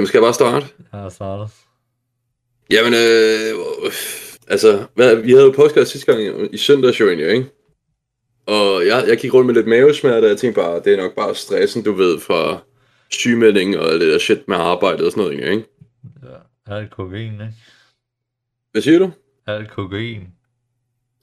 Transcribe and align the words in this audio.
Jamen, 0.00 0.08
skal 0.08 0.18
jeg 0.18 0.24
bare 0.24 0.34
starte? 0.34 0.66
Jeg 0.92 1.12
starter. 1.12 1.46
Jamen, 2.70 2.94
øh, 2.94 3.92
altså, 4.48 4.86
hvad, 4.94 5.16
vi 5.16 5.30
havde 5.30 5.44
jo 5.44 5.50
podcast 5.50 5.90
sidste 5.90 6.12
gang 6.12 6.54
i, 6.54 6.56
søndags 6.56 7.00
jo 7.00 7.06
egentlig, 7.06 7.28
ikke? 7.28 7.46
Og 8.46 8.86
jeg, 8.86 9.04
jeg 9.08 9.18
gik 9.18 9.34
rundt 9.34 9.46
med 9.46 9.54
lidt 9.54 9.66
mavesmerte, 9.66 10.24
og 10.24 10.28
jeg 10.28 10.38
tænkte 10.38 10.60
bare, 10.60 10.82
det 10.84 10.92
er 10.92 10.96
nok 10.96 11.14
bare 11.14 11.34
stressen, 11.34 11.82
du 11.82 11.92
ved, 11.92 12.20
fra 12.20 12.58
sygemelding 13.10 13.78
og 13.78 13.92
det 13.92 14.00
der 14.00 14.18
shit 14.18 14.48
med 14.48 14.56
arbejdet 14.56 15.06
og 15.06 15.12
sådan 15.12 15.24
noget, 15.24 15.52
ikke? 15.52 15.66
Ja, 16.22 16.76
alt 16.76 16.90
kokain, 16.90 17.32
ikke? 17.32 17.54
Hvad 18.72 18.82
siger 18.82 18.98
du? 18.98 19.10
Alt 19.46 19.70
kokain. 19.70 20.22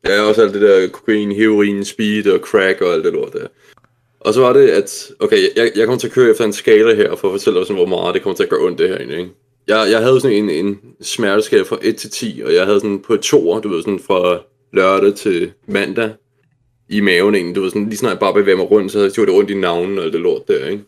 Ja, 0.08 0.22
også 0.22 0.42
alt 0.42 0.54
det 0.54 0.62
der 0.62 0.88
kokain, 0.88 1.32
heroin, 1.32 1.86
speed 1.86 2.32
og 2.32 2.40
crack 2.40 2.82
og 2.82 2.94
alt 2.94 3.06
det 3.06 3.14
lort 3.14 3.34
der. 3.34 3.48
Og 4.28 4.34
så 4.34 4.42
var 4.42 4.54
det, 4.54 4.70
at, 4.70 5.12
okay, 5.20 5.38
jeg, 5.56 5.72
jeg 5.76 5.86
kommer 5.86 6.00
til 6.00 6.08
at 6.08 6.14
køre 6.14 6.32
efter 6.32 6.46
en 6.46 6.54
skala 6.54 6.96
her, 6.96 7.16
for 7.16 7.28
at 7.28 7.32
fortælle 7.32 7.66
dig, 7.66 7.76
hvor 7.76 7.86
meget 7.86 8.14
det 8.14 8.24
kommer 8.24 8.36
til 8.36 8.44
at 8.44 8.50
gøre 8.50 8.66
ondt 8.66 8.80
det 8.80 8.90
her 8.90 8.98
egentlig, 8.98 9.18
ikke? 9.20 9.32
Jeg, 9.68 9.88
jeg 9.92 10.00
havde 10.00 10.22
sådan 10.22 10.38
en, 10.38 10.50
en 10.50 10.80
smerteskala 11.02 11.64
fra 11.64 11.78
1 11.82 11.96
til 11.96 12.10
10, 12.10 12.42
og 12.46 12.54
jeg 12.54 12.66
havde 12.66 12.80
sådan 12.80 13.00
på 13.00 13.14
et 13.14 13.22
du 13.32 13.70
ved, 13.70 13.82
sådan 13.82 14.00
fra 14.00 14.40
lørdag 14.74 15.16
til 15.16 15.52
mandag 15.68 16.10
i 16.90 17.02
maven 17.02 17.36
egentlig, 17.36 17.56
du 17.56 17.62
ved, 17.62 17.70
sådan 17.70 17.86
lige 17.86 17.98
snart 17.98 18.12
jeg 18.12 18.20
bare 18.20 18.34
bevæger 18.34 18.58
mig 18.58 18.72
rundt, 18.72 18.92
så 18.92 19.12
gjorde 19.16 19.32
det 19.32 19.38
rundt 19.38 19.50
i 19.50 19.54
navnen 19.54 19.98
og 19.98 20.04
alt 20.04 20.14
det 20.14 20.22
lort 20.22 20.48
der, 20.48 20.66
ikke? 20.66 20.84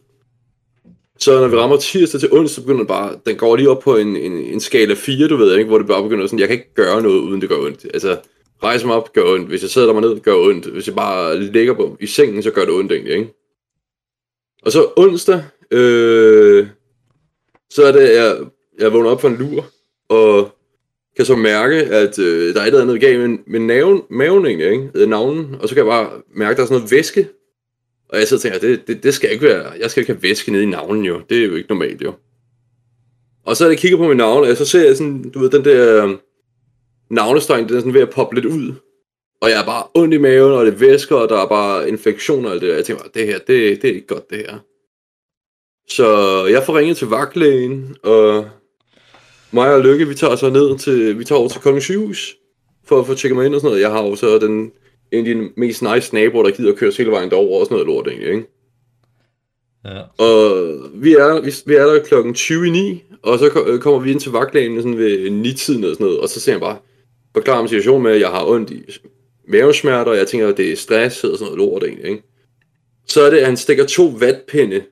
Så 1.19 1.39
når 1.39 1.47
vi 1.47 1.55
rammer 1.55 1.77
tirsdag 1.77 2.19
til 2.19 2.29
onsdag, 2.31 2.55
så 2.55 2.61
begynder 2.61 2.79
det 2.79 2.87
bare, 2.87 3.15
den 3.25 3.35
går 3.35 3.55
lige 3.55 3.69
op 3.69 3.79
på 3.79 3.97
en, 3.97 4.15
en, 4.15 4.31
en 4.31 4.59
skala 4.59 4.93
4, 4.93 5.27
du 5.27 5.35
ved, 5.35 5.57
ikke? 5.57 5.67
Hvor 5.67 5.77
det 5.77 5.87
bare 5.87 6.03
begynder 6.03 6.27
sådan, 6.27 6.39
jeg 6.39 6.47
kan 6.47 6.57
ikke 6.57 6.73
gøre 6.73 7.01
noget, 7.01 7.19
uden 7.19 7.41
det 7.41 7.49
gør 7.49 7.57
ondt. 7.57 7.85
Altså, 7.93 8.17
rejse 8.63 8.87
mig 8.87 8.95
op, 8.95 9.13
gør 9.13 9.23
ondt. 9.23 9.47
Hvis 9.47 9.61
jeg 9.61 9.69
sidder 9.69 9.87
der 9.87 9.93
mig 9.93 10.01
ned, 10.01 10.19
gør 10.19 10.35
ondt. 10.35 10.65
Hvis 10.65 10.87
jeg 10.87 10.95
bare 10.95 11.39
ligger 11.39 11.73
på, 11.73 11.97
i 11.99 12.05
sengen, 12.05 12.43
så 12.43 12.51
gør 12.51 12.65
det 12.65 12.73
ondt 12.73 12.91
egentlig, 12.91 13.13
ikke? 13.17 13.33
Og 14.61 14.71
så 14.71 14.91
onsdag, 14.95 15.43
øh, 15.71 16.67
så 17.69 17.83
er 17.83 17.91
det, 17.91 18.15
jeg, 18.15 18.37
jeg 18.79 18.93
vågner 18.93 19.09
op 19.09 19.21
for 19.21 19.27
en 19.27 19.37
lur, 19.37 19.65
og 20.09 20.49
kan 21.15 21.25
så 21.25 21.35
mærke, 21.35 21.75
at 21.75 22.19
øh, 22.19 22.53
der 22.53 22.61
er 22.61 22.63
et 22.63 22.67
eller 22.67 22.81
andet 22.81 23.01
galt 23.01 23.29
med, 23.29 23.37
med 23.47 23.59
naven, 23.59 24.01
maven 24.09 24.45
egentlig, 24.45 24.71
ikke? 24.71 24.89
Øh, 24.95 25.09
navnen, 25.09 25.55
og 25.59 25.69
så 25.69 25.75
kan 25.75 25.85
jeg 25.85 25.91
bare 25.91 26.09
mærke, 26.35 26.51
at 26.51 26.57
der 26.57 26.63
er 26.63 26.67
sådan 26.67 26.79
noget 26.79 26.91
væske. 26.91 27.27
Og 28.09 28.19
jeg 28.19 28.27
så 28.27 28.39
tænker, 28.39 28.59
det, 28.59 28.87
det, 28.87 29.03
det 29.03 29.13
skal 29.13 29.31
ikke 29.31 29.45
være, 29.45 29.71
jeg 29.79 29.91
skal 29.91 30.01
ikke 30.01 30.13
have 30.13 30.23
væske 30.23 30.51
nede 30.51 30.63
i 30.63 30.65
navnen 30.65 31.05
jo, 31.05 31.21
det 31.29 31.37
er 31.37 31.45
jo 31.45 31.55
ikke 31.55 31.69
normalt 31.69 32.01
jo. 32.01 32.13
Og 33.45 33.57
så 33.57 33.65
er 33.65 33.69
jeg 33.69 33.77
kigger 33.77 33.97
på 33.97 34.07
min 34.07 34.17
navn, 34.17 34.49
og 34.49 34.57
så 34.57 34.65
ser 34.65 34.85
jeg 34.85 34.97
sådan, 34.97 35.29
du 35.29 35.39
ved, 35.39 35.49
den 35.49 35.65
der 35.65 36.17
navnestreng, 37.09 37.69
den 37.69 37.75
er 37.77 37.79
sådan 37.79 37.93
ved 37.93 38.01
at 38.01 38.09
poppe 38.09 38.35
lidt 38.35 38.45
ud. 38.45 38.73
Og 39.41 39.49
jeg 39.49 39.61
er 39.61 39.65
bare 39.65 39.83
ondt 39.93 40.13
i 40.13 40.17
maven, 40.17 40.51
og 40.51 40.65
det 40.65 40.79
væsker, 40.79 41.15
og 41.15 41.29
der 41.29 41.37
er 41.41 41.47
bare 41.47 41.89
infektioner 41.89 42.47
og 42.49 42.53
alt 42.53 42.61
det 42.61 42.69
der. 42.69 42.75
Jeg 42.75 42.85
tænker 42.85 43.03
bare, 43.03 43.11
det 43.13 43.27
her, 43.27 43.37
det, 43.37 43.81
det 43.81 43.89
er 43.89 43.93
ikke 43.93 44.07
godt 44.07 44.29
det 44.29 44.37
her. 44.37 44.57
Så 45.89 46.45
jeg 46.45 46.63
får 46.63 46.77
ringet 46.77 46.97
til 46.97 47.07
vagtlægen, 47.07 47.95
og 48.03 48.45
mig 49.51 49.73
og 49.73 49.81
Lykke, 49.81 50.07
vi 50.07 50.15
tager 50.15 50.35
så 50.35 50.49
ned 50.49 50.77
til, 50.77 51.19
vi 51.19 51.23
tager 51.23 51.39
over 51.39 51.49
til 51.49 51.61
Kongens 51.61 51.83
Sygehus, 51.83 52.35
for 52.85 52.99
at 52.99 53.07
få 53.07 53.13
tjekket 53.13 53.35
mig 53.37 53.45
ind 53.45 53.55
og 53.55 53.61
sådan 53.61 53.69
noget. 53.71 53.81
Jeg 53.81 53.91
har 53.91 54.03
jo 54.03 54.15
så 54.15 54.39
den, 54.39 54.71
en 55.11 55.27
af 55.27 55.35
de 55.35 55.49
mest 55.57 55.81
nice 55.81 56.13
naboer, 56.13 56.43
der 56.43 56.51
gider 56.51 56.71
at 56.71 56.77
køre 56.77 56.91
hele 56.97 57.11
vejen 57.11 57.29
derover 57.29 57.59
og 57.59 57.65
sådan 57.65 57.75
noget 57.75 57.87
lort 57.87 58.07
egentlig, 58.07 58.29
ikke? 58.29 58.47
Ja. 59.85 60.01
Og 60.25 60.73
vi 60.93 61.13
er, 61.13 61.41
vi, 61.41 61.53
vi 61.65 61.75
er 61.75 61.85
der 61.85 62.03
klokken 62.03 62.33
20 62.33 62.67
i 62.67 62.69
9, 62.69 63.03
og 63.21 63.39
så 63.39 63.49
ko- 63.49 63.77
kommer 63.81 63.99
vi 63.99 64.11
ind 64.11 64.19
til 64.19 64.31
vagtlægen 64.31 64.77
sådan 64.81 64.97
ved 64.97 65.27
9-tiden 65.45 65.83
og 65.83 65.89
sådan 65.93 66.05
noget, 66.05 66.19
og 66.19 66.29
så 66.29 66.39
ser 66.39 66.51
jeg 66.51 66.59
bare, 66.61 66.77
forklarer 67.39 67.61
mig 67.61 67.69
situationen 67.69 68.03
med, 68.03 68.11
at 68.11 68.19
jeg 68.21 68.29
har 68.29 68.45
ondt 68.45 68.71
i 68.71 68.83
mavesmerter, 69.47 70.11
og 70.11 70.17
jeg 70.17 70.27
tænker, 70.27 70.47
at 70.47 70.57
det 70.57 70.71
er 70.71 70.75
stress 70.75 71.23
og 71.23 71.37
sådan 71.37 71.53
noget 71.53 71.57
lort 71.57 71.83
egentlig, 71.83 72.05
ikke? 72.09 72.23
Så 73.07 73.21
er 73.21 73.29
det, 73.29 73.37
at 73.37 73.45
han 73.45 73.57
stikker 73.57 73.85
to 73.85 74.05
vatpinde 74.19 74.83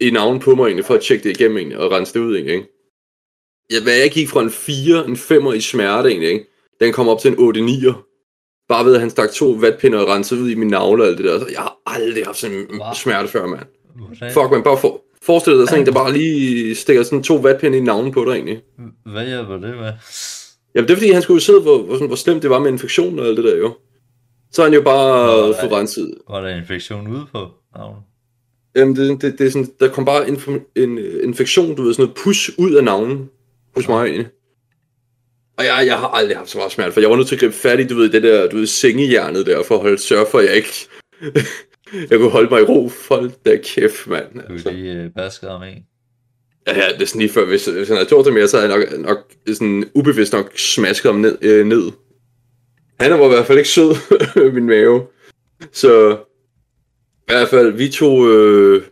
i 0.00 0.10
navnen 0.10 0.40
på 0.40 0.54
mig 0.54 0.66
egentlig, 0.66 0.84
for 0.84 0.94
at 0.94 1.00
tjekke 1.00 1.24
det 1.28 1.40
igennem 1.40 1.56
egentlig, 1.58 1.78
og 1.78 1.90
rense 1.90 2.14
det 2.14 2.20
ud 2.20 2.34
egentlig, 2.34 2.54
ikke? 2.54 2.68
Ja, 3.72 3.82
hvad 3.82 3.94
jeg 3.94 4.10
gik 4.10 4.28
fra 4.28 4.42
en 4.42 4.50
4, 4.50 5.06
en 5.08 5.14
5'er 5.16 5.52
i 5.52 5.60
smerte 5.60 6.08
egentlig, 6.08 6.30
ikke? 6.30 6.46
Den 6.80 6.92
kom 6.92 7.08
op 7.08 7.20
til 7.20 7.30
en 7.30 7.38
8 7.38 7.60
9'er. 7.60 8.06
Bare 8.68 8.84
ved, 8.84 8.94
at 8.94 9.00
han 9.00 9.10
stak 9.10 9.30
to 9.30 9.50
vatpinde 9.50 9.98
og 9.98 10.08
rensede 10.08 10.40
ud 10.40 10.50
i 10.50 10.54
min 10.54 10.68
navle 10.68 11.02
og 11.02 11.08
alt 11.08 11.18
det 11.18 11.26
der. 11.26 11.38
Så 11.38 11.46
jeg 11.52 11.60
har 11.60 11.76
aldrig 11.86 12.24
haft 12.24 12.38
sådan 12.38 12.56
en 12.56 12.66
Wow. 12.80 12.94
smerte 12.94 13.28
før, 13.28 13.46
mand. 13.46 13.66
Hvordan, 13.96 14.32
Fuck, 14.32 14.50
man 14.50 14.62
bare 14.62 14.78
for, 14.78 15.02
forestil 15.22 15.58
dig 15.58 15.68
sådan 15.68 15.80
en, 15.80 15.86
der 15.86 15.92
bare 15.92 16.12
lige 16.12 16.74
stikker 16.74 17.02
sådan 17.02 17.22
to 17.22 17.36
vatpinde 17.36 17.78
i 17.78 17.80
navnen 17.80 18.12
på 18.12 18.24
dig 18.24 18.32
egentlig. 18.32 18.62
Hvad 19.06 19.26
hjælper 19.26 19.52
det 19.52 19.76
med? 19.76 19.92
Jamen 20.74 20.88
det 20.88 20.92
er 20.94 20.96
fordi, 20.98 21.10
han 21.12 21.22
skulle 21.22 21.36
jo 21.36 21.40
se, 21.40 21.52
hvor, 21.52 21.82
hvor, 21.82 22.06
hvor 22.06 22.16
slemt 22.16 22.42
det 22.42 22.50
var 22.50 22.58
med 22.58 22.70
infektion 22.72 23.18
og 23.18 23.26
alt 23.26 23.36
det 23.36 23.44
der 23.44 23.56
jo. 23.56 23.76
Så 24.52 24.62
har 24.62 24.68
han 24.68 24.74
jo 24.74 24.82
bare 24.82 25.54
fået 25.60 25.72
renset. 25.72 26.14
Var 26.30 26.40
der 26.40 26.48
infektion 26.56 27.08
ude 27.08 27.26
på 27.32 27.48
navnet? 27.76 28.02
Jamen 28.76 28.96
det, 28.96 29.22
det, 29.22 29.38
det 29.38 29.46
er 29.46 29.50
sådan, 29.50 29.68
der 29.80 29.88
kom 29.88 30.04
bare 30.04 30.28
en, 30.28 30.40
en 30.76 30.98
øh, 30.98 31.24
infektion, 31.24 31.76
du 31.76 31.82
ved, 31.82 31.94
sådan 31.94 32.02
noget 32.02 32.16
pus 32.24 32.50
ud 32.58 32.74
af 32.74 32.84
navnen 32.84 33.30
hos 33.74 33.88
mig 33.88 34.06
egentlig. 34.06 34.26
Og 35.58 35.64
jeg, 35.64 35.86
jeg 35.86 35.98
har 35.98 36.08
aldrig 36.08 36.36
haft 36.36 36.50
så 36.50 36.58
meget 36.58 36.72
smerte, 36.72 36.92
for 36.92 37.00
jeg 37.00 37.10
var 37.10 37.16
nødt 37.16 37.28
til 37.28 37.34
at 37.34 37.40
gribe 37.40 37.54
fat 37.54 37.80
i, 37.80 37.86
du 37.86 37.94
ved, 37.94 38.08
det 38.08 38.22
der, 38.22 38.48
du 38.48 38.56
ved, 38.56 38.66
sengehjernet 38.66 39.46
der, 39.46 39.62
for 39.62 39.74
at 39.74 39.80
holde 39.80 39.98
sørge 39.98 40.26
for, 40.30 40.38
at 40.38 40.44
jeg 40.44 40.54
ikke... 40.56 40.88
jeg 42.10 42.18
kunne 42.18 42.30
holde 42.30 42.50
mig 42.50 42.60
i 42.60 42.64
ro. 42.64 42.90
Hold 43.08 43.30
da 43.46 43.56
kæft, 43.64 44.06
mand. 44.06 44.34
Du 44.34 44.52
Altså. 44.52 44.70
lige 44.70 44.92
øh, 44.92 45.10
baskede 45.10 45.50
ham 45.50 45.62
en. 45.62 45.84
Ja, 46.66 46.78
ja, 46.78 46.92
det 46.92 47.02
er 47.02 47.06
sådan 47.06 47.20
lige 47.20 47.32
før, 47.32 47.44
hvis, 47.44 47.66
hvis 47.66 47.88
han 47.88 47.96
havde 47.96 48.08
gjort 48.08 48.24
det 48.24 48.34
mere, 48.34 48.48
så 48.48 48.60
havde 48.60 48.72
han 48.72 48.80
nok, 48.80 48.98
nok 48.98 49.18
sådan 49.54 49.90
ubevidst 49.94 50.32
nok 50.32 50.58
smasket 50.58 51.12
ham 51.12 51.20
ned. 51.20 51.38
Øh, 51.42 51.66
ned. 51.66 51.90
Han 53.00 53.10
var 53.10 53.24
i 53.24 53.28
hvert 53.28 53.46
fald 53.46 53.58
ikke 53.58 53.70
sød, 53.70 53.94
min 54.54 54.66
mave. 54.66 55.02
Så 55.72 56.16
i 57.28 57.32
hvert 57.32 57.48
fald, 57.48 57.72
vi 57.72 57.88
tog 57.88 58.28
øh, 58.28 58.82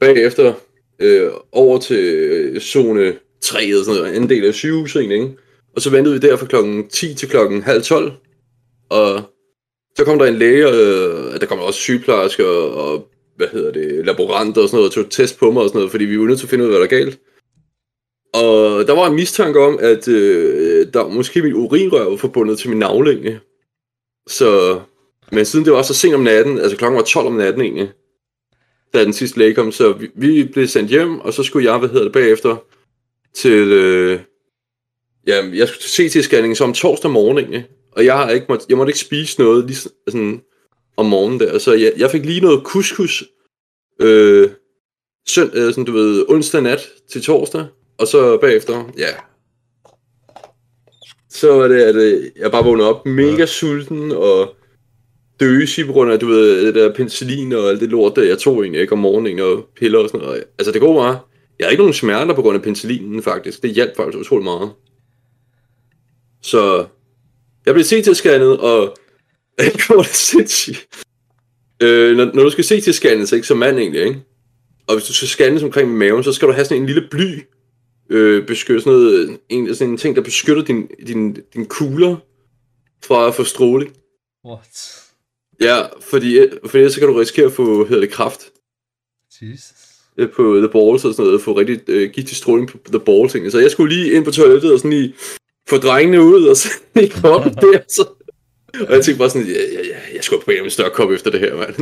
bagefter 0.00 0.54
øh, 0.98 1.30
over 1.52 1.78
til 1.78 2.04
øh, 2.04 2.60
zone 2.60 3.14
3 3.40 3.64
eller 3.64 3.84
sådan 3.84 4.00
noget, 4.00 4.16
en 4.16 4.28
del 4.28 4.44
af 4.44 4.54
sygehuset 4.54 5.00
egentlig, 5.00 5.18
ikke? 5.18 5.36
Og 5.76 5.82
så 5.82 5.90
ventede 5.90 6.20
vi 6.20 6.28
der 6.28 6.36
fra 6.36 6.46
klokken 6.46 6.88
10 6.88 7.14
til 7.14 7.28
klokken 7.28 7.62
halv 7.62 7.82
12. 7.82 8.12
Og 8.90 9.22
så 9.96 10.04
kom 10.04 10.18
der 10.18 10.26
en 10.26 10.34
læge, 10.34 10.66
og 10.66 10.74
øh, 10.74 11.40
der 11.40 11.46
kom 11.46 11.58
også 11.58 11.80
sygeplejersker 11.80 12.44
og, 12.44 12.92
og 12.92 13.08
hvad 13.38 13.48
hedder 13.48 13.72
det, 13.72 14.06
laboranter 14.06 14.62
og 14.62 14.68
sådan 14.68 14.76
noget, 14.76 14.88
og 14.88 14.94
tog 14.94 15.10
test 15.10 15.38
på 15.38 15.50
mig 15.50 15.62
og 15.62 15.68
sådan 15.68 15.78
noget, 15.78 15.90
fordi 15.90 16.04
vi 16.04 16.18
var 16.18 16.24
nødt 16.26 16.38
til 16.38 16.46
at 16.46 16.50
finde 16.50 16.64
ud 16.64 16.68
af, 16.70 16.78
hvad 16.78 16.88
der 16.88 16.96
er 16.96 17.04
galt. 17.04 17.18
Og 18.34 18.86
der 18.86 18.92
var 18.92 19.06
en 19.06 19.14
mistanke 19.14 19.60
om, 19.60 19.78
at 19.80 20.08
øh, 20.08 20.86
der 20.92 21.08
måske 21.08 21.42
min 21.42 21.54
urinrør 21.54 22.08
var 22.10 22.16
forbundet 22.16 22.58
til 22.58 22.68
min 22.70 22.78
navle 22.78 23.10
egentlig. 23.10 23.38
Så, 24.28 24.80
men 25.32 25.44
siden 25.44 25.64
det 25.64 25.72
var 25.72 25.82
så 25.82 25.94
sent 25.94 26.14
om 26.14 26.20
natten, 26.20 26.58
altså 26.58 26.76
klokken 26.76 26.96
var 26.96 27.04
12 27.04 27.26
om 27.26 27.32
natten 27.32 27.62
egentlig, 27.62 27.90
da 28.94 29.04
den 29.04 29.12
sidste 29.12 29.38
læge 29.38 29.54
kom, 29.54 29.72
så 29.72 29.92
vi, 29.92 30.10
vi 30.14 30.44
blev 30.52 30.66
sendt 30.66 30.90
hjem, 30.90 31.20
og 31.20 31.32
så 31.34 31.42
skulle 31.42 31.70
jeg, 31.70 31.78
hvad 31.78 31.88
hedder 31.88 32.04
det, 32.04 32.12
bagefter 32.12 32.56
til, 33.34 33.72
øh, 33.72 34.20
ja, 35.26 35.44
jeg 35.54 35.68
skulle 35.68 35.82
til 35.82 36.08
CT-scanning 36.20 36.54
så 36.54 36.64
om 36.64 36.72
torsdag 36.72 37.10
morgen 37.10 37.38
egentlig, 37.38 37.66
og 37.92 38.04
jeg 38.04 38.16
har 38.16 38.30
ikke 38.30 38.46
måtte, 38.48 38.66
jeg 38.68 38.76
måtte 38.76 38.90
ikke 38.90 38.98
spise 38.98 39.40
noget 39.40 39.66
lige 39.66 39.76
sådan- 39.76 39.96
sådan 40.08 40.42
om 40.98 41.06
morgenen 41.06 41.40
der, 41.40 41.58
så 41.58 41.72
jeg, 41.72 41.92
jeg 41.96 42.10
fik 42.10 42.24
lige 42.24 42.40
noget 42.40 42.62
couscous, 42.64 43.24
øh, 44.00 44.50
sønd, 45.28 45.54
øh, 45.54 45.72
sådan, 45.72 45.84
du 45.84 45.92
ved, 45.92 46.24
onsdag 46.28 46.62
nat 46.62 46.88
til 47.10 47.22
torsdag, 47.22 47.66
og 47.98 48.06
så 48.06 48.36
bagefter, 48.36 48.92
ja, 48.98 49.08
så 51.30 51.52
var 51.52 51.68
det, 51.68 51.80
at 51.80 51.96
øh, 51.96 52.24
jeg 52.36 52.50
bare 52.50 52.64
vågnede 52.64 52.88
op 52.88 53.06
mega 53.06 53.46
sulten 53.46 54.12
og 54.12 54.54
døsig 55.40 55.86
på 55.86 55.92
grund 55.92 56.12
af, 56.12 56.18
du 56.18 56.26
ved, 56.26 56.66
det 56.66 56.74
der 56.74 56.94
penicillin 56.94 57.52
og 57.52 57.68
alt 57.68 57.80
det 57.80 57.88
lort, 57.88 58.16
der 58.16 58.22
jeg 58.22 58.38
tog 58.38 58.62
egentlig, 58.62 58.80
ikke, 58.80 58.92
om 58.92 58.98
morgenen 58.98 59.40
og 59.40 59.64
piller 59.76 59.98
og 59.98 60.08
sådan 60.08 60.26
noget. 60.26 60.44
Altså 60.58 60.72
det 60.72 60.80
gode 60.80 60.96
var, 60.96 61.28
jeg 61.58 61.66
har 61.66 61.70
ikke 61.70 61.82
nogen 61.82 61.94
smerter 61.94 62.34
på 62.34 62.42
grund 62.42 62.56
af 62.56 62.62
penicillinen 62.62 63.22
faktisk. 63.22 63.62
Det 63.62 63.70
hjalp 63.70 63.96
faktisk 63.96 64.18
utrolig 64.18 64.44
meget. 64.44 64.70
Så 66.42 66.86
jeg 67.66 67.74
blev 67.74 67.84
CT-scannet, 67.84 68.60
og 68.60 68.96
jeg 69.64 69.72
gjorde 69.86 70.08
det 70.08 70.14
sindssygt. 70.14 70.88
Øh, 71.82 72.16
når, 72.16 72.24
når 72.24 72.42
du 72.42 72.50
skal 72.50 72.64
CT-scannes, 72.64 73.34
ikke, 73.34 73.46
som 73.46 73.58
mand 73.58 73.78
egentlig, 73.78 74.02
ikke? 74.02 74.22
Og 74.86 74.94
hvis 74.94 75.06
du 75.06 75.14
skal 75.14 75.28
scannes 75.28 75.62
omkring 75.62 75.96
maven, 75.96 76.24
så 76.24 76.32
skal 76.32 76.48
du 76.48 76.52
have 76.52 76.64
sådan 76.64 76.82
en 76.82 76.86
lille 76.86 77.08
bly, 77.10 77.40
øh, 78.10 78.46
beskytte 78.46 78.80
sådan, 78.80 78.92
noget, 78.98 79.38
en, 79.48 79.74
sådan 79.74 79.90
en 79.92 79.96
ting, 79.96 80.16
der 80.16 80.22
beskytter 80.22 80.64
din, 80.64 80.88
din, 81.06 81.36
din 81.54 81.66
kugler 81.66 82.16
fra 83.04 83.28
at 83.28 83.34
få 83.34 83.44
stråling. 83.44 83.92
What? 84.46 85.04
Ja, 85.60 85.82
fordi, 86.00 86.48
fordi 86.66 86.78
ellers 86.78 86.92
så 86.92 87.00
kan 87.00 87.08
du 87.08 87.14
risikere 87.14 87.46
at 87.46 87.52
få, 87.52 87.84
hedder 87.84 88.00
det, 88.00 88.10
kraft 88.10 88.40
Jesus. 89.42 89.72
øh, 90.18 90.30
på 90.32 90.56
the 90.56 90.68
balls 90.68 91.04
og 91.04 91.14
sådan 91.14 91.24
noget, 91.24 91.42
få 91.42 91.58
rigtig 91.58 91.80
øh, 91.88 92.10
giftig 92.10 92.36
stråling 92.36 92.68
på 92.68 92.78
the 92.86 93.00
balls 93.00 93.32
ting. 93.32 93.52
Så 93.52 93.58
jeg 93.58 93.70
skulle 93.70 93.96
lige 93.96 94.12
ind 94.12 94.24
på 94.24 94.30
toilettet 94.30 94.72
og 94.72 94.78
sådan 94.78 94.90
lige 94.90 95.14
få 95.68 95.76
drengene 95.76 96.22
ud, 96.22 96.44
og 96.44 96.56
så 96.56 96.68
lige 96.94 97.12
op 97.24 97.44
der, 97.44 97.80
så... 97.88 98.17
Og 98.74 98.94
jeg 98.94 99.04
tænkte 99.04 99.18
bare 99.18 99.30
sådan, 99.30 99.46
ja, 99.46 99.60
ja, 99.72 99.86
ja, 99.86 99.98
jeg 100.14 100.24
skulle 100.24 100.44
på 100.44 100.50
en 100.50 100.70
større 100.70 100.90
kop 100.90 101.10
efter 101.10 101.30
det 101.30 101.40
her, 101.40 101.56
mand. 101.56 101.74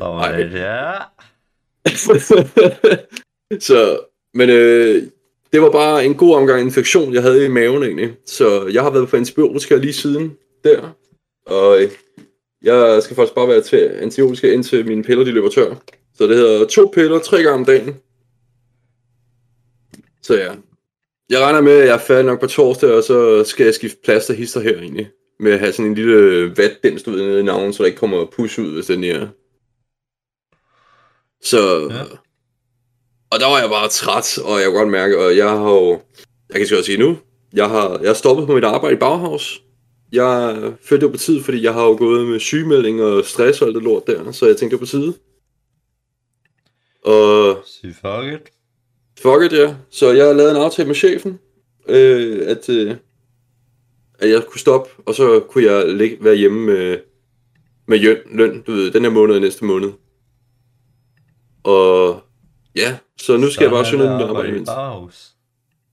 Og 0.00 0.32
det 0.32 0.52
ja. 0.52 0.92
så, 3.68 4.00
men 4.34 4.50
øh, 4.50 5.02
det 5.52 5.62
var 5.62 5.70
bare 5.70 6.04
en 6.04 6.14
god 6.14 6.34
omgang 6.34 6.60
infektion, 6.60 7.14
jeg 7.14 7.22
havde 7.22 7.44
i 7.44 7.48
maven 7.48 7.82
egentlig. 7.82 8.16
Så 8.26 8.66
jeg 8.66 8.82
har 8.82 8.90
været 8.90 9.08
på 9.08 9.16
antibiotika 9.16 9.76
lige 9.76 9.92
siden 9.92 10.36
der. 10.64 10.96
Og 11.46 11.82
øh, 11.82 11.90
jeg 12.62 13.02
skal 13.02 13.16
faktisk 13.16 13.34
bare 13.34 13.48
være 13.48 13.60
til 13.60 13.76
antibiotika 13.76 14.52
indtil 14.52 14.86
mine 14.86 15.02
piller 15.02 15.24
de 15.24 15.30
løber 15.30 15.48
tør. 15.48 15.74
Så 16.14 16.26
det 16.26 16.36
hedder 16.36 16.66
to 16.66 16.92
piller 16.94 17.18
tre 17.18 17.42
gange 17.42 17.58
om 17.58 17.64
dagen. 17.64 17.96
Så 20.22 20.34
ja. 20.34 20.52
Jeg 21.30 21.40
regner 21.40 21.60
med, 21.60 21.72
at 21.72 21.86
jeg 21.86 21.94
er 21.94 21.98
færdig 21.98 22.24
nok 22.24 22.40
på 22.40 22.46
torsdag, 22.46 22.90
og 22.90 23.02
så 23.02 23.44
skal 23.44 23.64
jeg 23.64 23.74
skifte 23.74 23.98
plads 24.04 24.30
og 24.30 24.36
hister 24.36 24.60
her 24.60 24.78
egentlig. 24.78 25.10
Med 25.40 25.52
at 25.52 25.58
have 25.58 25.72
sådan 25.72 25.90
en 25.90 25.94
lille 25.94 26.48
vatdens, 26.56 27.02
du 27.02 27.10
ved, 27.10 27.26
nede 27.26 27.40
i 27.40 27.42
navnet, 27.42 27.74
så 27.74 27.82
der 27.82 27.86
ikke 27.86 27.98
kommer 27.98 28.26
pus 28.36 28.58
ud, 28.58 28.74
hvis 28.74 28.86
den 28.86 29.04
er. 29.04 29.28
Så... 31.42 31.88
Ja. 31.90 32.02
Og 33.30 33.40
der 33.40 33.46
var 33.46 33.60
jeg 33.60 33.68
bare 33.70 33.88
træt, 33.88 34.38
og 34.38 34.60
jeg 34.60 34.66
kunne 34.66 34.78
godt 34.78 34.88
mærke, 34.88 35.18
og 35.18 35.36
jeg 35.36 35.50
har 35.50 35.70
jo... 35.70 36.00
Jeg 36.52 36.60
kan 36.60 36.66
godt 36.70 36.84
sige 36.84 36.98
nu, 36.98 37.16
jeg 37.52 37.68
har, 37.68 37.98
jeg 37.98 38.08
har 38.08 38.14
stoppet 38.14 38.46
på 38.46 38.54
mit 38.54 38.64
arbejde 38.64 38.96
i 38.96 38.98
Bauhaus. 38.98 39.62
Jeg 40.12 40.56
følte 40.82 41.06
det 41.06 41.12
på 41.12 41.18
tid, 41.18 41.42
fordi 41.42 41.62
jeg 41.62 41.74
har 41.74 41.84
jo 41.84 41.96
gået 41.96 42.26
med 42.26 42.40
sygemelding 42.40 43.02
og 43.02 43.24
stress 43.24 43.62
og 43.62 43.66
alt 43.66 43.74
det 43.74 43.82
lort 43.82 44.06
der, 44.06 44.32
så 44.32 44.46
jeg 44.46 44.56
tænkte 44.56 44.74
det 44.74 44.80
på 44.80 44.86
tide. 44.86 45.14
Og 47.04 47.58
Sig 47.64 47.94
fuck 47.94 48.32
it. 48.34 48.52
Fuck 49.22 49.42
it, 49.44 49.52
ja. 49.52 49.74
Så 49.90 50.12
jeg 50.12 50.36
lavede 50.36 50.50
en 50.50 50.62
aftale 50.62 50.86
med 50.86 50.94
chefen, 50.94 51.38
øh, 51.88 52.48
at, 52.48 52.68
øh, 52.68 52.96
at 54.18 54.30
jeg 54.30 54.42
kunne 54.50 54.60
stoppe, 54.60 54.90
og 55.06 55.14
så 55.14 55.40
kunne 55.50 55.64
jeg 55.64 55.88
ligge, 55.88 56.24
være 56.24 56.34
hjemme 56.34 56.66
med, 56.66 56.98
med 57.86 57.98
løn, 57.98 58.18
løn, 58.30 58.62
du 58.62 58.72
ved, 58.72 58.90
den 58.90 59.02
her 59.02 59.10
måned 59.10 59.34
og 59.34 59.40
næste 59.40 59.64
måned. 59.64 59.92
Og 61.64 62.22
ja, 62.76 62.98
så 63.20 63.36
nu 63.36 63.50
skal 63.50 63.64
jeg 63.64 63.72
bare 63.72 63.84
søge 63.84 63.98
noget 63.98 64.28
arbejde 64.28 64.48
imens. 64.48 64.70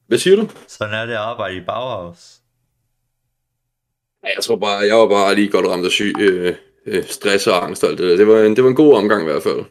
Hvad 0.08 0.18
siger 0.18 0.36
du? 0.36 0.50
Sådan 0.68 0.94
er 0.94 1.06
det 1.06 1.14
at 1.14 1.20
arbejde 1.20 1.56
i 1.56 1.62
Bauhaus. 1.62 2.40
Jeg 4.24 4.44
tror 4.44 4.56
bare, 4.56 4.80
jeg 4.80 4.96
var 4.96 5.08
bare 5.08 5.36
lige 5.36 5.50
godt 5.50 5.68
ramt 5.68 5.86
af 5.86 5.92
syg, 5.92 6.14
øh, 6.20 6.56
øh, 6.86 7.04
stress 7.04 7.48
og 7.48 7.64
angst 7.64 7.84
og 7.84 7.90
alt 7.90 8.00
det 8.00 8.10
der. 8.10 8.18
Det 8.18 8.28
var, 8.28 8.42
en, 8.42 8.56
det 8.56 8.64
var 8.64 8.70
en 8.70 8.76
god 8.76 8.96
omgang 8.96 9.22
i 9.22 9.26
hvert 9.26 9.44
fald. 9.44 9.66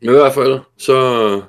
Men 0.00 0.10
i 0.10 0.18
hvert 0.18 0.34
fald, 0.34 0.60
så... 0.78 1.42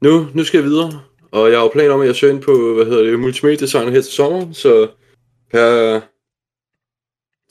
Nu, 0.00 0.28
nu 0.34 0.44
skal 0.44 0.58
jeg 0.58 0.64
videre. 0.64 1.02
Og 1.32 1.50
jeg 1.50 1.58
har 1.58 1.64
jo 1.64 1.70
planer 1.72 1.94
om, 1.94 2.00
at 2.00 2.06
jeg 2.06 2.16
søger 2.16 2.34
ind 2.34 2.42
på, 2.42 2.74
hvad 2.74 2.84
hedder 2.86 3.02
det, 3.02 3.20
multimedia 3.20 3.56
designer 3.60 3.90
her 3.90 4.00
til 4.00 4.12
sommer. 4.12 4.52
Så 4.52 4.90
her 5.52 6.00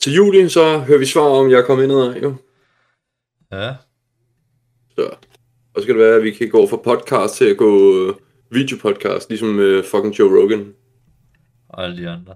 til 0.00 0.14
juli, 0.14 0.48
så 0.48 0.78
hører 0.78 0.98
vi 0.98 1.06
svar 1.06 1.22
om, 1.22 1.50
jeg 1.50 1.58
er 1.60 1.64
kommet 1.66 1.84
ind 1.84 1.92
ad, 1.92 2.14
jo. 2.22 2.34
Ja, 3.52 3.74
Så. 4.98 5.04
Og 5.74 5.80
så 5.80 5.82
skal 5.82 5.94
det 5.94 6.02
være, 6.04 6.16
at 6.16 6.22
vi 6.22 6.30
kan 6.30 6.48
gå 6.50 6.66
fra 6.66 6.76
podcast 6.76 7.34
til 7.34 7.44
at 7.44 7.56
gå 7.56 7.98
øh, 8.08 8.14
videopodcast, 8.50 9.28
ligesom 9.28 9.58
øh, 9.58 9.84
fucking 9.84 10.18
Joe 10.18 10.40
Rogan. 10.42 10.74
og 11.68 11.84
alle 11.84 12.02
de 12.02 12.08
andre. 12.08 12.34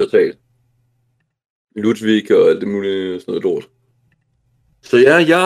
Totalt. 0.00 0.38
Ludvig 1.76 2.36
og 2.36 2.48
alt 2.48 2.60
det 2.60 2.68
mulige 2.68 3.20
sådan 3.20 3.32
noget 3.32 3.42
lort. 3.42 3.68
Så 4.82 4.96
ja, 4.98 5.14
jeg 5.16 5.38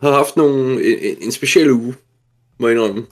har 0.00 0.10
haft 0.12 0.36
nogle, 0.36 0.72
en, 0.84 0.98
en- 0.98 1.22
en 1.22 1.32
speciel 1.32 1.70
uge, 1.70 1.94
må 2.58 2.68
jeg 2.68 2.76
indrømme. 2.76 3.06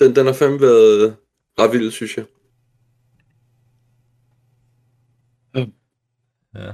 Den, 0.00 0.16
den 0.16 0.26
har 0.26 0.32
fandme 0.32 0.60
været 0.60 1.16
ret 1.58 1.72
vild, 1.72 1.90
synes 1.90 2.16
jeg. 2.16 2.26
Ja. 6.54 6.72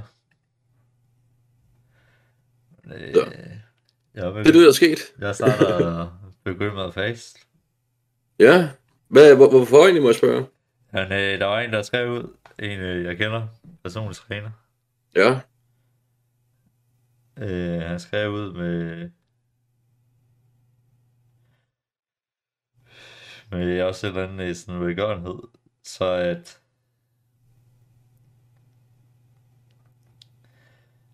Øh, 2.85 3.15
jeg, 4.13 4.33
Det 4.33 4.37
er 4.37 4.43
det, 4.43 4.53
der 4.53 4.67
er 4.67 4.71
sket. 4.71 4.99
jeg 5.19 5.35
starter 5.35 6.75
med 6.75 6.91
fast. 6.91 7.37
Ja. 8.39 8.69
Hvad, 9.07 9.35
hvor, 9.35 9.49
hvorfor 9.49 9.77
egentlig, 9.77 10.01
må 10.03 10.09
jeg 10.09 10.15
spørge? 10.15 10.45
Han, 10.89 11.11
øh, 11.11 11.39
der 11.39 11.45
var 11.45 11.59
en, 11.59 11.73
der 11.73 11.81
skrev 11.81 12.11
ud, 12.11 12.35
en 12.59 12.79
øh, 12.79 13.05
jeg 13.05 13.17
kender, 13.17 13.47
personlig 13.83 14.15
træner. 14.15 14.51
Ja. 15.15 15.39
Øh, 17.37 17.81
han 17.81 17.99
skrev 17.99 18.31
ud 18.31 18.53
med... 18.53 19.09
Med 23.51 23.81
også 23.81 24.07
et 24.07 24.11
eller 24.11 24.27
andet 24.27 24.49
øh, 24.49 24.55
sådan 24.55 24.81
velgørenhed, 24.81 25.39
så 25.83 26.05
at... 26.05 26.59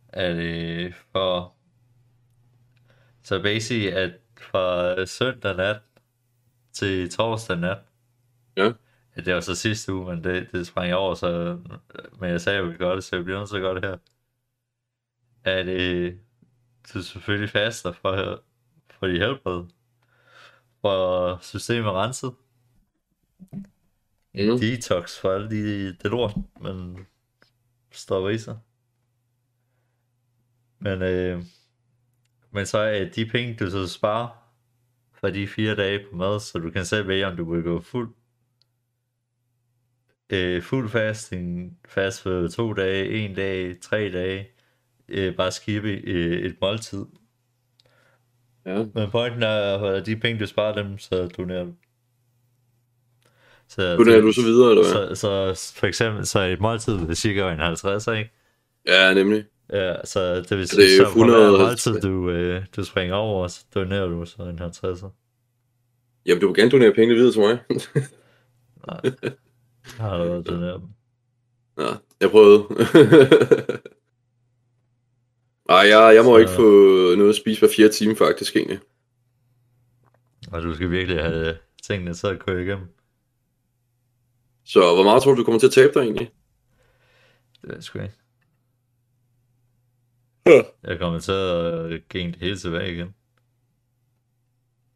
At 0.10 0.36
øh, 0.36 0.94
for... 1.12 1.56
Så 3.24 3.42
basically, 3.42 3.88
at 3.94 4.12
fra 4.42 5.06
søndag 5.06 5.56
nat 5.58 5.82
til 6.74 7.10
torsdag 7.12 7.58
nat, 7.58 7.78
Ja. 8.58 8.74
det 9.16 9.34
var 9.34 9.40
så 9.40 9.56
sidste 9.56 9.94
uge, 9.94 10.06
men 10.16 10.24
det, 10.24 10.52
det 10.52 10.68
sprang 10.68 10.88
jeg 10.88 10.98
over, 10.98 11.14
så, 11.16 11.60
men 12.20 12.30
jeg 12.30 12.42
sagde, 12.42 12.58
at 12.58 12.62
jeg 12.62 12.64
ville 12.64 12.78
gøre 12.78 12.96
det, 12.96 13.04
så 13.04 13.16
jeg 13.16 13.26
bliver 13.26 13.40
nødt 13.40 13.50
til 13.50 13.56
at 13.58 13.62
gøre 13.62 13.76
det 13.76 13.86
her. 13.86 13.98
At 15.44 15.68
øh, 15.68 16.16
du 16.94 17.02
selvfølgelig 17.02 17.50
faster 17.50 17.92
for, 17.92 18.44
for 18.90 19.08
de 19.08 19.20
helbred, 19.20 19.66
for 20.82 21.38
systemet 21.42 21.92
renset, 21.92 22.34
en 24.34 24.50
Mm. 24.50 24.58
detox 24.60 25.20
for 25.20 25.32
alle 25.32 25.50
de, 25.50 25.88
det 25.88 26.12
lort, 26.12 26.34
man 26.62 27.06
stopper 27.92 28.30
i 28.30 28.38
sig. 28.38 28.60
Men, 30.80 31.02
øh, 31.02 31.44
men 32.52 32.66
så 32.66 32.78
er 32.78 33.10
de 33.10 33.26
penge, 33.26 33.56
du 33.56 33.70
så 33.70 33.88
sparer 33.88 34.30
for 35.14 35.30
de 35.30 35.48
fire 35.48 35.76
dage 35.76 36.06
på 36.10 36.16
mad, 36.16 36.40
så 36.40 36.60
du 36.60 36.70
kan 36.72 36.86
selv 36.86 37.08
vælge, 37.08 37.28
om 37.28 37.38
du 37.38 37.54
vil 37.54 37.64
gå 37.64 37.82
fuld 37.82 38.14
øh, 40.30 40.62
fuld 40.62 40.90
fasting, 40.90 41.80
fast 41.88 42.22
for 42.22 42.48
to 42.48 42.74
dage, 42.74 43.26
en 43.26 43.36
dag, 43.36 43.80
tre 43.82 44.12
dage, 44.12 44.48
øh, 45.08 45.36
bare 45.36 45.52
skippe 45.52 45.90
øh, 45.90 46.40
et 46.46 46.58
måltid. 46.62 47.06
Ja. 48.66 48.86
Men 48.94 49.12
pointen 49.12 49.44
er, 49.44 49.78
at 49.78 50.06
de 50.06 50.16
penge, 50.16 50.40
du 50.40 50.46
sparer 50.46 50.74
dem, 50.84 50.98
så 50.98 51.28
donerer 51.38 51.64
du. 51.64 51.74
Så, 53.68 53.96
Donerer 53.96 54.22
du 54.22 54.32
så 54.32 54.42
videre, 54.42 54.70
eller 54.70 54.84
hvad? 54.84 55.16
så, 55.16 55.54
så 55.54 55.74
for 55.80 55.88
eksempel, 55.88 56.26
så 56.26 56.40
et 56.40 56.60
måltid 56.62 56.98
vil 56.98 57.16
cirka 57.16 57.52
en 57.52 57.60
50, 57.60 58.08
ikke? 58.08 58.32
Ja, 58.88 59.14
nemlig. 59.14 59.46
Ja, 59.74 60.06
så 60.06 60.36
det 60.36 60.58
vil 60.58 60.68
Så 60.68 60.76
det 60.76 60.84
er 60.84 60.88
sige, 60.88 60.98
så 60.98 61.04
hver 61.04 61.10
150. 61.10 61.88
måltid, 61.88 62.10
du, 62.10 62.30
øh, 62.30 62.66
du 62.76 62.84
springer 62.84 63.16
over, 63.16 63.48
så 63.48 63.66
donerer 63.76 64.08
du 64.08 64.26
så 64.26 64.44
en 64.44 64.60
50. 64.60 65.04
Jamen, 66.26 66.42
du 66.42 66.48
vil 66.48 66.56
gerne 66.56 66.72
donere 66.72 66.94
penge 66.94 67.16
videre 67.16 67.32
til 67.32 67.42
mig. 67.42 67.58
Nej, 68.88 69.00
jeg 69.04 69.32
har 70.06 70.12
allerede 70.12 70.44
doneret 70.44 70.82
dem. 70.82 70.90
Ja, 71.86 71.92
jeg 72.22 72.32
prøvede. 72.32 72.64
Ej, 75.70 75.76
jeg, 75.78 76.16
jeg 76.16 76.24
må 76.24 76.34
Så- 76.34 76.38
ikke 76.38 76.52
få 76.52 76.62
noget 77.16 77.30
at 77.30 77.36
spise 77.36 77.60
hver 77.60 77.70
fire 77.76 77.90
time, 77.90 78.16
faktisk, 78.16 78.56
egentlig. 78.56 78.80
Og 80.52 80.62
du 80.62 80.76
skal 80.76 80.92
virkelig 80.92 81.22
have 81.24 81.58
tingene 81.84 82.14
til 82.14 82.28
at 82.28 82.40
køre 82.40 82.62
igennem. 82.64 82.88
Så 84.66 84.80
hvor 84.80 85.04
meget 85.04 85.24
tror 85.24 85.32
du, 85.34 85.38
du 85.40 85.44
kommer 85.44 85.60
til 85.60 85.68
at 85.68 85.74
tabe 85.74 85.94
dig, 85.94 86.00
egentlig? 86.00 86.32
Det 87.62 87.70
er 87.70 87.74
jeg 87.74 87.84
sgu 87.84 88.00
ikke. 88.00 88.14
Ja. 90.46 90.62
Jeg 90.84 91.00
kommer 91.00 91.20
til 91.20 91.32
at 91.32 92.08
gænge 92.10 92.32
det 92.32 92.40
hele 92.42 92.58
tilbage 92.58 92.94
igen. 92.94 93.16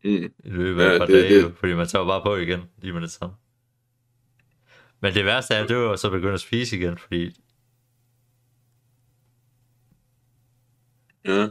Mm. 0.03 0.09
I 0.43 0.49
løbet 0.49 0.81
af 0.81 0.87
Ja, 0.87 0.93
et 0.93 0.99
par 0.99 1.05
det- 1.05 1.23
dage, 1.23 1.43
det- 1.43 1.55
fordi 1.57 1.73
man 1.73 1.87
tager 1.87 2.05
bare 2.05 2.21
på 2.25 2.35
igen, 2.35 2.61
lige 2.81 2.93
med 2.93 3.01
det 3.01 3.11
samme. 3.11 3.35
Men 5.01 5.13
det 5.13 5.25
værste 5.25 5.53
er, 5.53 5.61
det 5.61 5.71
er 5.71 5.79
jo 5.79 5.97
så 5.97 6.09
begynde 6.09 6.33
at 6.33 6.39
spise 6.41 6.77
igen, 6.77 6.97
fordi 6.97 7.35
Ja. 11.25 11.41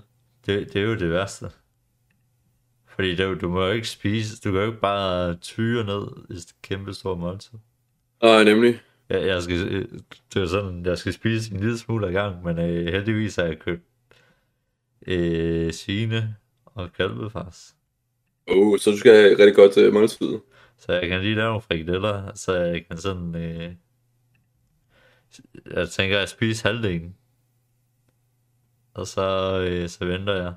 det, 0.47 0.73
det 0.73 0.76
er 0.76 0.83
jo 0.83 0.95
det 0.95 1.11
værste. 1.11 1.50
Fordi 2.87 3.14
det, 3.14 3.41
du 3.41 3.49
må 3.49 3.64
jo 3.64 3.73
ikke 3.73 3.88
spise, 3.88 4.41
du 4.41 4.52
kan 4.52 4.61
jo 4.61 4.67
ikke 4.67 4.81
bare 4.81 5.35
tyre 5.35 5.85
ned 5.85 6.09
i 6.31 6.33
et 6.33 6.55
kæmpe 6.62 6.95
stort 6.95 7.19
måltid. 7.19 7.59
Ej, 8.23 8.45
nemlig. 8.45 8.81
Jeg, 9.09 9.26
jeg 9.26 9.43
skal, 9.43 9.69
øh, 9.69 9.88
det 10.35 10.43
er 10.43 10.47
sådan, 10.47 10.87
jeg 10.87 10.99
skal 10.99 11.12
spise 11.12 11.55
en 11.55 11.61
lille 11.61 11.79
smule 11.79 12.07
ad 12.07 12.12
gang, 12.12 12.45
men 12.45 12.59
øh, 12.59 12.93
heldigvis 12.93 13.37
har 13.37 13.45
jeg 13.45 13.59
købt 13.59 13.83
øh, 15.07 15.73
svine 15.73 16.37
og 16.64 16.93
kalvefars. 16.93 17.75
Oh, 18.47 18.79
så 18.79 18.91
du 18.91 18.97
skal 18.97 19.14
have 19.14 19.31
rigtig 19.31 19.55
godt 19.55 19.76
uh, 19.76 19.95
måltid. 19.95 20.38
Så 20.79 20.93
jeg 20.93 21.09
kan 21.09 21.21
lige 21.21 21.35
lave 21.35 21.49
nogle 21.49 21.62
frikadeller, 21.62 22.35
så 22.35 22.55
jeg 22.55 22.87
kan 22.87 22.99
sådan... 22.99 23.35
Øh, 23.35 23.73
jeg 25.76 25.88
tænker 25.88 26.19
at 26.19 26.29
spise 26.29 26.64
halvdelen. 26.64 27.17
Og 28.95 29.07
så, 29.07 29.59
øh, 29.69 29.89
så 29.89 30.05
venter 30.05 30.35
jeg. 30.35 30.55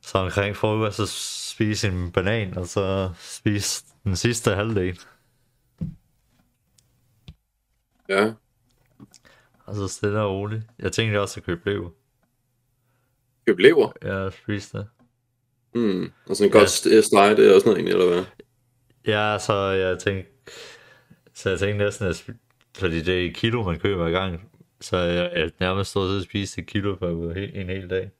Så 0.00 0.18
omkring 0.18 0.56
frokost, 0.56 0.96
så 0.96 1.06
spise 1.54 1.88
en 1.88 2.12
banan, 2.12 2.58
og 2.58 2.66
så 2.66 3.10
spise 3.18 3.84
den 4.04 4.16
sidste 4.16 4.54
halvdel. 4.54 5.00
Ja. 8.08 8.32
Og 9.64 9.74
så 9.74 9.88
stille 9.88 10.20
og 10.20 10.30
roligt. 10.30 10.62
Jeg 10.78 10.92
tænkte 10.92 11.20
også 11.20 11.40
at 11.40 11.44
købe 11.46 11.70
lever. 11.70 11.90
Køb 13.46 13.58
lever. 13.58 13.92
Jeg 14.02 14.32
spiste 14.32 14.78
det. 14.78 14.86
Hmm. 15.74 16.12
Og 16.26 16.36
sådan 16.36 16.50
en 16.50 16.54
Ja. 16.54 16.58
godt 16.58 16.70
det 17.36 17.50
er 17.50 17.54
også 17.54 17.66
noget 17.66 17.78
egentlig, 17.78 17.92
eller 17.92 18.06
hvad? 18.14 18.24
Ja, 19.06 19.38
så 19.38 19.54
jeg 19.54 19.98
tænkte, 19.98 20.30
så 21.34 21.50
jeg 21.50 21.58
tænkte 21.58 21.84
næsten, 21.84 22.06
at, 22.06 22.30
fordi 22.78 23.02
det 23.02 23.22
er 23.22 23.28
et 23.28 23.36
kilo, 23.36 23.62
man 23.62 23.80
køber 23.80 24.02
hver 24.02 24.20
gang, 24.20 24.50
så 24.80 24.96
jeg, 24.96 25.32
jeg 25.36 25.50
nærmest 25.60 25.90
stod 25.90 26.16
og 26.18 26.22
spiste 26.24 26.60
et 26.60 26.66
kilo 26.66 26.96
for 26.96 27.32
en 27.32 27.68
hel, 27.68 27.90
dag. 27.90 28.10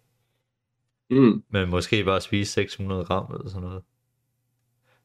Mm. 1.10 1.44
Men 1.48 1.68
måske 1.70 2.04
bare 2.04 2.20
spise 2.20 2.52
600 2.52 3.04
gram 3.04 3.34
eller 3.34 3.48
sådan 3.48 3.68
noget. 3.68 3.82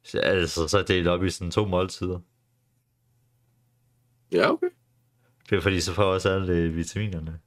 Så, 0.03 0.19
altså, 0.19 0.67
så 0.67 0.83
delt 0.87 1.07
op 1.07 1.23
i 1.23 1.29
sådan 1.29 1.51
to 1.51 1.65
måltider. 1.65 2.19
Ja, 4.31 4.51
okay. 4.51 4.69
Det 5.49 5.57
er 5.57 5.61
fordi, 5.61 5.81
så 5.81 5.93
får 5.93 6.03
jeg 6.03 6.11
også 6.11 6.29
alle 6.29 6.53
øh, 6.53 6.75
vitaminerne. 6.75 7.39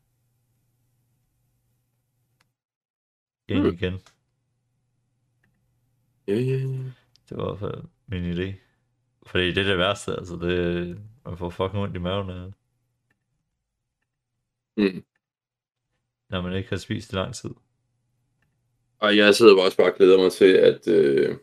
Ind 3.48 3.60
Mm. 3.62 3.66
igen. 3.66 3.94
Ja, 6.28 6.34
ja, 6.34 6.56
ja. 6.56 6.78
Det 7.28 7.36
var 7.36 7.54
i 7.54 7.58
hvert 7.58 7.58
fald 7.58 7.84
min 8.06 8.32
idé. 8.32 8.54
Fordi 9.26 9.46
det 9.46 9.58
er 9.58 9.64
det 9.64 9.78
værste, 9.78 10.12
altså 10.12 10.36
det, 10.36 11.00
man 11.24 11.38
får 11.38 11.50
fucking 11.50 11.82
ondt 11.82 11.96
i 11.96 11.98
maven, 11.98 12.30
af, 12.30 12.52
Mm. 14.76 15.02
når 16.30 16.42
man 16.42 16.56
ikke 16.56 16.68
har 16.68 16.76
spist 16.76 17.12
i 17.12 17.14
lang 17.14 17.34
tid. 17.34 17.50
Og 18.98 19.16
jeg 19.16 19.34
sidder 19.34 19.62
også 19.62 19.76
bare 19.76 19.90
og 19.90 19.96
glæder 19.96 20.18
mig 20.18 20.32
til, 20.32 20.52
at 20.52 20.88
øh, 20.88 21.36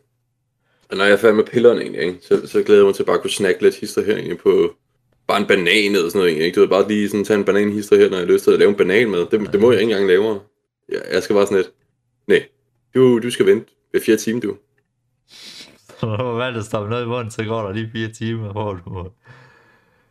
når 0.92 1.04
jeg 1.04 1.12
er 1.12 1.16
færdig 1.16 1.36
med 1.36 1.44
pillerne 1.44 1.80
egentlig, 1.80 2.02
ikke, 2.02 2.18
så, 2.22 2.46
så 2.46 2.62
glæder 2.62 2.80
jeg 2.80 2.86
mig 2.86 2.94
til 2.94 3.04
bare 3.04 3.16
at 3.16 3.22
kunne 3.22 3.30
snakke 3.30 3.62
lidt 3.62 3.76
hister 3.76 4.04
her 4.04 4.16
egentlig 4.16 4.38
på 4.38 4.76
bare 5.26 5.40
en 5.40 5.46
banan 5.46 5.92
eller 5.92 6.08
sådan 6.08 6.18
noget 6.18 6.28
egentlig, 6.30 6.46
ikke? 6.46 6.56
Du 6.56 6.60
ved, 6.60 6.68
bare 6.68 6.88
lige 6.88 7.08
sådan 7.08 7.24
tage 7.24 7.38
en 7.38 7.44
bananhister 7.44 7.96
her, 7.96 8.10
når 8.10 8.16
jeg 8.16 8.26
har 8.26 8.32
lyst 8.32 8.44
til 8.44 8.50
at 8.50 8.58
lave 8.58 8.68
en 8.68 8.76
banan 8.76 9.10
med. 9.10 9.18
Det, 9.18 9.52
det 9.52 9.60
må 9.60 9.72
jeg 9.72 9.80
ikke 9.80 9.92
engang 9.92 10.08
lave. 10.08 10.40
Jeg, 10.88 11.02
jeg 11.12 11.22
skal 11.22 11.34
bare 11.34 11.46
sådan 11.46 11.58
lidt, 11.58 11.72
nej, 12.26 12.48
du, 12.94 13.18
du 13.18 13.30
skal 13.30 13.46
vente 13.46 13.72
ved 13.92 14.00
fire 14.00 14.16
timer, 14.16 14.40
du. 14.40 14.56
Så 16.00 16.06
når 16.06 16.16
du 16.16 16.24
har 16.24 16.32
valgt 16.32 16.58
at 16.58 16.64
stoppe 16.64 16.90
noget 16.90 17.04
i 17.04 17.06
munden, 17.06 17.30
så 17.30 17.44
går 17.44 17.62
der 17.62 17.72
lige 17.72 17.90
fire 17.92 18.08
timer, 18.08 18.52
hvor 18.52 18.74
du... 18.74 19.10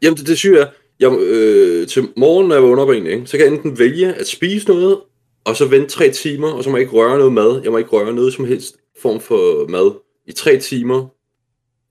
Jamen, 0.01 0.17
det, 0.17 0.27
det 0.27 0.37
syge 0.37 0.59
er, 0.59 0.67
jeg, 1.01 1.19
øh, 1.19 1.87
til 1.87 2.07
morgen, 2.17 2.47
når 2.47 2.55
jeg 2.55 2.63
vågner 2.63 2.83
op 2.83 2.89
egentlig, 2.89 3.13
ikke, 3.13 3.27
så 3.27 3.37
kan 3.37 3.45
jeg 3.45 3.53
enten 3.53 3.79
vælge 3.79 4.13
at 4.13 4.27
spise 4.27 4.67
noget, 4.67 4.99
og 5.43 5.55
så 5.55 5.65
vente 5.65 5.89
tre 5.89 6.11
timer, 6.11 6.51
og 6.51 6.63
så 6.63 6.69
må 6.69 6.77
jeg 6.77 6.81
ikke 6.81 6.93
røre 6.93 7.17
noget 7.17 7.33
mad. 7.33 7.61
Jeg 7.63 7.71
må 7.71 7.77
ikke 7.77 7.89
røre 7.89 8.13
noget 8.13 8.33
som 8.33 8.45
helst 8.45 8.77
form 9.01 9.19
for 9.19 9.67
mad 9.67 9.91
i 10.27 10.31
tre 10.31 10.57
timer, 10.57 11.07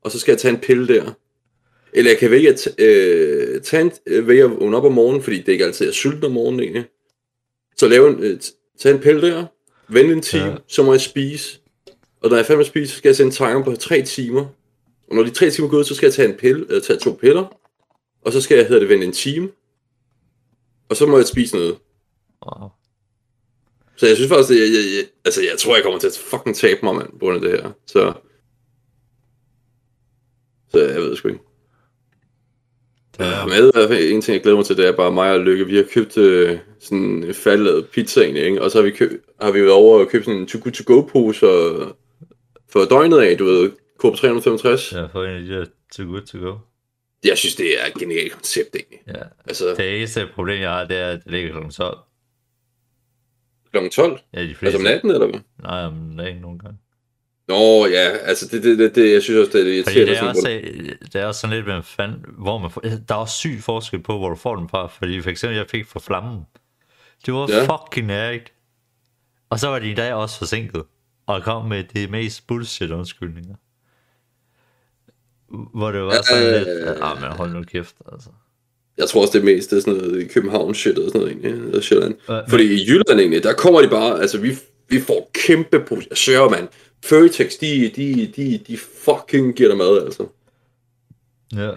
og 0.05 0.11
så 0.11 0.19
skal 0.19 0.33
jeg 0.33 0.39
tage 0.39 0.55
en 0.55 0.61
pille 0.61 0.89
der. 0.89 1.13
Eller 1.93 2.11
jeg 2.11 2.19
kan 2.19 2.31
vælge 2.31 2.49
at 2.49 2.69
øh, 2.79 3.61
tage 3.61 3.83
en, 3.83 3.93
øh, 4.07 4.29
vælge 4.29 4.45
at 4.45 4.51
vågne 4.51 4.77
op 4.77 4.85
om 4.85 4.93
morgenen, 4.93 5.23
fordi 5.23 5.37
det 5.39 5.49
ikke 5.49 5.65
altid 5.65 5.89
er 5.89 5.93
sulten 5.93 6.25
om 6.25 6.33
morgenen 6.33 6.61
egentlig. 6.61 6.85
Så 7.77 7.89
lave 7.89 8.09
en, 8.09 8.19
øh, 8.23 8.41
tage 8.79 8.95
en 8.95 9.01
pille 9.01 9.23
der, 9.23 9.45
vente 9.89 10.13
en 10.13 10.23
time, 10.23 10.45
Ja. 10.45 10.55
så 10.69 10.83
må 10.83 10.93
jeg 10.93 11.01
spise. 11.01 11.59
Og 12.23 12.29
når 12.31 12.37
jeg 12.37 12.43
er 12.43 12.47
færdig 12.47 12.57
med 12.59 12.65
at 12.65 12.71
spise, 12.71 12.93
så 12.93 12.99
skal 12.99 13.09
jeg 13.09 13.17
sætte 13.17 13.29
en 13.29 13.33
timer 13.33 13.65
på 13.65 13.77
tre 13.77 14.03
timer. 14.03 14.47
Og 15.11 15.17
når 15.17 15.23
de 15.23 15.31
tre 15.31 15.51
timer 15.51 15.69
er 15.69 15.71
gået, 15.71 15.87
så 15.87 15.95
skal 15.95 16.07
jeg 16.07 16.15
tage 16.15 16.29
en 16.29 16.35
pille, 16.35 16.67
øh, 16.69 16.83
tage 16.83 16.99
to 16.99 17.19
piller, 17.21 17.60
og 18.23 18.33
så 18.33 18.41
skal 18.41 18.57
jeg, 18.57 18.67
hedder 18.67 18.81
det, 18.81 18.89
vente 18.89 19.07
en 19.07 19.13
time. 19.13 19.51
Og 20.89 20.97
så 20.97 21.07
må 21.07 21.17
jeg 21.17 21.27
spise 21.27 21.57
noget. 21.57 21.79
Wow. 22.47 22.69
Så 23.97 24.07
jeg 24.07 24.17
synes 24.17 24.29
faktisk, 24.29 24.51
at 24.51 24.57
jeg, 24.57 24.67
jeg, 24.67 24.85
jeg, 24.97 25.05
altså, 25.25 25.41
jeg 25.43 25.59
tror, 25.59 25.75
jeg 25.75 25.85
kommer 25.85 25.99
til 25.99 26.07
at 26.07 26.23
fucking 26.31 26.57
tabe 26.57 26.81
mig, 26.83 26.95
mand, 26.95 27.09
på 27.13 27.19
grund 27.19 27.37
af 27.37 27.43
det 27.43 27.51
her. 27.51 27.73
Så, 27.87 28.13
så 30.69 30.79
jeg 30.79 30.97
ved 30.97 31.17
sgu 31.17 31.29
ikke. 31.29 31.41
Det 33.19 33.27
er. 33.27 33.47
Med 33.47 33.69
i 33.69 33.71
hvert 33.75 33.89
fald 33.89 34.13
en 34.13 34.21
ting, 34.21 34.35
jeg 34.35 34.43
glæder 34.43 34.57
mig 34.57 34.67
til, 34.67 34.77
det 34.77 34.87
er 34.87 34.93
bare 34.93 35.13
mig 35.13 35.33
og 35.33 35.41
Lykke. 35.41 35.67
Vi 35.67 35.77
har 35.77 35.87
købt 35.93 36.17
øh, 36.17 36.59
sådan 36.81 36.99
en 36.99 37.35
færdiglavet 37.35 37.89
pizza 37.89 38.21
egentlig, 38.21 38.45
ikke? 38.45 38.63
Og 38.63 38.71
så 38.71 38.79
har 38.79 38.83
vi, 38.83 38.91
køb, 38.91 39.25
har 39.41 39.51
vi 39.51 39.61
været 39.61 39.73
over 39.73 40.01
og 40.01 40.09
købt 40.09 40.25
sådan 40.25 40.41
en 40.41 40.47
too 40.47 40.61
good 40.63 40.73
to 40.73 40.95
go 40.95 41.01
pose 41.01 41.41
for 42.69 42.85
døgnet 42.85 43.19
af, 43.19 43.39
du 43.39 43.45
ved, 43.45 43.71
Coop 43.99 44.17
365. 44.17 44.93
Ja. 44.93 44.99
jeg 45.01 45.11
fået 45.13 45.29
en 45.29 45.35
af 45.35 45.43
de 45.43 45.49
der 45.49 45.65
too 45.97 46.07
good 46.07 46.23
to 46.23 46.39
go. 46.39 46.57
Jeg 47.25 47.39
synes, 47.39 47.55
det 47.55 47.83
er 47.83 47.87
et 47.87 47.95
genialt 47.95 48.33
koncept, 48.33 48.77
egentlig. 48.77 48.99
Ja. 49.07 49.23
Altså, 49.47 49.75
Det 49.77 49.97
eneste 49.99 50.29
problem, 50.35 50.61
jeg 50.61 50.71
har, 50.71 50.85
det 50.85 50.97
er, 50.97 51.09
at 51.09 51.25
det 51.25 51.33
ligger 51.33 51.61
kl. 51.61 51.71
12. 51.71 51.99
kl. 53.73 53.89
12? 53.93 54.21
Ja, 54.35 54.43
de 54.43 54.55
fleste. 54.55 54.67
Altså 54.67 54.79
om 54.79 54.85
natten, 54.85 55.11
eller 55.11 55.27
hvad? 55.27 55.41
Nej, 55.63 55.85
om 55.85 56.15
dagen 56.19 56.37
nogle 56.37 56.59
gange. 56.59 56.79
Nå, 57.49 57.87
ja, 57.87 58.09
altså 58.17 58.49
det, 58.51 58.63
det, 58.63 58.79
det, 58.79 58.95
det 58.95 59.13
jeg 59.13 59.23
synes 59.23 59.39
også, 59.39 59.59
det 59.59 59.61
er 59.61 59.65
lidt 59.73 59.87
Fordi 59.87 59.99
irriterende. 60.01 60.41
det 60.43 60.55
er, 60.55 60.89
også, 60.89 60.97
det 61.13 61.15
er 61.21 61.27
også 61.27 61.41
sådan 61.41 61.57
lidt, 61.57 61.65
hvem 61.67 61.83
fanden, 61.83 62.25
hvor 62.39 62.59
man 62.59 62.71
får, 62.71 62.81
der 62.81 63.15
er 63.15 63.19
også 63.19 63.35
syg 63.35 63.59
forskel 63.63 64.03
på, 64.03 64.19
hvor 64.19 64.29
du 64.29 64.37
får 64.37 64.57
den 64.57 64.69
fra. 64.69 64.87
Fordi 64.87 65.21
for 65.21 65.31
eksempel, 65.31 65.57
jeg 65.57 65.67
fik 65.71 65.87
fra 65.87 66.01
flammen. 66.01 66.41
Det 67.27 67.35
var 67.35 67.49
Ja. 67.53 67.63
fucking 67.77 68.07
nærigt. 68.07 68.53
Og 69.51 69.61
så 69.61 69.69
var 69.69 69.79
de 69.79 69.91
i 69.91 69.95
dag 69.95 70.15
også 70.15 70.39
forsinket. 70.39 70.83
Og 71.27 71.43
kom 71.43 71.65
med 71.69 71.85
de 71.85 72.07
mest 72.07 72.47
bullshit 72.47 72.91
undskyldninger. 72.91 73.55
Hvor 75.51 75.93
det 75.93 76.01
var 76.01 76.23
sådan 76.23 76.53
lidt, 76.53 76.69
ja, 76.69 77.13
ah, 77.13 77.21
men 77.21 77.31
hold 77.31 77.53
nu 77.53 77.63
kæft, 77.63 77.97
altså. 78.13 78.29
Jeg 78.97 79.09
tror 79.09 79.21
også, 79.23 79.39
det 79.39 79.45
mest 79.45 79.71
det 79.71 79.77
er 79.77 79.81
sådan 79.81 80.01
noget 80.01 80.31
København 80.31 80.75
shit 80.75 80.99
og 80.99 81.11
sådan 81.11 81.21
noget 81.21 81.33
egentlig, 81.33 81.67
eller 81.67 81.81
Sjælland. 81.81 82.15
Ja, 82.29 82.41
Fordi 82.41 82.65
i 82.65 82.87
Jylland 82.89 83.21
egentlig, 83.21 83.43
der 83.43 83.53
kommer 83.53 83.83
de 83.83 83.89
bare, 83.89 84.21
altså 84.21 84.39
vi, 84.39 84.59
vi 84.89 85.01
får 85.01 85.31
kæmpe 85.35 85.81
positioner. 85.81 86.15
Sørger 86.15 86.51
man. 86.51 86.69
Føtex, 87.05 87.59
de, 87.59 87.91
de, 87.97 88.33
de, 88.37 88.59
de 88.59 88.77
fucking 88.77 89.57
giver 89.57 89.69
dig 89.69 89.79
mad, 89.79 90.03
altså. 90.05 90.27
Ja, 91.57 91.71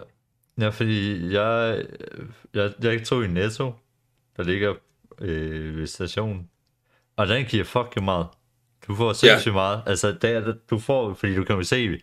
ja 0.59 0.69
fordi 0.69 1.31
jeg, 1.33 1.85
jeg, 2.53 2.71
jeg 2.83 3.03
tog 3.03 3.23
i 3.23 3.27
Netto, 3.27 3.71
der 4.37 4.43
ligger 4.43 4.73
øh, 5.21 5.77
ved 5.77 5.87
stationen, 5.87 6.49
og 7.17 7.27
den 7.27 7.45
giver 7.45 7.63
fucking 7.63 8.05
meget. 8.05 8.27
Du 8.87 8.95
får 8.95 9.13
sindssygt 9.13 9.51
ja. 9.51 9.57
meget. 9.57 9.81
Altså, 9.85 10.15
der, 10.21 10.53
du 10.69 10.79
får, 10.79 11.13
fordi 11.13 11.35
du 11.35 11.43
kan 11.43 11.55
jo 11.55 11.63
se, 11.63 11.99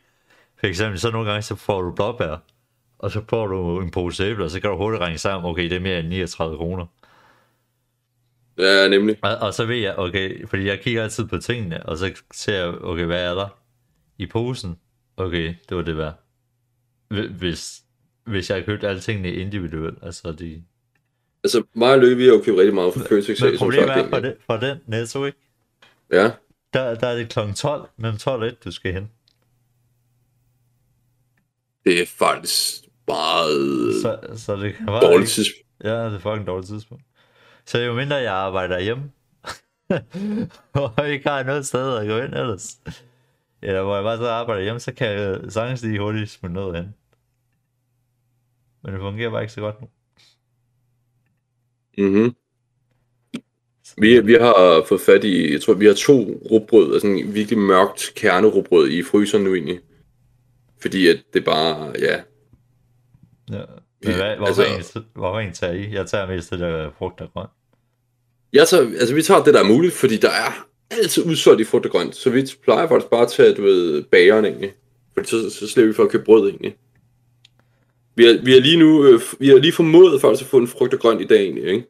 for 0.60 0.66
eksempel, 0.66 0.98
så 1.00 1.10
nogle 1.10 1.30
gange, 1.30 1.42
så 1.42 1.54
får 1.56 1.82
du 1.82 1.92
blåbær, 1.94 2.36
og 2.98 3.10
så 3.10 3.22
får 3.28 3.46
du 3.46 3.80
en 3.80 3.90
pose 3.90 4.24
æbler, 4.24 4.44
og 4.44 4.50
så 4.50 4.60
kan 4.60 4.70
du 4.70 4.76
hurtigt 4.76 5.00
regne 5.00 5.18
sammen, 5.18 5.50
okay, 5.50 5.62
det 5.64 5.72
er 5.72 5.80
mere 5.80 5.98
end 6.00 6.08
39 6.08 6.56
kroner. 6.56 6.86
Ja, 8.58 8.88
nemlig. 8.88 9.16
Og, 9.22 9.36
og 9.36 9.54
så 9.54 9.64
ved 9.66 9.76
jeg, 9.76 9.98
okay, 9.98 10.46
fordi 10.48 10.64
jeg 10.66 10.80
kigger 10.80 11.02
altid 11.02 11.24
på 11.26 11.38
tingene, 11.38 11.86
og 11.86 11.98
så 11.98 12.12
ser 12.32 12.54
jeg, 12.64 12.68
okay, 12.84 13.04
hvad 13.04 13.24
er 13.24 13.34
der 13.34 13.48
i 14.18 14.26
posen? 14.26 14.76
Okay, 15.16 15.54
det 15.68 15.76
var 15.76 15.82
det 15.82 15.96
værd. 15.96 16.14
Hvi- 17.14 17.32
Hvis, 17.38 17.82
hvis 18.24 18.50
jeg 18.50 18.58
har 18.58 18.64
købt 18.64 18.84
alle 18.84 19.00
tingene 19.00 19.32
individuelt, 19.32 19.98
altså 20.02 20.32
de... 20.32 20.62
Altså, 21.44 21.62
mig 21.74 21.92
og 21.92 21.98
Lykke, 21.98 22.16
vi 22.16 22.24
har 22.24 22.32
jo 22.32 22.42
købt 22.44 22.58
rigtig 22.58 22.74
meget 22.74 22.94
for 22.94 23.00
Føtex, 23.00 23.42
Men 23.42 23.58
problemet 23.58 23.88
er 23.90 24.08
for, 24.08 24.20
det, 24.20 24.36
for 24.46 24.56
den 24.56 24.78
netto, 24.86 25.24
ikke? 25.24 25.38
Ja, 26.12 26.30
Der, 26.74 26.94
der 26.94 27.06
er 27.06 27.16
det 27.16 27.28
kl. 27.28 27.38
12, 27.56 27.88
mellem 27.96 28.18
12 28.18 28.42
og 28.42 28.48
1, 28.48 28.64
du 28.64 28.70
skal 28.70 28.92
hen. 28.92 29.10
Det 31.90 32.02
er 32.02 32.06
faktisk 32.06 32.84
meget 33.06 33.94
Så, 34.02 34.18
så 34.36 34.56
det 34.56 34.74
kan 34.74 34.86
bare 34.86 35.04
dårligt 35.04 35.20
ikke... 35.20 35.30
tidspunkt. 35.30 35.66
Ja, 35.84 36.04
det 36.04 36.14
er 36.14 36.18
fucking 36.18 36.46
dårligt 36.46 36.68
tidspunkt. 36.68 37.04
Så 37.66 37.78
jo 37.78 37.94
mindre 37.94 38.16
jeg 38.16 38.32
arbejder 38.32 38.80
hjemme, 38.80 39.10
og 40.98 41.10
ikke 41.10 41.28
har 41.28 41.42
noget 41.42 41.66
sted 41.66 41.96
at 41.96 42.06
gå 42.06 42.16
ind 42.16 42.34
ellers, 42.34 42.78
eller 43.62 43.82
hvor 43.82 43.94
jeg 43.94 44.04
bare 44.04 44.16
så 44.16 44.28
arbejder 44.28 44.62
hjemme, 44.62 44.80
så 44.80 44.92
kan 44.94 45.06
jeg 45.08 45.40
sagtens 45.48 45.82
lige 45.82 46.00
hurtigt 46.00 46.30
smide 46.30 46.52
noget 46.52 46.76
hen. 46.76 46.94
Men 48.82 48.92
det 48.92 49.00
fungerer 49.00 49.30
bare 49.30 49.42
ikke 49.42 49.52
så 49.52 49.60
godt 49.60 49.80
nu. 49.80 49.88
Mhm. 51.98 52.34
Vi, 53.98 54.20
vi 54.20 54.32
har 54.32 54.84
fået 54.88 55.00
fat 55.00 55.24
i, 55.24 55.52
jeg 55.52 55.60
tror, 55.60 55.74
vi 55.74 55.86
har 55.86 55.94
to 55.94 56.40
rugbrød, 56.50 56.92
altså 56.92 57.06
en 57.06 57.34
virkelig 57.34 57.58
mørkt 57.58 58.12
kernerugbrød 58.16 58.88
i 58.88 59.02
fryseren 59.02 59.44
nu 59.44 59.54
egentlig. 59.54 59.80
Fordi 60.82 61.08
at 61.08 61.22
det 61.34 61.44
bare, 61.44 61.92
ja, 61.98 62.20
Ja. 63.52 63.60
Men 64.04 64.14
hvad, 64.14 64.36
hvorfor, 64.36 64.62
altså- 64.62 64.62
altså... 64.62 65.02
hvorfor 65.14 65.38
egentlig 65.38 65.56
tager 65.58 65.72
I? 65.72 65.92
Jeg 65.92 66.06
tager 66.06 66.26
mest 66.26 66.50
det 66.50 66.58
der 66.60 66.90
frugt 66.98 67.20
og 67.20 67.32
grønt. 67.32 67.50
Jeg 68.52 68.68
tager, 68.68 68.84
altså 68.84 69.14
vi 69.14 69.22
tager 69.22 69.42
det, 69.44 69.54
der 69.54 69.60
er 69.60 69.68
muligt, 69.68 69.94
fordi 69.94 70.16
der 70.16 70.30
er 70.30 70.66
altid 70.90 71.26
udsolgt 71.26 71.60
i 71.60 71.64
frugt 71.64 71.86
og 71.86 71.92
grønt. 71.92 72.16
Så 72.16 72.30
vi 72.30 72.48
plejer 72.62 72.88
faktisk 72.88 73.10
bare 73.10 73.22
at 73.22 73.28
tage, 73.28 73.54
du 73.54 73.62
ved, 73.62 74.02
bageren 74.02 74.44
egentlig. 74.44 74.72
Fordi 75.14 75.28
så, 75.28 75.50
så 75.50 75.68
slipper 75.68 75.88
vi 75.88 75.94
for 75.94 76.02
at 76.02 76.10
købe 76.10 76.24
brød 76.24 76.48
egentlig. 76.48 76.76
Vi 78.14 78.24
har, 78.24 78.38
vi 78.44 78.52
har 78.52 78.60
lige 78.60 78.76
nu, 78.76 79.04
øh, 79.04 79.20
vi 79.38 79.48
har 79.48 79.58
lige 79.58 79.72
formået 79.72 80.20
faktisk 80.20 80.42
at 80.42 80.50
få 80.50 80.58
en 80.58 80.68
frugt 80.68 80.94
og 80.94 81.00
grønt 81.00 81.20
i 81.20 81.26
dag 81.26 81.42
egentlig, 81.42 81.64
ikke? 81.64 81.86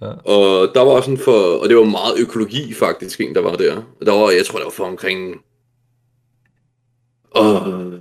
Ja. 0.00 0.06
Og 0.06 0.74
der 0.74 0.80
var 0.80 0.92
også 0.92 1.06
sådan 1.06 1.24
for, 1.24 1.56
og 1.62 1.68
det 1.68 1.76
var 1.76 1.84
meget 1.84 2.18
økologi 2.18 2.74
faktisk, 2.74 3.20
en 3.20 3.34
der 3.34 3.40
var 3.40 3.56
der. 3.56 3.82
Der 4.06 4.12
var, 4.12 4.30
jeg 4.30 4.46
tror, 4.46 4.58
der 4.58 4.64
var 4.66 4.70
for 4.70 4.84
omkring 4.84 5.40
åh, 7.36 7.92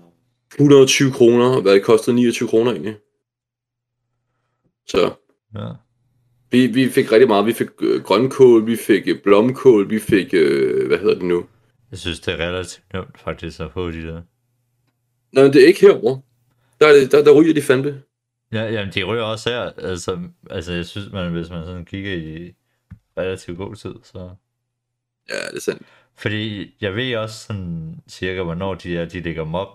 120 0.60 1.12
kroner, 1.12 1.62
hvad 1.62 1.74
det 1.74 1.84
kostede 1.84 2.16
29 2.16 2.50
kroner 2.50 2.72
egentlig. 2.72 2.96
Så 4.88 5.14
Ja. 5.56 5.70
vi, 6.52 6.68
vi 6.68 6.90
fik 6.90 7.12
rigtig 7.12 7.28
meget. 7.28 7.46
Vi 7.46 7.54
fik 7.54 7.68
øh, 7.82 8.04
grønkål, 8.04 8.68
vi 8.68 8.76
fik 8.76 9.08
øh, 9.08 9.22
blomkål, 9.24 9.90
vi 9.90 10.00
fik, 10.00 10.34
øh, 10.34 10.88
hvad 10.88 10.98
hedder 10.98 11.14
det 11.16 11.24
nu? 11.24 11.46
Jeg 11.92 12.00
synes, 12.00 12.20
det 12.20 12.34
er 12.34 12.38
relativt 12.38 12.94
nemt 12.94 13.20
faktisk 13.20 13.60
at 13.60 13.72
få 13.72 13.92
de 13.92 14.02
der. 14.08 14.22
Nej, 15.32 15.44
det 15.44 15.64
er 15.64 15.68
ikke 15.68 15.82
herovre. 15.82 16.22
Der, 16.82 16.88
er 16.88 17.08
der, 17.12 17.24
der 17.24 17.32
ryger 17.42 17.54
de 17.54 17.62
fandme. 17.62 18.02
Ja, 18.52 18.64
jamen, 18.64 18.94
de 18.94 19.04
ryger 19.04 19.24
også 19.24 19.50
her. 19.50 19.62
Altså, 19.62 20.20
altså 20.50 20.74
jeg 20.74 20.86
synes, 20.86 21.12
man, 21.12 21.32
hvis 21.32 21.50
man 21.50 21.66
sådan 21.66 21.86
kigger 21.86 22.14
i 22.14 22.54
relativt 23.18 23.58
god 23.58 23.76
tid, 23.76 23.96
så... 24.04 24.30
Ja, 25.30 25.36
det 25.50 25.56
er 25.56 25.62
sandt. 25.62 25.82
Fordi 26.16 26.76
jeg 26.82 26.96
ved 26.96 27.16
også 27.16 27.40
sådan 27.46 27.96
cirka, 28.10 28.44
hvornår 28.44 28.74
de 28.76 28.98
er, 28.98 29.06
de 29.06 29.20
lægger 29.22 29.44
dem 29.44 29.56
op. 29.56 29.70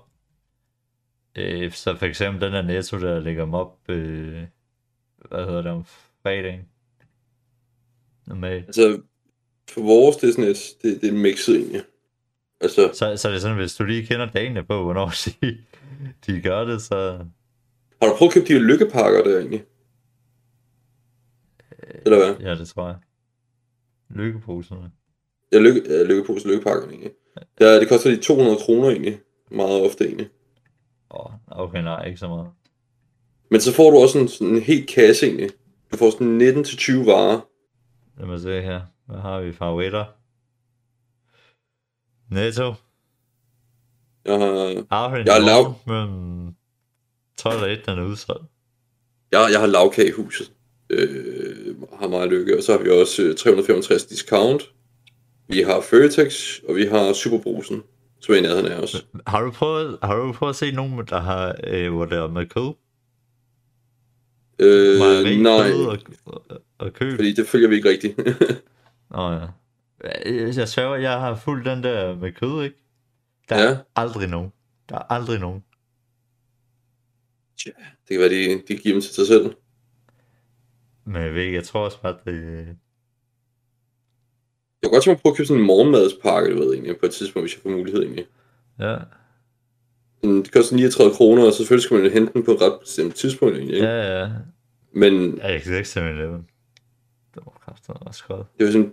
Øh, 1.37 1.73
så 1.73 1.97
for 1.97 2.07
eksempel 2.07 2.41
den 2.41 2.53
der 2.53 2.63
Netto, 2.63 3.01
der 3.01 3.21
lægger 3.21 3.45
dem 3.45 3.55
op, 3.55 3.79
øh, 3.89 4.43
hvad 5.29 5.45
hedder 5.45 5.63
det, 5.63 5.71
om 5.73 5.85
fredagen. 6.23 6.61
Normalt. 8.27 8.67
Altså, 8.67 9.01
For 9.71 9.81
vores, 9.81 10.17
det 10.17 10.29
er 10.29 10.33
sådan 10.33 10.51
et, 10.51 10.59
det, 10.83 11.01
det 11.01 11.09
er 11.09 11.13
mixet 11.13 11.57
egentlig. 11.57 11.83
Altså, 12.61 12.91
Så, 12.93 13.17
så 13.17 13.29
er 13.29 13.33
det 13.33 13.43
sådan, 13.43 13.57
hvis 13.57 13.75
du 13.75 13.85
lige 13.85 14.07
kender 14.07 14.27
dagene 14.31 14.65
på, 14.65 14.83
hvornår 14.83 15.13
de, 15.43 15.59
de 16.27 16.41
gør 16.41 16.65
det, 16.65 16.83
så... 16.83 17.27
har 18.03 18.09
du 18.09 18.17
prøvet 18.17 18.31
at 18.31 18.35
købe 18.35 18.47
de 18.47 18.59
lykkepakker 18.67 19.23
der 19.25 19.39
egentlig? 19.39 19.65
Eller 22.05 22.19
hvad? 22.19 22.47
Ja, 22.47 22.55
det 22.55 22.69
tror 22.69 22.87
jeg. 22.87 22.97
Lykkeposerne. 24.11 24.91
Ja, 25.53 25.59
lykke, 25.59 25.83
ja, 25.89 26.03
lykkepose, 26.03 26.49
lykkepakkerne 26.49 26.93
egentlig. 26.93 27.13
Ja, 27.61 27.81
det 27.81 27.89
koster 27.89 28.11
lige 28.11 28.23
200 28.23 28.57
kroner 28.57 28.91
egentlig. 28.91 29.21
Meget 29.51 29.83
ofte 29.83 30.05
egentlig. 30.07 30.29
Oh, 31.11 31.33
okay, 31.47 31.83
nej, 31.83 32.05
ikke 32.07 32.19
så 32.19 32.29
meget. 32.29 32.49
Men 33.51 33.61
så 33.61 33.73
får 33.75 33.91
du 33.91 33.97
også 33.99 34.19
en, 34.19 34.29
sådan 34.29 34.55
en 34.55 34.63
helt 34.63 34.89
kasse 34.89 35.27
egentlig. 35.27 35.51
Du 35.93 35.97
får 35.97 36.11
sådan 36.11 36.41
19-20 36.41 37.11
varer. 37.11 37.41
Lad 38.19 38.27
mig 38.27 38.41
se 38.41 38.63
her. 38.63 38.81
Hvad 39.07 39.19
har 39.21 39.41
vi? 39.41 39.53
Favoritter. 39.53 40.05
Netto. 42.31 42.75
Jeg 44.25 44.39
har. 44.39 45.17
Jeg 45.27 45.37
er 45.37 45.41
lav- 45.41 45.75
Men 45.87 46.57
12 47.39 47.63
og 47.63 47.71
1, 47.73 47.87
den 47.87 47.99
er 47.99 48.05
udsolgt. 48.05 48.45
jeg, 49.33 49.49
jeg 49.53 49.61
har 49.61 49.67
lavkage 49.67 50.09
i 50.09 50.13
huset. 50.13 50.53
Øh, 50.91 51.77
har 52.01 52.09
meget 52.09 52.29
lykke. 52.31 52.57
Og 52.57 52.63
så 52.63 52.73
har 52.73 52.79
vi 52.85 52.91
også 52.91 53.23
øh, 53.23 53.37
365 53.37 54.05
discount. 54.05 54.63
Vi 55.49 55.63
har 55.63 55.81
Føtex, 55.81 56.59
og 56.69 56.77
vi 56.77 56.87
har 56.87 57.13
Superbrusen, 57.13 57.83
er 58.29 58.35
i 58.35 58.41
nærheden 58.41 58.67
af 58.67 58.77
os. 58.77 59.07
Har 59.27 59.41
du 59.41 59.51
prøvet, 59.51 59.99
har 60.03 60.17
du 60.17 60.33
prøvet 60.33 60.53
at 60.53 60.57
se 60.57 60.73
nogen, 60.73 61.07
der 61.07 61.21
har, 61.21 61.55
øh, 61.67 61.93
hvor 61.93 62.05
det 62.05 62.19
er 62.19 62.29
med 62.29 62.47
kød? 62.47 62.75
Øh, 64.59 64.99
Mejeri, 64.99 65.37
nej, 65.43 65.73
og, 65.73 65.99
og, 66.79 66.93
køb? 66.93 67.15
fordi 67.19 67.33
det 67.33 67.47
følger 67.49 67.69
vi 67.69 67.75
ikke 67.75 67.89
rigtigt. 67.89 68.17
Nå 69.11 69.31
ja. 69.33 69.47
Jeg, 70.05 70.57
jeg 70.57 70.69
sværger, 70.69 70.97
jeg 70.97 71.21
har 71.21 71.35
fulgt 71.35 71.67
den 71.67 71.83
der 71.83 72.17
med 72.17 72.33
kød, 72.33 72.65
ikke? 72.65 72.77
Der 73.49 73.57
er 73.57 73.71
Ja. 73.71 73.77
aldrig 73.97 74.29
nogen. 74.29 74.53
Der 74.89 74.97
er 74.97 75.13
aldrig 75.13 75.39
nogen. 75.41 75.65
det 77.65 77.75
kan 78.09 78.21
være, 78.21 78.29
de, 78.29 78.63
de 78.69 78.77
giver 78.77 78.95
dem 78.95 79.03
til 79.03 79.15
sig 79.15 79.27
selv. 79.27 79.55
Men 81.05 81.23
jeg 81.23 81.35
ved 81.35 81.43
ikke, 81.43 81.57
jeg 81.57 81.65
tror 81.65 81.85
også 81.85 82.01
bare, 82.03 82.15
at 82.19 82.25
det... 82.25 82.77
Jeg 84.83 84.89
kunne 84.89 84.97
godt 84.97 85.05
tænke 85.05 85.11
mig 85.11 85.17
at 85.17 85.23
prøve 85.23 85.33
at 85.33 85.37
købe 85.37 85.47
sådan 85.47 85.61
en 85.61 85.67
morgenmadspakke, 85.67 86.51
du 86.55 86.59
ved 86.59 86.73
egentlig, 86.73 86.97
på 86.99 87.07
et 87.07 87.13
tidspunkt, 87.13 87.45
hvis 87.45 87.55
jeg 87.57 87.63
får 87.63 87.71
mulighed 87.71 88.03
egentlig. 88.03 88.27
Ja, 88.79 88.97
Det 90.23 90.53
koster 90.53 90.77
39 90.77 91.15
kroner, 91.15 91.45
og 91.47 91.53
så 91.53 91.57
selvfølgelig 91.59 91.83
skal 91.83 91.97
man 92.03 92.11
hente 92.11 92.33
den 92.33 92.45
på 92.45 92.51
et 92.51 92.61
ret 92.63 92.81
bestemt 92.81 93.15
tidspunkt 93.15 93.57
egentlig. 93.57 93.75
Ikke? 93.77 93.87
ja, 93.89 94.21
ja. 94.21 94.29
Men 94.93 95.35
Ja, 95.37 95.49
jeg 95.53 95.63
kan 95.63 95.77
ikke 95.77 95.89
se 95.89 96.03
min 96.03 96.17
leven. 96.17 96.47
Det 97.35 97.43
var 97.47 97.61
kraftigt 97.65 97.99
også 98.01 98.25
godt. 98.29 98.47
det 98.59 98.69
er 98.69 98.73
sådan 98.73 98.93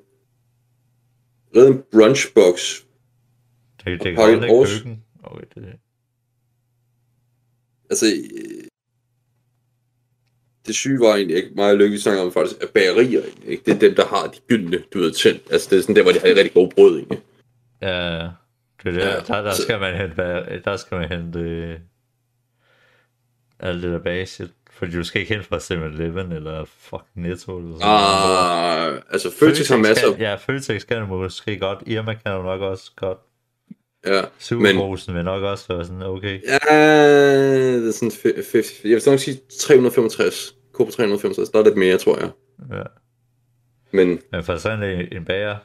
reddet 1.55 1.69
en 1.75 1.83
brunchbox. 1.91 2.81
Det, 3.85 4.03
det 4.03 4.15
kan 4.15 4.15
godt 4.15 4.67
køkken. 4.67 5.03
Okay, 5.23 5.45
det, 5.55 5.73
Altså, 7.89 8.05
øh, 8.05 8.66
det 10.67 10.75
syge 10.75 10.99
var 10.99 11.15
egentlig 11.15 11.37
ikke 11.37 11.49
meget 11.55 11.77
lykke, 11.77 11.91
vi 11.91 11.99
snakker 11.99 12.21
om 12.23 12.31
faktisk, 12.31 12.63
at 12.63 12.69
bagerier 12.69 13.21
ikke? 13.47 13.63
Det 13.65 13.73
er 13.75 13.79
dem, 13.79 13.95
der 13.95 14.05
har 14.05 14.27
de 14.27 14.37
gyldne, 14.47 14.83
du 14.93 14.99
ved, 14.99 15.11
tænd. 15.11 15.39
Altså, 15.51 15.67
det 15.71 15.77
er 15.77 15.81
sådan 15.81 15.95
der, 15.95 16.03
hvor 16.03 16.11
de 16.11 16.19
har 16.19 16.27
det 16.27 16.37
rigtig 16.37 16.53
gode 16.53 16.69
brød 16.75 16.95
egentlig. 16.97 17.19
ja, 17.81 17.87
det 18.83 18.85
er 18.85 18.91
der, 18.91 19.07
Ja, 19.07 19.19
der, 19.27 19.41
der, 19.41 19.51
så- 19.53 19.61
skal 19.61 19.79
man 19.79 19.95
hente, 19.97 20.15
der 20.65 20.77
skal 20.77 20.97
man 20.99 21.09
hente 21.09 21.39
øh, 21.39 21.75
alt 23.59 23.83
det 23.83 23.91
der 23.91 23.99
base, 23.99 24.49
fordi 24.71 24.91
du 24.91 25.03
skal 25.03 25.21
ikke 25.21 25.33
hente 25.33 25.47
fra 25.49 25.57
7-Eleven 25.57 26.31
eller 26.31 26.65
fucking 26.79 27.27
Netto 27.27 27.57
eller 27.57 27.73
sådan 27.79 27.87
noget. 27.87 28.95
Ah, 28.97 29.01
altså, 29.11 29.31
Føtex 29.39 29.69
har 29.69 29.77
masser. 29.77 30.11
Kan, 30.11 30.19
ja, 30.21 30.35
Føtex 30.35 30.85
kan 30.87 30.97
du 30.99 31.05
måske 31.05 31.59
godt. 31.59 31.79
Irma 31.85 32.13
kan 32.13 32.35
du 32.35 32.41
nok 32.41 32.61
også 32.61 32.91
godt. 32.95 33.17
Ja, 34.05 34.21
Superbrusen 34.39 35.15
vil 35.15 35.23
nok 35.23 35.43
også 35.43 35.65
være 35.69 35.85
sådan, 35.85 36.01
okay. 36.03 36.41
ja 36.47 36.57
det 37.79 37.87
er 37.87 37.91
sådan 37.91 38.11
50, 38.35 38.81
jeg 38.83 38.91
vil 38.91 39.01
nok 39.05 39.19
sige 39.19 39.39
365. 39.59 40.55
Coop 40.77 40.89
365, 40.89 41.49
der 41.49 41.59
er 41.59 41.63
lidt 41.63 41.77
mere, 41.77 41.97
tror 41.97 42.19
jeg. 42.19 42.31
Ja. 42.71 42.83
Men 43.91 44.19
Men 44.31 44.43
for 44.43 44.57
sådan 44.57 44.99
en, 44.99 45.17
en 45.17 45.25
bager, 45.25 45.57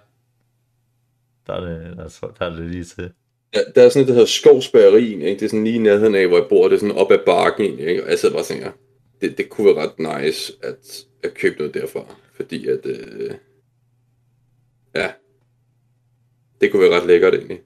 der 1.46 1.52
er 1.52 1.60
det, 1.60 1.96
der, 1.96 2.04
er- 2.04 2.34
der 2.38 2.46
er 2.46 2.56
det 2.56 2.70
lige 2.70 2.84
til. 2.84 3.12
Ja, 3.54 3.60
der 3.74 3.82
er 3.82 3.88
sådan 3.88 4.02
et, 4.02 4.08
der 4.08 4.14
hedder 4.14 4.26
Skovsbageri, 4.26 5.04
ikke? 5.12 5.26
Det 5.26 5.42
er 5.42 5.48
sådan 5.48 5.64
lige 5.64 5.76
i 5.76 5.78
nærheden 5.78 6.14
af, 6.14 6.28
hvor 6.28 6.38
jeg 6.38 6.46
bor. 6.48 6.68
Det 6.68 6.74
er 6.74 6.80
sådan 6.80 6.96
op 6.96 7.10
ad 7.10 7.18
bakken, 7.26 7.78
ikke? 7.78 8.04
Og 8.04 8.10
jeg 8.10 8.18
sidder 8.18 8.34
bare 8.34 8.42
og 8.42 8.46
tænker, 8.46 8.72
det, 9.20 9.38
det 9.38 9.48
kunne 9.48 9.66
være 9.66 9.86
ret 9.86 10.22
nice 10.24 10.52
at, 10.62 11.04
at 11.24 11.34
købe 11.34 11.58
noget 11.58 11.74
derfra. 11.74 12.14
Fordi 12.34 12.68
at, 12.68 12.86
øh, 12.86 13.30
ja, 14.94 15.12
det 16.60 16.70
kunne 16.72 16.82
være 16.82 17.00
ret 17.00 17.06
lækkert 17.06 17.34
egentlig. 17.34 17.60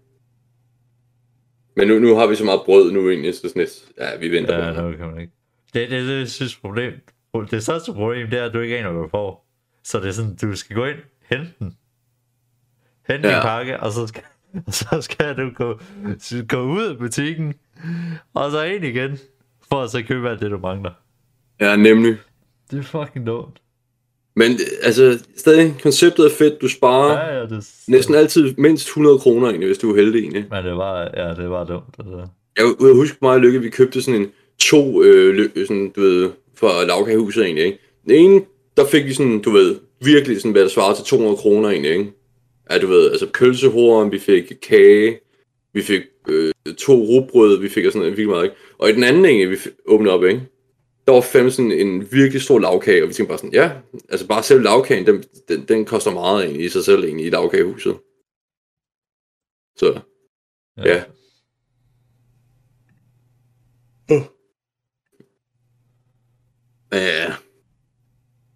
Men 1.77 1.89
nu, 1.89 1.99
nu 1.99 2.15
har 2.15 2.27
vi 2.27 2.35
så 2.35 2.45
meget 2.45 2.61
brød 2.65 2.93
nu 2.93 3.11
egentlig, 3.11 3.35
så 3.35 3.41
sådan 3.41 3.61
lidt, 3.61 3.85
ja, 3.99 4.17
vi 4.17 4.31
venter 4.31 4.67
Ja, 4.67 4.81
på 4.81 4.89
det. 4.89 4.99
kan 4.99 5.07
man 5.07 5.21
ikke. 5.21 5.33
Det, 5.75 5.91
det, 5.91 6.09
det, 6.09 6.19
jeg 6.19 6.29
synes 6.29 6.57
problem. 6.57 6.93
Det 7.41 7.63
største 7.63 7.93
problem, 7.93 8.31
det 8.31 8.39
er, 8.39 8.45
at 8.45 8.53
du 8.53 8.61
ikke 8.61 8.79
aner, 8.79 8.91
hvad 8.91 9.03
du 9.03 9.09
får. 9.09 9.47
Så 9.85 10.01
det 10.01 10.09
er 10.09 10.13
sådan, 10.13 10.37
du 10.37 10.57
skal 10.57 10.77
gå 10.77 10.85
ind, 10.85 10.99
hente 11.31 11.53
den. 11.59 11.77
Hente 13.09 13.29
ja. 13.29 13.35
Din 13.35 13.43
pakke, 13.43 13.81
og 13.81 13.93
så 13.93 14.07
skal, 14.07 14.23
og 14.67 14.75
så 14.85 14.99
skal 15.01 15.37
du 15.37 15.51
gå, 15.55 15.81
gå 16.49 16.63
ud 16.63 16.85
af 16.85 16.99
butikken, 16.99 17.55
og 18.35 18.51
så 18.51 18.63
ind 18.63 18.85
igen, 18.85 19.19
for 19.69 19.83
at 19.83 19.91
så 19.91 20.03
købe 20.03 20.31
alt 20.31 20.41
det, 20.41 20.51
du 20.51 20.59
mangler. 20.59 20.91
Ja, 21.61 21.77
nemlig. 21.77 22.17
Det 22.71 22.79
er 22.79 22.83
fucking 22.83 23.27
dumt. 23.27 23.61
Men 24.37 24.59
altså, 24.83 25.25
stadig, 25.37 25.75
konceptet 25.83 26.27
er 26.27 26.31
fedt. 26.39 26.61
Du 26.61 26.69
sparer 26.69 27.13
Ja, 27.13 27.39
ja, 27.39 27.47
det, 27.47 27.71
næsten 27.89 28.15
altid 28.15 28.55
mindst 28.59 28.87
100 28.87 29.19
kroner 29.19 29.47
egentlig, 29.47 29.67
hvis 29.67 29.79
du 29.79 29.93
er 29.93 29.97
heldig 29.97 30.21
egentlig. 30.21 30.47
Men 30.51 30.65
det 30.65 30.77
var, 30.77 31.11
ja, 31.17 31.35
det 31.35 31.51
var 31.51 31.65
dumt. 31.65 31.95
Altså. 31.99 32.29
Jeg 32.57 32.65
jeg 32.81 32.95
husker 32.95 33.19
meget 33.23 33.41
lykke, 33.41 33.61
vi 33.61 33.71
købte 33.71 34.03
sådan 34.03 34.21
en 34.21 34.29
to, 34.59 35.03
øh, 35.03 35.35
lø, 35.35 35.49
sådan, 35.67 35.93
du 35.97 36.01
ved, 36.01 36.31
fra 36.57 36.85
lavkagehuset 36.85 37.45
egentlig, 37.45 37.65
ikke? 37.65 37.79
Den 38.05 38.11
ene, 38.11 38.45
der 38.77 38.87
fik 38.87 39.05
vi 39.05 39.13
sådan, 39.13 39.43
du 39.43 39.51
ved, 39.51 39.81
virkelig 40.01 40.37
sådan, 40.37 40.53
hvad 40.53 40.63
der 40.63 40.69
svarer 40.69 40.95
til 40.95 41.05
200 41.05 41.37
kroner 41.37 41.69
egentlig, 41.69 41.91
ikke? 41.93 42.13
Ja, 42.71 42.79
du 42.79 42.87
ved, 42.87 43.11
altså 43.11 43.31
pølsehorn, 43.35 44.13
vi 44.13 44.19
fik 44.19 44.53
kage, 44.63 45.21
vi 45.73 45.83
fig 45.83 46.03
øh, 46.29 46.53
to 46.79 46.93
rugbrød, 46.95 47.61
vi 47.61 47.69
fik 47.69 47.87
og 47.87 47.93
sådan 47.93 48.01
noget, 48.01 48.13
virkelig 48.13 48.29
meget, 48.29 48.45
ikke? 48.45 48.57
Og 48.79 48.91
i 48.91 48.93
den 48.93 49.05
anden 49.05 49.25
egentlig, 49.25 49.51
vi 49.51 49.57
fik- 49.57 49.73
åbnede 49.87 50.15
op, 50.15 50.25
ikke? 50.25 50.43
Der 51.07 51.13
var 51.13 51.21
fandme 51.21 51.51
sådan 51.51 51.73
en 51.73 52.13
virkelig 52.13 52.43
stor 52.43 52.59
lavkage, 52.59 53.03
og 53.03 53.09
vi 53.09 53.15
tænkte 53.15 53.29
bare 53.29 53.39
sådan, 53.39 53.53
ja, 53.53 53.71
altså 54.09 54.27
bare 54.27 54.43
selv 54.43 54.63
lavkagen, 54.63 55.07
den, 55.07 55.25
den, 55.49 55.65
den 55.69 55.85
koster 55.85 56.11
meget 56.11 56.45
egentlig 56.45 56.65
i 56.65 56.69
sig 56.69 56.85
selv 56.85 57.05
egentlig 57.05 57.27
i 57.27 57.31
lavkagehuset. 57.31 57.97
Så, 59.77 60.01
ja. 60.77 60.83
Ja. 60.89 61.03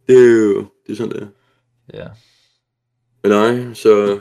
Det 0.07 0.17
er 0.17 0.31
jo, 0.31 0.59
det 0.87 0.93
er 0.93 0.97
sådan 0.97 1.13
det 1.13 1.23
er. 1.23 1.29
Ja. 1.99 2.09
Men 3.23 3.33
nej, 3.33 3.75
så... 3.75 4.21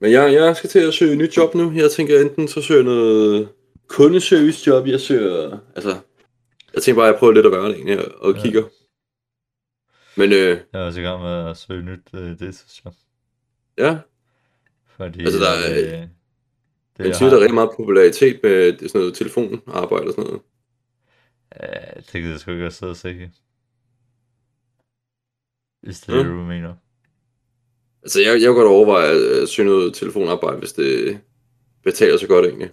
Men 0.00 0.12
jeg, 0.12 0.32
jeg 0.32 0.56
skal 0.56 0.70
til 0.70 0.78
at 0.78 0.94
søge 0.94 1.12
et 1.12 1.18
nyt 1.18 1.36
job 1.36 1.54
nu. 1.54 1.72
Jeg 1.72 1.90
tænker 1.90 2.20
enten 2.20 2.48
så 2.48 2.62
søger 2.62 2.78
jeg 2.80 2.84
noget 2.84 3.48
kundeservice 3.88 4.66
job, 4.70 4.86
jeg 4.86 5.00
søger... 5.00 5.58
Altså, 5.76 6.00
jeg 6.74 6.82
tænker 6.82 7.00
bare, 7.00 7.08
at 7.08 7.12
jeg 7.12 7.18
prøver 7.18 7.32
lidt 7.32 7.46
at 7.46 7.52
være 7.52 7.64
det 7.68 7.74
egentlig, 7.74 8.14
og, 8.14 8.34
Ja. 8.34 8.42
kigger. 8.42 8.62
Men 10.16 10.32
øh, 10.32 10.58
Jeg 10.72 10.80
er 10.80 10.84
også 10.86 11.00
i 11.00 11.02
gang 11.02 11.22
med 11.22 11.50
at 11.50 11.56
søge 11.56 11.82
nyt 11.82 12.00
øh, 12.14 12.38
deltidsjob. 12.38 12.94
ja, 13.78 13.98
Fordi, 14.86 15.20
Altså, 15.24 15.38
der 15.38 15.50
er- 15.50 15.70
øh, 16.02 16.08
det, 16.96 17.06
man 17.06 17.14
siger, 17.14 17.28
der 17.30 17.36
er 17.36 17.40
rigtig 17.40 17.54
meget 17.54 17.70
popularitet 17.76 18.40
med 18.42 18.78
sådan 18.78 18.90
noget 19.00 19.14
telefonarbejde 19.14 20.06
og 20.06 20.12
sådan 20.12 20.24
noget. 20.24 20.40
Ja, 21.62 22.00
det 22.00 22.12
gider 22.12 22.30
jeg 22.30 22.40
sgu 22.40 22.50
ikke 22.50 22.64
at 22.64 22.72
sidde 22.72 22.90
og 22.90 22.96
se. 22.96 23.30
Hvis 25.80 26.00
det 26.00 26.14
er 26.14 26.22
Mm. 26.22 26.28
det, 26.28 26.38
du 26.38 26.44
mener. 26.44 26.74
Altså, 28.02 28.20
jeg, 28.20 28.40
jeg 28.42 28.48
kunne 28.48 28.56
godt 28.62 28.68
overveje 28.68 29.08
at, 29.10 29.42
at 29.42 29.48
søge 29.48 29.68
noget 29.68 29.94
telefonarbejde, 29.94 30.58
hvis 30.58 30.72
det 30.72 31.20
betaler 31.84 32.16
så 32.18 32.26
godt 32.26 32.46
egentlig. 32.46 32.70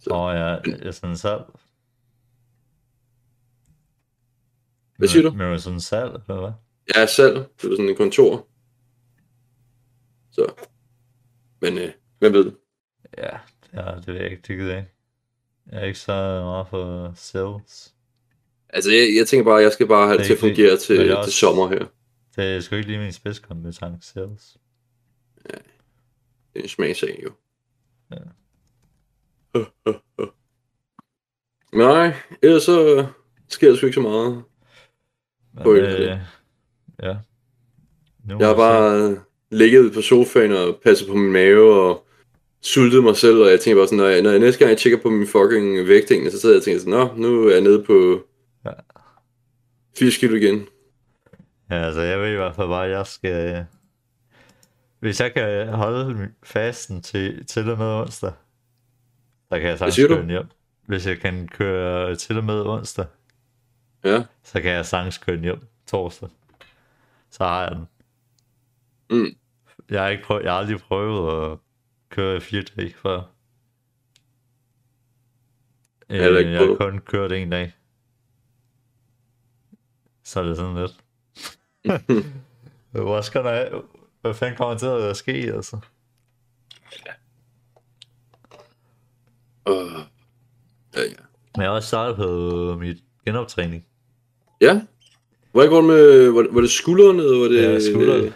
Så- 0.00 0.10
Åh 0.10 0.34
ja, 0.34 0.84
jeg 0.84 0.94
sådan 0.94 1.16
salg. 1.16 1.42
Hvad 4.96 5.08
siger 5.08 5.22
du? 5.22 5.30
Men 5.30 5.40
er 5.40 5.56
sådan 5.58 5.80
salg, 5.80 6.12
eller 6.28 6.40
hvad? 6.40 6.52
Ja, 6.96 7.06
salg. 7.06 7.34
Det 7.36 7.64
er 7.72 7.76
sådan 7.76 7.88
en 7.88 7.96
kontor. 7.96 8.46
Så. 10.30 10.66
Men 11.60 11.78
øh, 11.78 11.92
hvem 12.18 12.32
ved 12.32 12.44
det? 12.44 12.56
Ja, 13.18 13.38
det, 13.62 13.70
er, 13.72 13.94
det 13.94 14.06
ved 14.06 14.14
jeg 14.14 14.30
ikke, 14.30 14.42
det 14.48 14.56
gider 14.58 14.70
jeg 14.70 14.78
ikke. 14.78 14.92
Jeg 15.66 15.80
er 15.80 15.84
ikke 15.84 15.98
så 15.98 16.12
meget 16.44 16.68
for 16.68 17.12
sales. 17.14 17.95
Altså, 18.68 18.90
jeg, 18.90 19.08
jeg 19.18 19.26
tænker 19.28 19.44
bare, 19.44 19.58
at 19.58 19.64
jeg 19.64 19.72
skal 19.72 19.86
bare 19.86 20.06
have 20.06 20.12
det 20.12 20.18
Det 20.18 20.26
til 20.26 20.32
at 20.32 20.38
fungere 20.38 20.70
fordi- 20.70 20.84
til, 20.86 20.96
jeg 20.96 21.06
til 21.06 21.16
også- 21.16 21.30
sommer 21.30 21.68
her. 21.68 21.84
Det 22.36 22.44
er 22.56 22.60
sgu 22.60 22.76
ikke 22.76 22.88
lige 22.88 22.98
min 23.00 23.12
spidskompetence, 23.12 23.80
sales. 24.12 24.56
Det 25.44 25.54
er 26.54 26.62
en 26.62 26.68
smagsag, 26.68 27.20
jo. 27.24 27.30
Ja. 28.10 28.16
Nej, 31.72 32.14
ellers 32.42 32.62
så 32.62 33.06
sker 33.48 33.68
der 33.68 33.76
sgu 33.76 33.86
ikke 33.86 33.94
så 33.94 34.00
meget. 34.00 34.42
Men, 35.54 35.62
På 35.62 35.74
øh, 35.74 36.18
ja. 37.02 37.16
Nu 38.24 38.36
Jeg 38.38 38.38
har 38.38 38.38
må 38.38 38.38
vi 38.38 38.44
se. 38.52 38.56
bare 38.56 39.18
ligget 39.50 39.92
på 39.92 40.00
sofaen 40.00 40.52
og 40.52 40.80
passet 40.84 41.08
på 41.08 41.14
min 41.14 41.32
mave 41.32 41.74
og 41.82 42.06
sultet 42.62 43.04
mig 43.04 43.16
selv, 43.16 43.36
og 43.42 43.50
jeg 43.50 43.60
tænker 43.60 43.80
bare 43.80 43.86
sådan, 43.86 43.98
når 43.98 44.06
jeg, 44.06 44.22
når 44.22 44.30
jeg 44.30 44.38
næste 44.38 44.58
gang 44.58 44.68
jeg 44.70 44.78
tjekker 44.78 44.98
på 45.02 45.10
min 45.10 45.26
fucking 45.26 45.88
vægt, 45.88 46.10
egentlig, 46.10 46.32
så 46.32 46.40
sidder 46.40 46.54
jeg 46.54 46.60
og 46.60 46.64
tænker 46.64 46.80
sådan, 46.80 46.92
nå, 46.92 47.14
nu 47.16 47.46
er 47.46 47.52
jeg 47.52 47.60
nede 47.60 47.82
på 47.84 48.22
Ja. 48.66 48.72
80 49.98 50.16
kilo 50.18 50.34
igen. 50.36 50.66
Ja, 51.70 51.74
altså 51.74 52.00
jeg 52.00 52.20
ved 52.20 52.32
i 52.32 52.36
hvert 52.36 52.54
fald 52.56 52.68
bare, 52.68 52.84
at 52.84 52.90
jeg 52.90 53.06
skal... 53.06 53.66
Hvis 54.98 55.20
jeg 55.20 55.32
kan 55.34 55.68
holde 55.68 56.30
fasten 56.42 57.02
til, 57.02 57.46
til 57.46 57.70
og 57.70 57.78
med 57.78 57.86
onsdag, 57.86 58.32
så 59.48 59.58
kan 59.60 59.68
jeg 59.68 59.78
sagtens 59.78 59.96
du? 59.96 60.08
køre 60.16 60.26
hjem. 60.26 60.46
Hvis 60.86 61.06
jeg 61.06 61.18
kan 61.20 61.48
køre 61.48 62.16
til 62.16 62.38
og 62.38 62.44
med 62.44 62.60
onsdag, 62.66 63.06
Ja. 64.04 64.24
så 64.42 64.60
kan 64.60 64.70
jeg 64.72 64.86
sagtens 64.86 65.18
køre 65.18 65.36
hjem 65.36 65.66
torsdag. 65.86 66.28
Så 67.30 67.44
har 67.44 67.62
jeg 67.62 67.70
den. 67.76 67.86
Mm. 69.10 69.36
Jeg 69.90 70.02
har, 70.02 70.08
ikke 70.08 70.24
prøvet, 70.24 70.44
jeg 70.44 70.52
har 70.52 70.58
aldrig 70.58 70.80
prøvet 70.80 71.52
at 71.52 71.58
køre 72.10 72.40
fire 72.40 72.62
dage 72.62 72.94
før. 72.94 73.22
Jeg 76.08 76.30
Øh, 76.30 76.52
jeg 76.52 76.58
har 76.60 76.76
kun 76.80 76.98
kørt 76.98 77.32
en 77.32 77.50
dag. 77.50 77.72
Så 80.26 80.40
er 80.40 80.44
det 80.44 80.56
sådan 80.56 80.76
lidt. 80.76 81.04
Hvor 83.04 83.20
skal 83.20 83.44
der 83.44 83.82
Hvad 84.20 84.34
fanden 84.34 84.56
kommer 84.56 84.78
til 84.78 84.86
at 84.86 85.16
ske, 85.16 85.32
altså? 85.32 85.76
Uh, 89.70 89.74
ja, 90.94 91.02
ja. 91.02 91.22
Men 91.56 91.62
jeg 91.62 91.70
har 91.70 91.76
også 91.76 91.88
startet 91.88 92.16
på 92.16 92.76
mit 92.80 92.96
genoptræning. 93.24 93.86
Ja? 94.60 94.80
Hvor 95.52 95.68
går 95.68 95.76
det 95.76 95.84
med, 95.84 96.30
var 96.30 96.42
det, 96.42 96.54
var 96.54 96.60
det 96.60 96.70
skulderen, 96.70 97.16
eller 97.16 97.38
var 97.38 97.48
det... 97.48 97.62
Ja, 97.62 97.80
skulderen. 97.80 98.32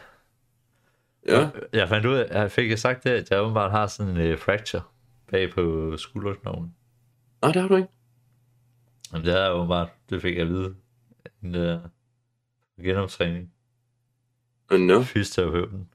Ja, 1.26 1.50
Jeg 1.72 1.88
fandt 1.88 2.06
ud 2.06 2.14
af, 2.14 2.40
jeg 2.40 2.50
fik 2.50 2.78
sagt 2.78 3.04
det, 3.04 3.10
at 3.10 3.30
jeg 3.30 3.42
åbenbart 3.42 3.70
har 3.70 3.86
sådan 3.86 4.16
en 4.16 4.32
uh, 4.32 4.38
fracture 4.38 4.82
bag 5.30 5.52
på 5.52 5.94
skulderknoglen. 5.96 6.74
nej, 7.42 7.52
det 7.52 7.62
har 7.62 7.68
du 7.68 7.76
ikke. 7.76 7.88
Jamen 9.12 9.26
det 9.26 9.34
er 9.34 9.44
jeg 9.44 9.54
åbenbart, 9.54 9.88
det 10.10 10.22
fik 10.22 10.34
jeg 10.34 10.42
at 10.42 10.48
vide. 10.48 10.74
En 11.42 11.54
uh, 11.54 11.80
genoptræning. 12.84 13.52
Uh, 14.72 14.78
no. 14.80 15.02
Fysioterapeuten. 15.02 15.88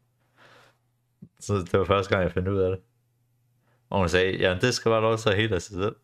Så 1.40 1.56
det 1.58 1.74
var 1.80 1.86
første 1.86 2.10
gang, 2.10 2.24
jeg 2.24 2.32
fandt 2.32 2.48
ud 2.48 2.60
af 2.60 2.70
det. 2.70 2.80
Og 3.90 4.00
hun 4.00 4.10
sagde, 4.10 4.38
ja, 4.38 4.58
det 4.62 4.74
skal 4.74 4.90
bare 4.90 5.02
lov 5.02 5.18
til 5.18 5.30
at 5.30 5.38
helt 5.38 5.54
af 5.54 5.62
sig 5.62 5.74
selv. 5.76 5.96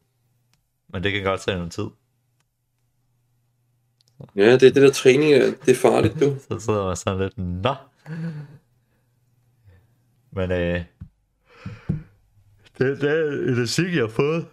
Men 0.88 1.04
det 1.04 1.12
kan 1.12 1.24
godt 1.24 1.42
tage 1.42 1.58
noget 1.58 1.72
tid. 1.72 1.88
Ja, 4.36 4.52
det 4.54 4.64
er 4.64 4.72
det 4.74 4.76
der 4.76 4.92
træning, 4.92 5.34
er- 5.34 5.54
det 5.66 5.70
er 5.72 5.76
farligt, 5.82 6.14
du. 6.20 6.36
Så 6.50 6.60
sidder 6.60 6.86
man 6.88 6.96
sådan 6.96 7.20
lidt, 7.20 7.38
nå. 7.38 7.76
Men 10.32 10.52
øh, 10.52 10.86
det, 12.78 13.02
det 13.02 13.10
er 13.10 13.24
elastik, 13.32 13.94
jeg 13.96 14.02
har 14.04 14.08
fået. 14.10 14.48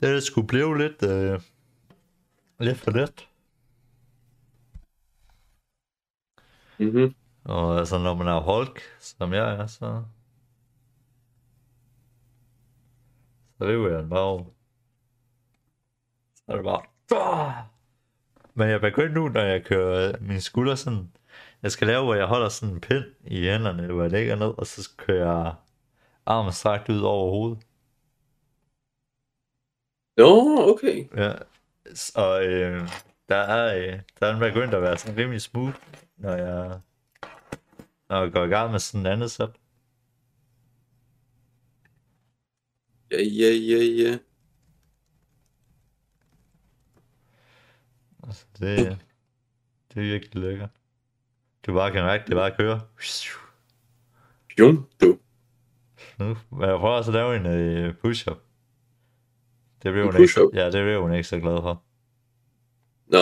Det 0.00 0.08
er 0.08 0.12
det 0.12 0.22
skulle 0.22 0.46
blive 0.48 0.78
lidt, 0.78 1.02
øh, 1.02 1.40
lidt 2.64 2.78
for 2.78 2.90
let. 2.90 3.28
Mm-hmm. 6.78 7.14
Og 7.44 7.78
altså, 7.78 7.98
når 7.98 8.14
man 8.14 8.26
er 8.26 8.40
Hulk, 8.40 8.80
som 9.00 9.32
jeg 9.32 9.54
er, 9.54 9.66
så... 9.66 10.04
Så 13.58 13.64
lever 13.66 13.90
jeg 13.90 13.98
den 13.98 14.08
bare 14.08 14.20
over. 14.20 14.44
Så 16.34 16.42
er 16.48 16.56
det 16.56 16.64
bare... 16.64 17.66
Men 18.54 18.68
jeg 18.68 18.80
begynder 18.80 19.14
nu, 19.14 19.28
når 19.28 19.40
jeg 19.40 19.64
kører 19.64 20.20
min 20.20 20.40
skulder 20.40 20.74
sådan... 20.74 21.12
Jeg 21.62 21.72
skal 21.72 21.86
lave, 21.86 22.04
hvor 22.04 22.14
jeg 22.14 22.26
holder 22.26 22.48
sådan 22.48 22.74
en 22.74 22.80
pind 22.80 23.04
i 23.24 23.40
hænderne, 23.40 23.92
hvor 23.92 24.02
jeg 24.02 24.10
lægger 24.10 24.36
ned, 24.36 24.54
og 24.58 24.66
så 24.66 24.90
kører 24.96 25.44
jeg 25.44 25.54
armen 26.26 26.52
strakt 26.52 26.88
ud 26.88 27.00
over 27.00 27.30
hovedet. 27.30 27.66
Nå, 30.16 30.58
okay. 30.70 31.16
Ja. 31.16 31.32
Og 32.14 32.44
øh, 32.44 32.88
der 33.28 33.36
er, 33.36 33.76
øh, 33.76 34.00
der 34.20 34.26
er 34.26 34.30
den 34.30 34.40
begyndt 34.40 34.74
at 34.74 34.82
være 34.82 34.98
sådan 34.98 35.16
rimelig 35.16 35.40
smooth, 35.40 35.76
når 36.16 36.34
jeg, 36.34 36.80
når 38.08 38.22
jeg 38.22 38.32
går 38.32 38.44
i 38.44 38.48
gang 38.48 38.70
med 38.70 38.78
sådan 38.78 39.00
en 39.00 39.06
andet 39.06 39.30
sæt. 39.30 39.50
Ja, 43.10 43.22
ja, 43.22 43.50
ja, 43.50 43.84
ja. 44.02 44.18
Altså, 48.22 48.46
det, 48.58 48.98
det 49.94 49.96
er 49.96 50.12
virkelig 50.12 50.42
lækkert. 50.42 50.70
Du 51.66 51.74
bare 51.74 51.92
kan 51.92 52.04
mærke, 52.04 52.24
det 52.26 52.34
bare 52.34 52.50
at 52.50 52.56
køre. 52.56 52.80
Jum, 54.58 54.88
du. 55.00 55.18
Nu, 56.18 56.36
men 56.50 56.68
jeg 56.68 56.78
prøver 56.78 56.96
også 56.96 57.10
at 57.10 57.14
lave 57.14 57.36
en 57.36 57.46
øh, 57.46 57.94
push-up. 57.96 58.45
Det 59.86 59.92
blev 59.94 60.04
hun 60.12 60.22
ikke, 60.22 60.40
ja, 60.54 60.64
det 60.70 60.84
blev 60.84 61.02
hun 61.02 61.12
ikke 61.12 61.28
så 61.28 61.38
glad 61.40 61.60
for. 61.62 61.82
Nå, 63.06 63.18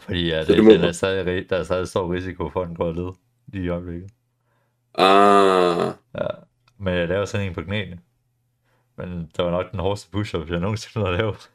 Fordi 0.00 0.28
ja, 0.28 0.44
Så 0.44 0.52
det, 0.52 0.56
det 0.56 0.64
må- 0.64 0.70
den 0.70 0.80
er 0.80 0.92
stadig, 0.92 1.50
der 1.50 1.56
er 1.56 1.62
stadig 1.64 1.88
stor 1.88 2.12
risiko 2.14 2.48
for, 2.48 2.62
at 2.62 2.68
den 2.68 2.76
går 2.76 2.92
led 2.92 3.12
lige 3.52 3.64
i 3.64 3.68
øjeblikket. 3.68 4.10
ah, 4.94 5.92
Ja, 6.14 6.26
men 6.78 6.94
jeg 6.94 7.08
laver 7.08 7.24
sådan 7.24 7.46
en 7.46 7.54
på 7.54 7.62
knæene. 7.62 7.98
Men 8.96 9.08
det 9.36 9.44
var 9.44 9.50
nok 9.50 9.70
den 9.72 9.80
hårdeste 9.80 10.10
push-up, 10.10 10.50
jeg 10.50 10.60
nogensinde 10.60 11.06
har 11.06 11.12
lavet. 11.16 11.50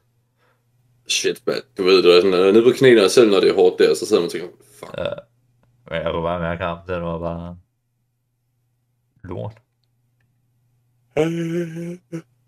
shit, 1.07 1.43
man. 1.47 1.55
Du 1.77 1.83
ved, 1.83 2.03
du 2.03 2.09
er 2.09 2.21
sådan, 2.21 2.45
øh, 2.47 2.53
nede 2.53 2.63
på 2.63 2.77
knæene, 2.77 3.03
og 3.03 3.11
selv 3.11 3.29
når 3.31 3.39
det 3.39 3.49
er 3.49 3.53
hårdt 3.55 3.79
der, 3.79 3.93
så 3.93 4.05
sidder 4.05 4.21
man 4.21 4.25
og 4.25 4.31
tænker, 4.31 4.47
fuck. 4.79 4.91
Ja. 4.97 5.09
Men 5.89 6.01
jeg 6.01 6.11
kunne 6.11 6.23
bare 6.23 6.39
mærke 6.39 6.63
ham, 6.63 6.77
den 6.87 7.01
var 7.03 7.19
bare 7.19 7.57
lort. 9.23 9.57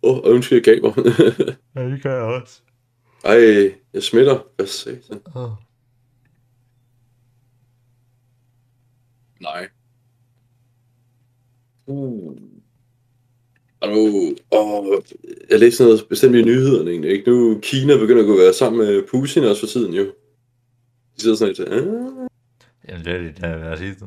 Åh, 0.03 0.17
oh, 0.17 0.33
undskyld, 0.33 0.67
jeg 0.67 0.79
mig. 0.81 0.93
Ja, 1.75 1.89
det 1.89 2.01
kan 2.01 2.11
jeg 2.11 2.21
også. 2.21 2.61
Ej, 3.23 3.73
jeg 3.93 4.03
smitter. 4.03 4.39
Hvad 4.55 4.65
satan? 4.65 5.21
Oh. 5.35 5.49
Nej. 9.41 9.67
Uh. 11.87 12.37
Og 13.81 13.89
nu, 13.89 14.35
åh, 14.51 15.01
jeg 15.49 15.59
læste 15.59 15.83
noget 15.83 16.05
bestemt 16.09 16.35
i 16.35 16.41
nyhederne 16.41 16.91
egentlig, 16.91 17.11
ikke? 17.11 17.31
Nu 17.31 17.59
Kina 17.61 17.97
begynder 17.97 18.21
at 18.21 18.27
gå 18.27 18.37
være 18.37 18.53
sammen 18.53 18.87
med 18.87 19.03
Putin 19.11 19.43
også 19.43 19.59
for 19.59 19.67
tiden, 19.67 19.93
jo. 19.93 20.03
De 21.15 21.21
sidder 21.21 21.35
sådan 21.35 21.53
lidt, 21.57 21.69
ah. 21.69 22.29
Jamen, 22.89 23.05
det 23.05 23.13
er 23.13 23.17
det, 23.17 23.37
der 23.41 23.47
er 23.47 23.57
været 23.57 23.79
sidste. 23.79 24.05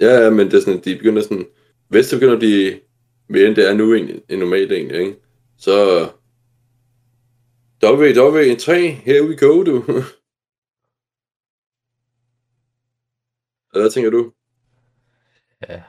Ja, 0.00 0.30
men 0.30 0.46
det 0.46 0.54
er 0.54 0.60
sådan, 0.60 0.80
de 0.84 0.96
begynder 0.96 1.22
sådan, 1.22 1.46
det 1.92 2.06
begynder 2.12 2.32
at 2.32 2.38
blive 2.38 2.74
mere 3.28 3.46
end 3.46 3.56
det 3.56 3.70
er 3.70 3.74
nu 3.74 3.94
egentlig, 3.94 4.22
end 4.28 4.40
normalt 4.40 4.72
egentlig, 4.72 5.00
ikke? 5.00 5.20
Så, 5.56 5.72
WW3, 7.84 8.72
here 9.06 9.28
we 9.28 9.36
go, 9.36 9.62
du. 9.64 9.82
Hvad 13.72 13.90
tænker 13.90 14.10
du? 14.10 14.32
Ja. 15.68 15.82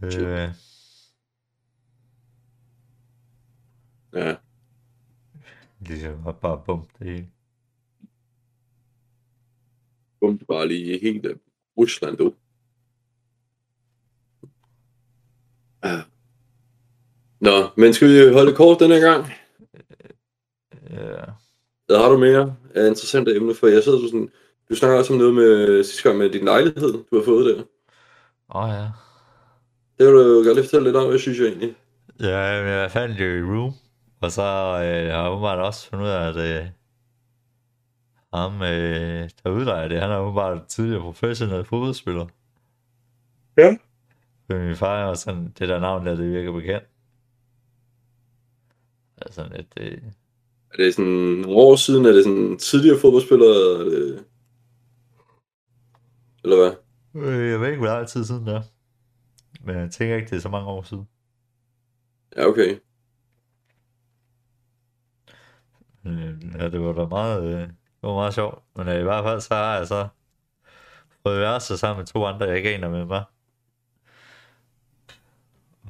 Det, 0.00 0.54
Ja, 4.12 4.36
de 5.86 5.98
skal 5.98 6.16
bare, 6.24 6.38
bare 6.40 6.62
bum 6.66 6.88
det 6.98 7.06
hele. 7.06 7.30
bum, 10.20 10.38
bare 10.38 10.68
lige 10.68 10.98
helt 10.98 11.26
af 11.26 11.34
Rusland, 11.78 12.16
du. 12.16 12.34
Ja. 15.86 16.00
Nå, 17.40 17.68
men 17.76 17.94
skal 17.94 18.08
vi 18.08 18.32
holde 18.32 18.50
det 18.50 18.56
kort 18.56 18.80
denne 18.80 19.00
gang? 19.00 19.26
Ja. 20.90 21.24
Hvad 21.86 21.96
har 21.96 22.08
du 22.08 22.18
mere 22.18 22.56
af 22.74 22.86
interessante 22.86 23.36
emner? 23.36 23.54
For 23.54 23.66
jeg 23.66 23.82
sidder 23.82 23.98
så 23.98 24.06
sådan, 24.06 24.30
du 24.68 24.74
snakker 24.74 24.98
også 24.98 25.12
om 25.12 25.18
noget 25.18 25.34
med 25.34 25.84
sidste 25.84 26.02
gang 26.02 26.18
med 26.18 26.30
din 26.30 26.44
lejlighed, 26.44 26.92
du 26.92 27.16
har 27.16 27.24
fået 27.24 27.56
der. 27.56 27.62
Åh 28.54 28.62
oh, 28.62 28.68
ja. 28.70 28.86
Det 29.98 30.06
vil 30.06 30.14
du 30.14 30.20
jo 30.20 30.44
godt 30.46 30.54
lige 30.54 30.64
fortælle 30.64 30.84
lidt 30.88 30.96
om, 30.96 31.08
hvad 31.08 31.18
synes 31.18 31.38
jeg 31.38 31.46
egentlig. 31.46 31.74
Ja, 32.20 32.62
men 32.62 32.70
jeg 32.70 32.90
fandt 32.90 33.20
jo 33.20 33.24
i 33.24 33.42
Room, 33.42 33.72
og 34.20 34.32
så 34.32 34.42
øh, 34.42 35.12
har 35.12 35.22
jeg 35.22 35.30
åbenbart 35.30 35.58
også 35.58 35.88
fundet 35.88 36.04
ud 36.04 36.10
af, 36.10 36.28
at 36.28 36.36
øh, 36.36 36.66
ham, 38.34 38.62
øh, 38.62 39.30
der 39.44 39.50
udlejer 39.50 39.88
det, 39.88 40.00
han 40.00 40.10
er 40.10 40.18
åbenbart 40.18 40.66
tidligere 40.66 41.02
professionel 41.02 41.64
fodboldspiller. 41.64 42.26
Ja. 43.56 43.76
Men 44.48 44.66
min 44.66 44.76
far 44.76 45.04
var 45.06 45.14
sådan, 45.14 45.52
det 45.58 45.68
der 45.68 45.80
navn 45.80 46.06
der, 46.06 46.14
det 46.16 46.30
virker 46.32 46.52
bekendt. 46.52 46.84
Altså 49.22 49.48
lidt, 49.56 49.72
øh, 49.76 49.98
Er 50.72 50.76
det 50.76 50.94
sådan 50.94 51.10
nogle 51.10 51.46
år 51.48 51.76
siden? 51.76 52.04
Er 52.06 52.12
det 52.12 52.24
sådan 52.24 52.58
tidligere 52.58 53.00
fodboldspiller? 53.00 53.46
Eller, 53.46 53.80
er 53.80 53.84
det... 53.84 54.24
eller 56.44 56.56
hvad? 56.56 56.72
øh, 57.22 57.50
jeg 57.50 57.60
ved 57.60 57.68
ikke, 57.68 57.78
hvor 57.78 57.86
lang 57.86 58.08
tid 58.08 58.24
siden 58.24 58.46
det 58.46 58.54
er. 58.54 58.62
Men 59.60 59.76
jeg 59.76 59.90
tænker 59.90 60.16
ikke, 60.16 60.30
det 60.30 60.36
er 60.36 60.40
så 60.40 60.48
mange 60.48 60.68
år 60.68 60.82
siden. 60.82 61.08
Ja, 62.36 62.46
okay. 62.46 62.78
Øh, 66.06 66.34
ja, 66.58 66.68
det 66.70 66.80
var 66.80 66.92
da 66.92 67.06
meget, 67.06 67.44
øh, 67.44 67.68
var 68.02 68.14
meget 68.14 68.34
sjovt. 68.34 68.62
Men 68.76 68.88
øh, 68.88 69.00
i 69.00 69.02
hvert 69.02 69.24
fald 69.24 69.40
så 69.40 69.54
har 69.54 69.76
jeg 69.76 69.86
så 69.88 70.08
prøvet 71.22 71.40
værelse 71.40 71.76
sammen 71.78 72.00
med 72.00 72.06
to 72.06 72.24
andre, 72.24 72.46
jeg 72.46 72.56
ikke 72.56 72.74
aner 72.74 72.88
med 72.90 73.04
mig. 73.04 73.24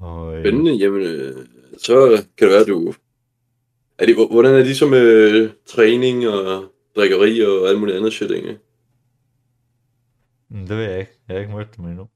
Og, 0.00 0.34
øh, 0.36 0.42
Spændende, 0.42 0.72
jamen, 0.72 1.02
øh, 1.02 1.46
så 1.78 2.24
kan 2.38 2.46
det 2.46 2.52
være, 2.52 2.60
at 2.60 2.66
du... 2.66 2.94
Er 3.98 4.06
det, 4.06 4.14
hvordan 4.30 4.54
er 4.54 4.64
de 4.64 4.74
så 4.74 4.86
med 4.86 5.50
træning 5.66 6.28
og 6.28 6.64
drikkeri 6.96 7.40
og 7.40 7.68
alt 7.68 7.78
muligt 7.78 7.96
andet 7.96 8.12
shit, 8.12 8.30
egentlig? 8.30 8.58
mm, 10.48 10.66
det 10.66 10.76
ved 10.76 10.84
jeg 10.84 11.00
ikke. 11.00 11.12
Jeg 11.28 11.34
har 11.34 11.40
ikke 11.40 11.54
mødt 11.54 11.76
dem 11.76 11.84
endnu. 11.84 12.08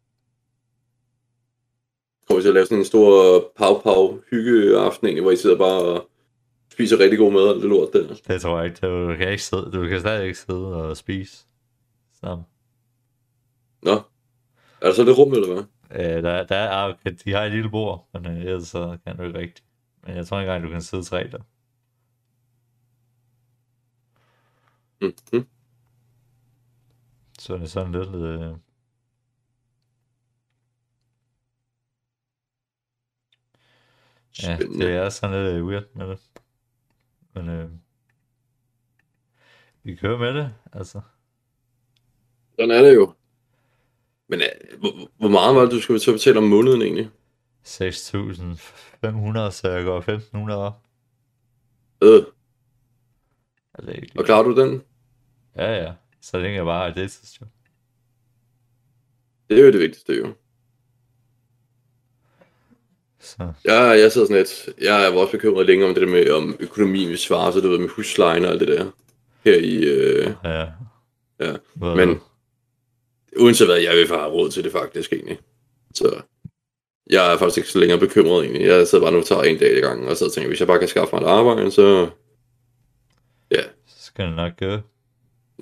Kommer 2.29 2.39
vi 2.39 2.43
til 2.43 2.49
at 2.49 2.55
lave 2.55 2.67
sådan 2.67 2.79
en 2.79 2.85
stor 2.85 3.41
pau-pau 3.57 4.21
hyggeaften, 4.31 5.23
hvor 5.23 5.31
I 5.31 5.37
sidder 5.37 5.59
bare 5.59 5.81
og 5.81 6.09
spiser 6.73 6.99
rigtig 6.99 7.19
god 7.19 7.33
mad 7.33 7.43
og 7.43 7.55
det 7.55 7.65
lort 7.65 7.93
der. 7.93 8.15
Det 8.29 8.41
tror 8.41 8.59
jeg 8.59 8.67
ikke. 8.67 8.87
Du 8.87 9.15
kan, 9.19 9.31
ikke 9.31 9.43
sidde, 9.43 9.71
du 9.73 9.89
kan 9.89 10.01
stadig 10.01 10.27
ikke 10.27 10.39
sidde 10.39 10.75
og 10.75 10.97
spise 10.97 11.47
sammen. 12.21 12.47
Nå, 13.83 13.93
er 14.81 14.87
der 14.87 14.93
så 14.93 15.05
det 15.05 15.19
rum, 15.19 15.33
eller 15.33 15.55
hvad? 15.55 15.63
Øh, 15.91 16.23
der, 16.23 16.47
der 16.47 16.57
er, 16.57 16.95
de 17.25 17.33
har 17.33 17.43
et 17.43 17.53
lille 17.53 17.71
bord, 17.71 18.09
men 18.13 18.27
øh, 18.27 18.37
ellers 18.37 18.69
så 18.69 18.99
kan 19.07 19.17
du 19.17 19.23
ikke 19.23 19.39
rigtigt. 19.39 19.65
Men 20.03 20.17
jeg 20.17 20.27
tror 20.27 20.41
ikke 20.41 20.53
engang, 20.53 20.65
du 20.65 20.71
kan 20.71 20.83
sidde 20.83 21.03
tre 21.03 21.31
der. 21.31 21.43
Mm-hmm. 25.01 25.49
Så 27.39 27.55
det 27.55 27.63
er 27.63 27.67
sådan 27.67 27.93
lidt... 27.93 28.15
Øh... 28.15 28.57
Ja, 34.43 34.57
det 34.57 34.97
er 34.97 35.09
sådan 35.09 35.45
lidt 35.45 35.55
øh, 35.55 35.67
weird 35.67 35.85
med 35.95 36.09
det. 36.09 36.21
Men 37.35 37.49
øh... 37.49 37.71
vi 39.83 39.97
kører 39.97 40.19
med 40.19 40.35
det, 40.35 40.55
altså. 40.73 41.01
Sådan 42.59 42.71
er 42.71 42.83
det 42.83 42.95
jo. 42.95 43.15
Men 44.31 44.41
øh, 44.41 44.79
hvor, 44.79 45.11
hvor 45.19 45.29
meget 45.29 45.57
var 45.57 45.63
det, 45.63 45.71
du 45.71 45.81
skulle 45.81 46.01
til 46.01 46.11
at 46.11 46.15
betale 46.15 46.39
om 46.39 46.45
måneden 46.45 46.83
egentlig? 46.83 47.11
6.500, 47.67 49.51
så 49.51 49.69
jeg 49.71 49.85
går 49.85 50.01
1.500 50.51 50.53
op. 50.53 50.83
Øh, 52.03 52.23
Altså, 53.75 54.07
og 54.19 54.25
klarer 54.25 54.43
du 54.43 54.61
den? 54.61 54.83
Ja, 55.57 55.83
ja. 55.83 55.93
Så 56.23 56.39
længe 56.39 56.57
jeg 56.57 56.65
bare 56.65 56.81
har 56.81 56.89
et 56.89 56.97
deltidsjob. 56.97 57.49
Det 59.49 59.59
er 59.59 59.65
jo 59.65 59.73
det 59.73 59.81
vigtigste, 59.81 60.13
jo. 60.15 60.35
Så, 63.21 63.53
Jeg, 63.65 64.01
jeg 64.01 64.13
sidder 64.13 64.27
sådan 64.27 64.37
lidt, 64.37 64.69
jeg 64.81 65.07
er 65.07 65.13
også 65.13 65.33
bekymret 65.33 65.67
længe 65.67 65.87
om 65.87 65.95
det 65.95 66.01
der 66.01 66.09
med, 66.09 66.31
om 66.31 66.57
økonomien 66.61 67.09
vil 67.09 67.19
svare 67.19 67.53
sig, 67.53 67.63
du 67.63 67.69
ved, 67.69 67.79
med 67.79 67.89
huslejen 67.89 68.45
og 68.45 68.51
alt 68.51 68.61
det 68.61 68.69
der. 68.69 68.91
Her 69.45 69.57
i, 69.57 69.77
øh, 69.77 70.35
ja. 70.45 70.67
ja. 71.41 71.57
Men 71.77 72.21
uanset 73.37 73.67
hvad, 73.67 73.77
jeg 73.77 73.97
vil 73.97 74.09
have 74.09 74.27
råd 74.27 74.51
til 74.51 74.65
det 74.65 74.73
faktisk 74.73 75.13
egentlig. 75.13 75.39
Så 75.95 76.23
jeg 77.11 77.33
er 77.33 77.39
faktisk 77.39 77.59
ikke 77.59 77.71
så 77.71 77.79
længere 77.79 78.01
bekymret 78.01 78.45
egentlig. 78.45 78.67
Jeg 78.67 78.89
sidder 78.89 79.05
bare 79.05 79.13
nu 79.13 79.19
og 79.19 79.27
tager 79.27 79.43
en 79.43 79.59
dag 79.59 79.77
i 79.77 79.81
gang, 79.81 80.09
og 80.09 80.17
så 80.17 80.31
tænker, 80.31 80.49
hvis 80.49 80.61
jeg 80.61 80.69
bare 80.69 80.79
kan 80.79 80.89
skaffe 80.89 81.17
mig 81.17 81.23
et 81.23 81.29
arbejde, 81.29 81.71
så... 81.71 82.11
Ja, 83.51 83.63
så 83.87 84.05
skal 84.05 84.27
det 84.27 84.37
nok 84.37 84.53
gå. 84.59 84.79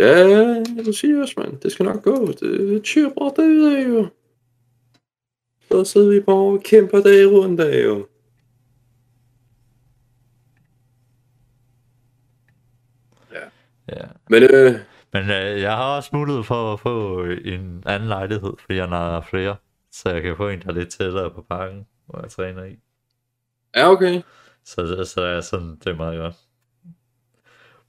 ja, 0.04 0.62
du 0.87 0.92
siger 0.92 1.20
også, 1.20 1.35
mand. 1.37 1.61
Det 1.61 1.72
skal 1.72 1.85
nok 1.85 2.02
gå. 2.02 2.33
Det 2.33 2.87
chipper 2.87 3.28
det 3.28 3.78
er 3.78 3.88
jo. 3.88 4.09
Så 5.72 5.85
sidder 5.85 6.09
vi 6.09 6.20
bare 6.20 6.37
og 6.37 6.62
kæmper 6.62 7.00
dag 7.00 7.31
rundt 7.31 7.61
af 7.61 7.85
jo. 7.85 8.07
Ja. 13.88 14.04
Men 14.31 14.42
øh, 14.42 14.74
Men 15.12 15.23
øh, 15.23 15.61
jeg 15.61 15.77
har 15.77 15.97
også 15.97 16.11
mulighed 16.12 16.42
for 16.44 16.73
at 16.73 16.81
få 16.81 17.25
en 17.25 17.83
anden 17.87 18.09
lejlighed, 18.09 18.53
fordi 18.61 18.75
jeg 18.75 18.88
har 18.88 19.21
flere. 19.21 19.57
Så 19.92 20.11
jeg 20.11 20.23
kan 20.23 20.37
få 20.37 20.49
en, 20.49 20.61
der 20.62 20.68
er 20.68 20.73
lidt 20.73 20.88
tættere 20.88 21.31
på 21.31 21.42
parken, 21.42 21.87
hvor 22.07 22.21
jeg 22.21 22.31
træner 22.31 22.64
i. 22.64 22.77
ja, 23.77 23.90
okay. 23.90 24.23
Så, 24.64 25.05
så 25.14 25.21
er 25.21 25.40
sådan, 25.40 25.77
det 25.77 25.87
er 25.87 25.97
meget 25.97 26.18
godt. 26.18 26.35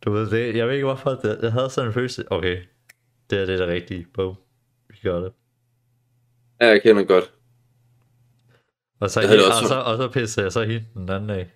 Du 0.06 0.12
ved 0.12 0.30
det, 0.30 0.56
jeg 0.56 0.68
ved 0.68 0.74
ikke 0.74 0.86
hvorfor, 0.86 1.10
det, 1.12 1.40
jeg 1.42 1.52
havde 1.52 1.70
sådan 1.70 1.88
en 1.88 1.94
følelse, 1.94 2.32
okay, 2.32 2.64
det 3.30 3.40
er 3.42 3.46
det 3.46 3.60
der 3.60 3.68
rigtige, 3.68 4.08
boom, 4.14 4.36
vi 4.88 4.98
gør 5.04 5.20
det. 5.20 5.34
Ja, 6.62 6.68
jeg 6.68 6.82
kender 6.82 7.04
godt. 7.04 7.34
Og 9.00 9.10
så, 9.10 9.20
Jeg 9.22 9.30
hende, 9.30 9.44
det 9.44 9.52
og, 9.52 9.56
også 9.58 9.68
så, 9.68 9.76
og 9.80 9.98
så 9.98 10.08
pisser 10.08 10.42
jeg 10.42 10.52
så 10.52 10.64
hende 10.64 10.86
den 10.94 11.10
anden 11.10 11.30
af. 11.30 11.52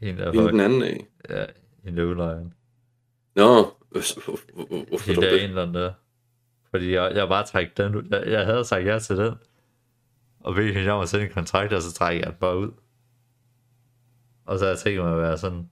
Hende 0.00 0.22
der, 0.22 0.32
Hende 0.32 0.48
den 0.48 0.60
anden 0.60 0.82
af. 0.82 1.06
ja, 1.30 1.44
hende 1.84 2.06
udlejeren. 2.06 2.54
Nå, 3.34 3.44
hvor- 3.44 3.77
hvorfor 3.90 5.06
Hende 5.06 5.26
det? 5.26 5.44
en 5.44 5.48
eller 5.48 5.62
anden 5.62 5.74
der. 5.74 5.92
Fordi 6.70 6.94
jeg, 6.94 7.12
jeg 7.14 7.28
bare 7.28 7.46
træk 7.46 7.76
den 7.76 7.94
ud. 7.94 8.02
Jeg, 8.10 8.26
jeg 8.26 8.46
havde 8.46 8.64
sagt 8.64 8.86
ja 8.86 8.98
til 8.98 9.16
den. 9.16 9.34
Og 10.40 10.56
ved 10.56 10.74
hende 10.74 10.90
om 10.90 11.00
at 11.00 11.08
sende 11.08 11.24
en 11.26 11.32
kontrakt, 11.32 11.72
og 11.72 11.82
så 11.82 11.92
trækker 11.92 12.20
jeg 12.24 12.32
den 12.32 12.38
bare 12.40 12.58
ud. 12.58 12.70
Og 14.46 14.58
så 14.58 14.64
har 14.64 14.70
jeg 14.70 14.78
tænkt 14.78 15.02
mig 15.02 15.12
at 15.12 15.18
være 15.18 15.38
sådan, 15.38 15.70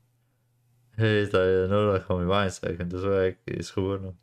hey, 0.98 1.31
der 1.33 1.40
er 1.40 1.68
noget, 1.68 1.88
der 1.88 2.00
er 2.00 2.02
kommet 2.05 2.24
i 2.24 2.29
vejen, 2.29 2.50
så 2.50 2.61
jeg 2.62 2.76
kan 2.76 2.90
desværre 2.90 3.26
ikke 3.26 3.40
øh, 3.48 3.62
skrue 3.62 3.98
nu. 3.98 4.14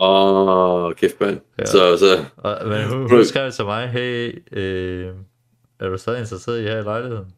Åh, 0.00 0.94
kæft 0.94 1.20
mand. 1.20 1.40
Ja. 1.58 1.64
Så, 1.66 1.96
så, 1.96 2.24
Og, 2.36 2.68
men 2.68 2.88
hun, 2.88 3.10
hun 3.10 3.24
skrev 3.24 3.50
til 3.52 3.64
mig, 3.64 3.88
hey, 3.88 4.42
øh, 4.52 5.14
er 5.80 5.88
du 5.88 5.98
stadig 5.98 6.20
interesseret 6.20 6.60
i 6.60 6.62
her 6.62 6.78
i 6.78 6.82
lejligheden? 6.82 7.34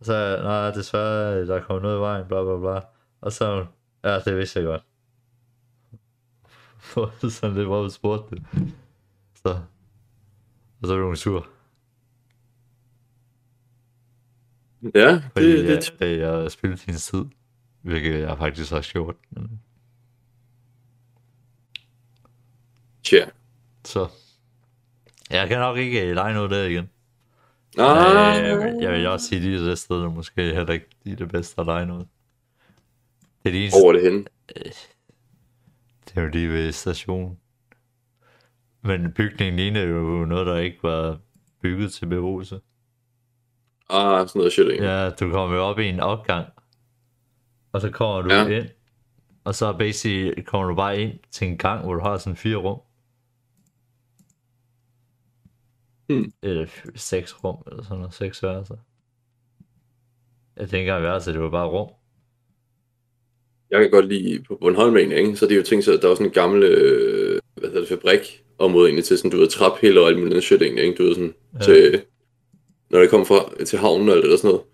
Og 0.00 0.06
så 0.06 0.14
er 0.14 0.42
nej, 0.42 0.70
desværre, 0.70 1.46
der 1.46 1.54
er 1.56 1.62
kommet 1.62 1.82
noget 1.82 1.96
i 1.96 2.00
vejen, 2.00 2.26
bla 2.28 2.42
bla 2.44 2.58
bla. 2.58 2.80
Og 3.20 3.32
så 3.32 3.44
er 3.44 3.66
ja, 4.04 4.20
det 4.20 4.36
vidste 4.36 4.58
jeg 4.58 4.66
godt. 4.66 4.82
Hvor 6.94 7.28
sådan 7.28 7.56
lidt, 7.56 7.66
hvor 7.66 7.80
hun 7.80 7.90
spurgte 7.90 8.36
det. 8.36 8.44
Så, 9.34 9.48
og 10.82 10.86
så 10.88 10.94
blev 10.94 11.06
hun 11.06 11.16
sur. 11.16 11.48
ja, 14.94 15.22
Fordi 15.32 15.56
det, 15.56 15.68
det, 15.68 15.94
det, 15.98 16.10
jeg, 16.10 16.18
jeg, 16.18 16.42
jeg 16.42 16.50
spildte 16.50 16.86
hendes 16.86 17.06
tid. 17.06 17.24
Hvilket 17.82 18.20
jeg 18.20 18.38
faktisk 18.38 18.70
har 18.70 18.88
gjort. 18.92 19.16
Men, 19.30 19.60
tja. 23.02 23.24
så. 23.84 24.08
Jeg 25.30 25.48
kan 25.48 25.58
nok 25.58 25.78
ikke 25.78 26.08
øh, 26.08 26.14
lege 26.14 26.34
noget 26.34 26.50
der 26.50 26.64
igen. 26.64 26.90
Nej, 27.76 28.40
Øh, 28.52 28.82
jeg 28.82 28.92
vil 28.92 29.06
også 29.06 29.26
sige, 29.26 29.54
at 29.54 29.60
det 29.60 29.78
sted, 29.78 29.96
der 29.96 30.10
måske 30.10 30.42
heller 30.42 30.72
ikke 30.72 30.88
lige 31.04 31.16
det 31.16 31.28
bedste 31.28 31.60
at 31.60 31.66
lege 31.66 31.86
noget. 31.86 32.08
Det 33.42 33.48
er 33.48 33.52
det 33.52 33.62
eneste, 33.62 33.76
over 33.84 33.92
det 33.92 34.02
henne. 34.02 34.24
det 36.04 36.16
er 36.16 36.22
jo 36.22 36.28
lige 36.28 36.48
ved 36.48 36.72
stationen. 36.72 37.38
Men 38.82 39.12
bygningen 39.12 39.56
ligner 39.56 39.82
jo 39.82 40.24
noget, 40.24 40.46
der 40.46 40.56
ikke 40.56 40.78
var 40.82 41.18
bygget 41.62 41.92
til 41.92 42.06
beboelse. 42.06 42.60
Ah, 43.90 44.28
sådan 44.28 44.38
noget 44.38 44.52
shit, 44.52 44.68
ikke? 44.70 44.84
Ja, 44.84 45.10
du 45.10 45.30
kommer 45.30 45.56
jo 45.56 45.62
op 45.62 45.78
i 45.78 45.84
en 45.88 46.00
opgang, 46.00 46.48
og 47.72 47.80
så 47.80 47.90
kommer 47.90 48.22
du 48.22 48.34
Ja. 48.34 48.46
ind, 48.46 48.68
og 49.44 49.54
så 49.54 49.72
basically 49.78 50.42
kommer 50.42 50.68
du 50.68 50.74
bare 50.74 51.00
ind 51.00 51.18
til 51.30 51.48
en 51.48 51.58
gang, 51.58 51.84
hvor 51.84 51.94
du 51.94 52.00
har 52.00 52.16
sådan 52.18 52.36
fire 52.36 52.56
rum. 52.56 52.80
Hmm. 56.08 56.32
Eller 56.42 56.66
seks 56.94 57.44
rum, 57.44 57.62
eller 57.66 57.82
sådan 57.82 57.98
noget, 57.98 58.14
seks 58.14 58.42
værelser. 58.42 58.76
Jeg 60.56 60.68
tænker 60.68 60.78
engang 60.80 61.02
værelser, 61.02 61.32
det 61.32 61.40
var 61.40 61.50
bare 61.50 61.66
rum. 61.68 61.90
Jeg 63.70 63.80
kan 63.80 63.90
godt 63.90 64.08
lide 64.08 64.42
på 64.48 64.56
Bornholm 64.60 64.96
egentlig, 64.96 65.18
ikke? 65.18 65.36
Så 65.36 65.46
det 65.46 65.52
er 65.52 65.56
jo 65.56 65.62
ting, 65.62 65.84
så 65.84 65.92
der 65.92 66.04
er 66.04 66.08
også 66.08 66.22
en 66.22 66.30
gammel, 66.30 66.62
øh, 66.62 67.40
hvad 67.54 67.68
hedder 67.68 67.80
det, 67.80 67.88
fabrik 67.88 68.42
område 68.58 68.86
egentlig 68.88 69.04
til 69.04 69.18
sådan, 69.18 69.30
du 69.30 69.36
ved, 69.36 69.48
traphælder 69.48 70.00
og 70.02 70.08
alt 70.08 70.18
muligt 70.18 70.44
shit 70.44 70.62
egentlig, 70.62 70.84
ikke? 70.84 70.96
Du 70.96 71.02
ved 71.02 71.14
sådan, 71.14 71.34
Ja. 71.54 71.64
til, 71.64 72.02
når 72.90 73.00
det 73.00 73.10
kommer 73.10 73.24
fra, 73.26 73.64
til 73.64 73.78
havnen 73.78 74.08
og 74.08 74.14
alt 74.14 74.22
det 74.24 74.30
der 74.30 74.36
sådan 74.36 74.50
noget. 74.50 74.64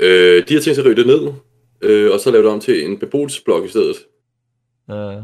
Øh, 0.00 0.48
de 0.48 0.54
har 0.54 0.60
tænkt 0.60 0.74
sig 0.76 0.78
at 0.78 0.86
rive 0.86 0.94
det 0.94 1.06
ned, 1.06 1.32
øh, 1.82 2.10
og 2.12 2.20
så 2.20 2.30
lave 2.30 2.42
det 2.44 2.52
om 2.52 2.60
til 2.60 2.84
en 2.84 2.98
beboelsesblok 2.98 3.64
i 3.64 3.68
stedet. 3.68 3.96
Ja, 4.88 5.20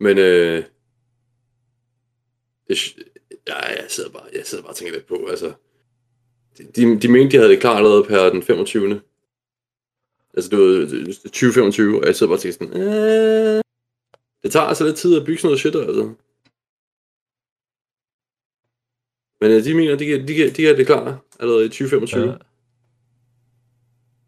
Men 0.00 0.18
øh, 0.18 0.62
det, 2.68 2.96
ja, 3.48 3.54
jeg 3.66 3.84
sidder 3.88 4.10
bare, 4.10 4.22
jeg 4.32 4.42
sidder 4.44 4.62
bare 4.64 4.72
og 4.72 4.76
tænker 4.76 4.94
lidt 4.94 5.06
på, 5.06 5.26
altså, 5.30 5.52
de, 6.76 7.00
de 7.00 7.08
mente, 7.08 7.32
de 7.32 7.36
havde 7.36 7.50
det 7.50 7.60
klar 7.60 7.76
allerede 7.76 8.04
per 8.04 8.30
den 8.30 8.42
25. 8.42 9.00
Altså, 10.34 10.50
det 10.50 10.58
var 10.58 10.86
2025, 11.24 12.00
og 12.00 12.06
jeg 12.06 12.16
sidder 12.16 12.30
bare 12.30 12.36
og 12.36 12.40
tænker 12.40 12.58
sådan, 12.58 12.82
øh, 12.82 13.62
det 14.42 14.52
tager 14.52 14.66
altså 14.66 14.84
lidt 14.84 14.96
tid 14.96 15.16
at 15.20 15.24
bygge 15.26 15.38
sådan 15.40 15.48
noget 15.48 15.60
shit, 15.60 15.74
altså. 15.74 16.14
Men 19.40 19.50
øh, 19.50 19.64
de 19.64 19.74
mener, 19.74 19.96
de, 19.96 20.06
kan- 20.06 20.28
de, 20.28 20.34
kan- 20.34 20.52
de 20.56 20.64
har 20.64 20.74
det 20.74 20.86
klar 20.86 21.24
allerede 21.40 21.64
i 21.66 21.68
2025. 21.68 22.22
ja. 22.30 22.36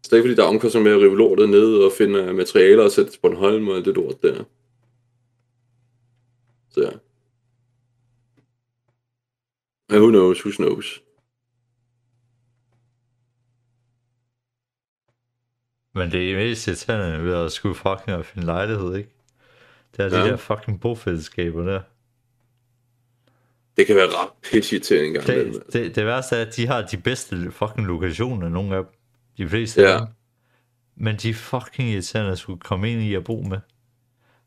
Så 0.03 0.09
det 0.09 0.11
er 0.13 0.17
ikke, 0.17 0.27
fordi 0.27 0.35
der 0.35 0.43
er 0.43 0.47
omkostninger 0.47 0.89
med 0.89 0.97
at 0.97 1.01
rive 1.03 1.17
lortet 1.17 1.49
ned 1.49 1.73
og 1.83 1.91
finde 1.97 2.19
øh, 2.19 2.35
materialer 2.35 2.83
og 2.83 2.91
sætte 2.91 3.11
til 3.11 3.19
Bornholm 3.19 3.67
og 3.67 3.75
alt 3.75 3.85
det 3.85 3.95
lort 3.95 4.21
der. 4.21 4.43
Så 6.69 6.81
ja. 6.81 6.91
Who 9.97 10.09
knows, 10.09 10.45
who 10.45 10.51
knows. 10.51 11.01
Men 15.95 16.11
det 16.11 16.31
er 16.31 16.35
mest 16.37 16.67
irriterende 16.67 17.23
ved 17.23 17.33
at 17.35 17.51
skulle 17.51 17.75
fucking 17.75 18.09
at 18.19 18.25
finde 18.25 18.45
lejlighed, 18.45 18.95
ikke? 18.95 19.09
Det 19.97 20.05
er 20.05 20.09
de 20.09 20.17
Ja. 20.17 20.27
der 20.27 20.37
fucking 20.37 20.81
bofællesskaber 20.81 21.63
der. 21.63 21.81
Det 23.77 23.87
kan 23.87 23.95
være 23.95 24.05
ret 24.07 24.29
pisseirriterende 24.51 25.07
en 25.07 25.13
gang. 25.13 25.27
Det, 25.27 25.63
det, 25.73 25.95
det 25.95 26.05
værste 26.05 26.35
er, 26.35 26.41
at 26.45 26.55
de 26.55 26.67
har 26.67 26.81
de 26.81 26.97
bedste 26.97 27.51
fucking 27.51 27.87
lokationer, 27.87 28.49
nogle 28.49 28.75
af 28.75 28.83
dem. 28.83 28.93
De 29.37 29.49
fleste 29.49 29.81
Ja. 29.81 29.93
af 29.93 29.99
dem. 29.99 30.07
Men 30.95 31.15
de 31.15 31.33
fucking 31.33 31.89
irriterende 31.89 32.31
at 32.31 32.37
skulle 32.37 32.59
komme 32.59 32.91
ind 32.91 33.01
i 33.01 33.13
at 33.15 33.23
bo 33.23 33.41
med. 33.41 33.59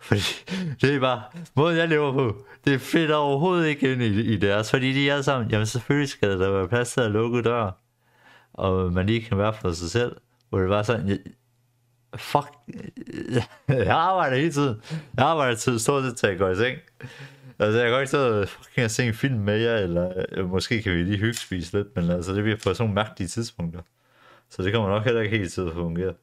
Fordi 0.01 0.21
det 0.81 0.95
er 0.95 1.01
bare, 1.01 1.23
måden 1.57 1.77
jeg 1.77 1.89
lever 1.89 2.13
på, 2.13 2.45
det 2.65 2.75
er 2.75 2.79
fedt 2.79 3.11
overhovedet 3.11 3.67
ikke 3.69 3.93
ind 3.93 4.03
i, 4.03 4.21
i 4.23 4.37
deres. 4.37 4.71
Fordi 4.71 4.93
de 4.93 5.11
er 5.11 5.23
sammen, 5.23 5.51
jamen 5.51 5.67
selvfølgelig 5.67 6.09
skal 6.09 6.41
der 6.41 6.51
være 6.51 6.69
plads 6.69 6.93
til 6.93 7.01
at 7.01 7.11
lukke 7.11 7.43
dør. 7.43 7.71
Og 8.53 8.93
man 8.93 9.07
lige 9.07 9.21
kan 9.23 9.39
være 9.39 9.55
for 9.61 9.73
sig 9.73 9.91
selv. 9.91 10.17
Hvor 10.49 10.59
det 10.59 10.69
var 10.69 10.83
sådan, 10.83 11.09
jeg, 11.09 11.19
fuck, 12.17 12.49
jeg 13.69 13.87
arbejder 13.91 14.37
hele 14.37 14.53
tiden. 14.53 14.77
Jeg 15.17 15.25
arbejder 15.27 15.57
til 15.57 15.81
stort 15.81 16.05
set 16.05 16.17
til 16.17 16.27
at 16.27 16.39
gå 16.39 16.49
i 16.51 16.57
seng. 16.57 16.79
Altså, 17.59 17.79
jeg 17.79 17.91
kan 17.91 17.99
godt 17.99 18.09
sidde 18.09 18.47
fucking 18.47 18.85
og 18.85 18.91
se 18.91 19.05
en 19.07 19.15
film 19.15 19.35
med 19.39 19.59
jer, 19.59 19.77
eller 19.77 20.25
øh, 20.33 20.51
måske 20.51 20.83
kan 20.83 20.93
vi 20.93 21.03
lige 21.03 21.19
hygge 21.19 21.39
lidt, 21.51 21.97
men 21.97 22.11
altså, 22.11 22.35
det 22.35 22.43
bliver 22.43 22.57
på 22.57 22.63
sådan 22.63 22.77
nogle 22.79 22.95
mærkelige 22.95 23.29
tidspunkter. 23.29 23.81
Så 24.51 24.63
det 24.63 24.73
kommer 24.73 24.89
nok 24.89 25.05
heller 25.05 25.21
ikke 25.21 25.39
helt 25.39 25.53
til 25.53 25.61
at 25.61 25.73
fungere. 25.73 26.15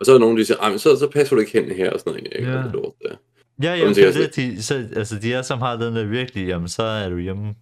Og 0.00 0.06
så 0.06 0.14
er 0.14 0.18
nogen, 0.18 0.38
der 0.38 0.44
siger, 0.44 0.58
"Ej, 0.58 0.70
men 0.70 0.78
så, 0.78 0.98
så 0.98 1.10
passer 1.10 1.36
du 1.36 1.40
ikke 1.40 1.52
hen 1.52 1.70
her 1.76 1.90
og 1.90 2.00
sådan 2.00 2.12
noget. 2.12 2.32
Ikke? 2.36 2.52
Ja. 2.52 2.62
Det 2.62 2.72
lort 2.72 2.94
der. 3.02 3.16
Ja, 3.62 3.74
jamen, 3.74 3.94
det 3.94 4.08
er 4.08 4.12
det, 4.12 4.36
de, 4.36 4.62
så, 4.62 4.88
altså, 4.96 5.18
de 5.18 5.34
er 5.34 5.42
som 5.42 5.58
har 5.58 5.76
den 5.76 5.96
der 5.96 6.04
virkelig, 6.04 6.46
jamen, 6.48 6.68
så 6.68 6.82
er 6.82 7.08
du 7.08 7.18
hjemme 7.18 7.54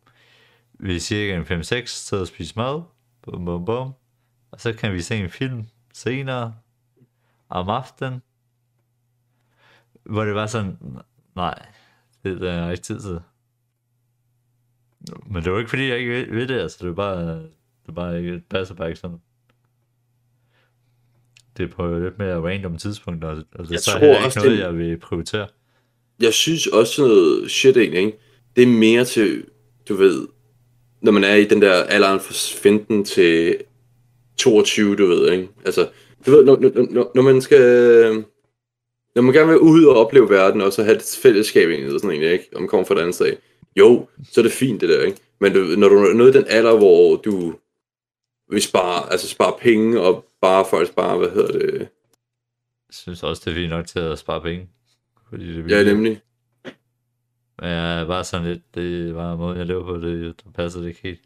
ved 0.80 1.00
cirka 1.00 1.37
en 1.37 1.61
5-6, 1.62 1.87
så 1.87 2.20
og 2.20 2.26
spise 2.26 2.52
mad, 2.57 2.83
bum, 3.22 3.44
bum, 3.44 3.64
bum, 3.64 3.92
og 4.52 4.61
så 4.61 4.72
kan 4.72 4.92
vi 4.92 5.00
se 5.00 5.16
en 5.16 5.30
film 5.30 5.66
senere, 5.94 6.54
om 7.48 7.68
aftenen, 7.68 8.22
hvor 10.04 10.24
det 10.24 10.35
var 10.35 10.46
sådan, 10.46 10.76
nej, 11.37 11.66
det 12.24 12.40
der 12.40 12.52
er 12.52 12.70
ikke 12.70 12.83
tid 12.83 13.00
til. 13.00 13.20
Men 15.26 15.44
det 15.44 15.52
var 15.52 15.59
ikke 15.59 15.68
fordi, 15.70 15.88
jeg 15.88 15.98
ikke 15.98 16.12
ved, 16.12 16.26
ved 16.30 16.48
det, 16.48 16.61
altså, 16.61 16.78
det 16.80 16.90
er 16.90 16.94
bare, 16.94 17.35
det 17.38 17.88
er 17.88 17.92
bare 17.92 18.18
ikke, 18.18 18.33
det 18.35 18.44
passer 18.46 18.74
bare 18.74 18.88
ikke 18.88 19.00
sådan. 19.00 19.18
Det 21.57 21.62
er 21.70 21.74
på 21.74 21.98
lidt 21.98 22.18
mere 22.18 22.40
random 22.40 22.76
tidspunkter, 22.78 23.28
og 23.28 23.37
altså, 23.59 23.74
Jeg 23.74 23.80
så 23.80 23.90
er 23.90 23.98
tror 23.98 24.07
ikke 24.14 24.26
også, 24.26 24.38
noget, 24.38 24.52
det- 24.59 24.64
jeg 24.64 24.74
vil 24.78 24.98
prioritere. 24.98 25.48
Jeg 26.20 26.33
synes 26.33 26.66
også 26.66 26.92
sådan 26.92 27.11
noget 27.11 27.50
shit 27.50 27.76
egentlig, 27.76 28.00
ikke? 28.00 28.18
Det 28.57 28.62
er 28.62 28.66
mere 28.66 29.04
til, 29.04 29.44
du 29.88 29.94
ved, 29.94 30.28
når 31.00 31.12
man 31.12 31.24
er 31.24 31.35
i 31.35 31.44
den 31.44 31.62
der 31.62 31.72
alderen 31.85 32.20
fra 32.20 32.35
15 32.62 33.04
til 33.04 33.57
22, 34.37 34.97
du 34.97 35.07
ved, 35.07 35.33
ikke? 35.33 35.49
Altså, 35.64 35.88
du 36.27 36.31
ved, 36.31 36.44
når, 36.44 36.57
når, 36.57 37.11
når, 37.14 37.23
man 37.23 37.42
skal... 37.42 38.25
Når 39.14 39.23
man 39.23 39.33
gerne 39.33 39.49
vil 39.49 39.59
ud 39.59 39.85
og 39.85 39.97
opleve 39.97 40.31
verden, 40.31 40.61
og 40.61 40.73
så 40.73 40.83
have 40.83 40.97
et 40.97 41.18
fællesskab 41.23 41.70
egentlig, 41.70 41.92
sådan 41.92 42.11
egentlig, 42.11 42.33
ikke? 42.33 42.49
Om 42.57 42.68
kommer 42.68 42.85
fra 42.85 42.94
et 42.94 42.99
andet 42.99 43.14
sted. 43.14 43.37
Jo, 43.77 44.09
så 44.33 44.40
er 44.40 44.42
det 44.42 44.53
fint 44.53 44.81
det 44.81 44.88
der, 44.88 45.03
ikke? 45.03 45.18
Men 45.40 45.53
du, 45.53 45.59
når 45.59 45.88
du 45.88 45.97
er 45.97 46.12
nået 46.12 46.35
den 46.35 46.44
alder, 46.49 46.77
hvor 46.77 47.16
du 47.16 47.55
vil 48.51 48.62
spare, 48.62 49.12
altså 49.12 49.29
spare 49.29 49.55
penge, 49.61 50.01
og 50.01 50.25
bare 50.40 50.64
faktisk 50.70 50.94
bare, 50.94 51.18
hvad 51.18 51.31
hedder 51.31 51.53
det? 51.53 51.88
Jeg 52.88 52.99
synes 52.99 53.23
også, 53.23 53.42
det 53.44 53.51
er 53.51 53.55
fint 53.55 53.70
nok 53.70 53.87
til 53.87 53.99
at 53.99 54.18
spare 54.18 54.40
penge. 54.40 54.68
Fordi 55.29 55.57
det 55.57 55.73
er 55.73 55.79
Ja, 55.79 55.85
nemlig. 55.85 56.20
Men 57.59 57.70
jeg 57.70 58.01
er 58.01 58.07
bare 58.07 58.25
sådan 58.25 58.47
lidt, 58.47 58.75
det 58.75 59.14
bare 59.14 59.37
måden, 59.37 59.59
jeg 59.59 59.66
lever 59.66 59.85
på, 59.85 59.97
det, 59.97 60.42
det 60.44 60.53
passer 60.55 60.81
det 60.81 60.88
ikke 60.88 61.01
helt. 61.03 61.20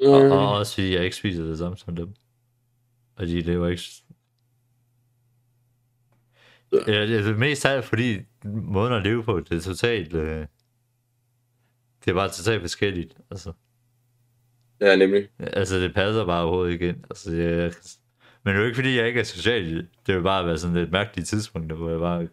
Og, 0.00 0.24
Mm. 0.24 0.30
og 0.32 0.52
også 0.52 0.74
fordi 0.74 0.94
jeg 0.94 1.04
ikke 1.04 1.16
spiser 1.16 1.42
det 1.44 1.58
samme 1.58 1.76
som 1.76 1.96
dem. 1.96 2.14
Og 3.16 3.26
de 3.26 3.40
lever 3.40 3.68
ikke... 3.68 3.82
Ja. 6.72 6.92
Ja, 6.92 7.06
det 7.06 7.26
er 7.26 7.36
mest 7.36 7.66
af 7.66 7.84
fordi 7.84 8.18
måden 8.44 8.92
at 8.92 9.02
leve 9.02 9.24
på, 9.24 9.40
det 9.40 9.56
er 9.56 9.60
totalt... 9.60 10.14
Øh, 10.14 10.46
det 12.04 12.10
er 12.10 12.14
bare 12.14 12.28
totalt 12.30 12.60
forskelligt. 12.60 13.16
Altså, 13.30 13.52
Ja, 14.80 14.96
nemlig. 14.96 15.28
altså 15.38 15.76
det 15.80 15.94
passer 15.94 16.26
bare 16.26 16.42
overhovedet 16.44 16.72
ikke 16.72 16.88
ind. 16.88 17.04
Altså, 17.10 17.32
jeg, 17.32 17.72
men 18.44 18.52
det 18.54 18.54
er 18.54 18.58
jo 18.60 18.64
ikke 18.64 18.74
fordi, 18.76 18.96
jeg 18.96 19.06
ikke 19.08 19.20
er 19.20 19.24
social. 19.24 19.88
Det 20.06 20.14
vil 20.16 20.22
bare 20.22 20.46
være 20.46 20.58
sådan 20.58 20.76
et 20.76 20.90
mærkeligt 20.92 21.28
tidspunkt, 21.28 21.72
hvor 21.72 21.90
jeg 21.90 21.98
bare 22.00 22.28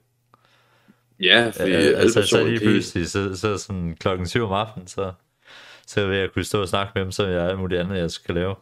Ja, 1.20 1.50
fordi 1.56 1.72
Ja, 1.72 1.78
altså, 1.78 2.24
så 2.24 2.44
lige 2.48 2.60
pludselig, 2.60 3.08
så, 3.10 3.36
så 3.36 3.58
sådan 3.58 3.96
klokken 3.96 4.28
7 4.28 4.44
om 4.44 4.52
aftenen, 4.52 4.88
så, 4.88 5.14
så 5.90 6.08
vil 6.08 6.18
jeg 6.18 6.32
kunne 6.34 6.44
stå 6.44 6.62
og 6.62 6.68
snakke 6.68 6.92
med 6.96 7.04
dem, 7.04 7.12
så 7.12 7.28
jeg 7.28 7.50
alt 7.50 7.60
muligt 7.60 7.82
andet, 7.82 7.98
jeg 7.98 8.12
skal 8.12 8.36
lave. 8.36 8.56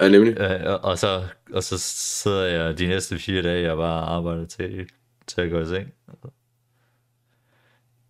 Ja, 0.00 0.08
nemlig. 0.08 0.38
Øh, 0.38 0.80
og, 0.82 0.98
så, 0.98 1.28
og 1.52 1.62
så 1.62 1.78
sidder 1.78 2.46
jeg 2.46 2.78
de 2.78 2.86
næste 2.86 3.18
fire 3.18 3.42
dage, 3.42 3.62
jeg 3.62 3.76
bare 3.76 4.02
arbejder 4.02 4.46
til, 4.46 4.90
til 5.26 5.40
at 5.40 5.50
gå 5.50 5.60
i 5.60 5.66
seng. 5.66 5.94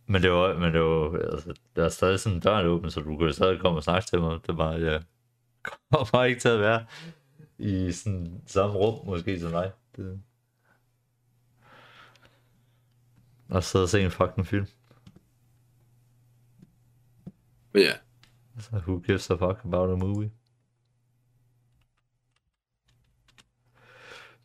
Men 0.07 0.23
det 0.23 0.31
var, 0.31 0.59
men 0.59 0.73
det 0.73 0.81
var, 0.81 1.19
altså, 1.33 1.55
der 1.77 1.85
er 1.85 1.89
stadig 1.89 2.21
sådan 2.21 2.41
døren 2.41 2.67
åben, 2.67 2.91
så 2.91 3.01
du 3.01 3.25
jo 3.25 3.33
stadig 3.33 3.61
komme 3.61 3.79
og 3.79 3.85
snakke 3.85 4.07
til 4.07 4.21
mig. 4.21 4.39
Det 4.43 4.49
er 4.49 4.57
bare, 4.57 4.81
jeg 4.81 5.03
kommer 5.93 6.25
ikke 6.25 6.41
til 6.41 6.49
at 6.49 6.61
være 6.61 6.87
i 7.59 7.93
sådan 7.93 8.43
samme 8.47 8.77
rum, 8.77 9.07
måske 9.07 9.41
som 9.41 9.51
dig. 9.51 9.73
Det... 9.97 10.21
Og 13.49 13.65
sidde 13.65 13.83
og 13.83 13.89
se 13.89 14.03
en 14.03 14.11
fucking 14.11 14.47
film. 14.47 14.67
Ja. 17.75 17.93
Altså, 18.55 18.71
who 18.87 19.01
gives 19.01 19.31
a 19.31 19.35
fuck 19.35 19.65
about 19.65 19.91
a 19.91 19.97
movie? 19.97 20.31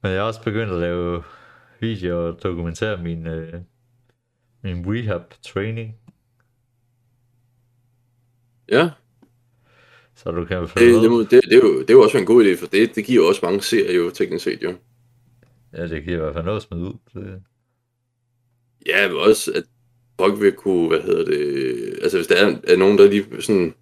Men 0.01 0.11
jeg 0.11 0.17
er 0.17 0.21
også 0.21 0.43
begyndt 0.43 0.73
at 0.73 0.79
lave 0.79 1.23
videoer 1.79 2.31
og 2.31 2.43
dokumentere 2.43 3.03
min, 3.03 3.27
øh, 3.27 3.61
min 4.61 4.85
rehab 4.87 5.21
training, 5.41 5.95
Ja, 8.71 8.89
så 10.15 10.31
du 10.31 10.45
kan 10.45 10.67
følge 10.67 10.93
det, 10.93 11.11
det, 11.11 11.31
det, 11.31 11.43
det, 11.43 11.53
er 11.53 11.57
jo, 11.57 11.79
det 11.81 11.89
er 11.89 11.93
jo 11.93 12.01
også 12.01 12.17
en 12.17 12.25
god 12.25 12.45
idé, 12.45 12.59
for 12.59 12.67
det, 12.67 12.95
det 12.95 13.05
giver 13.05 13.23
jo 13.23 13.27
også 13.27 13.41
mange 13.43 13.61
serier 13.61 13.95
jo, 13.95 14.09
teknisk 14.09 14.43
set 14.43 14.63
jo. 14.63 14.75
Ja, 15.73 15.87
det 15.87 16.03
giver 16.03 16.17
i 16.17 16.19
hvert 16.21 16.33
fald 16.33 16.45
noget 16.45 16.57
at 16.57 16.63
smide 16.63 16.83
ud. 16.83 16.93
Det, 17.13 17.43
Ja, 18.85 19.07
men 19.07 19.17
også, 19.17 19.51
at 19.55 19.63
folk 20.19 20.41
vil 20.41 20.51
kunne, 20.51 20.87
hvad 20.87 21.01
hedder 21.01 21.25
det, 21.25 21.99
altså 22.01 22.17
hvis 22.17 22.27
der 22.27 22.35
er, 22.35 22.55
er 22.67 22.77
nogen, 22.77 22.97
der 22.97 23.09
lige 23.09 23.41
sådan 23.41 23.73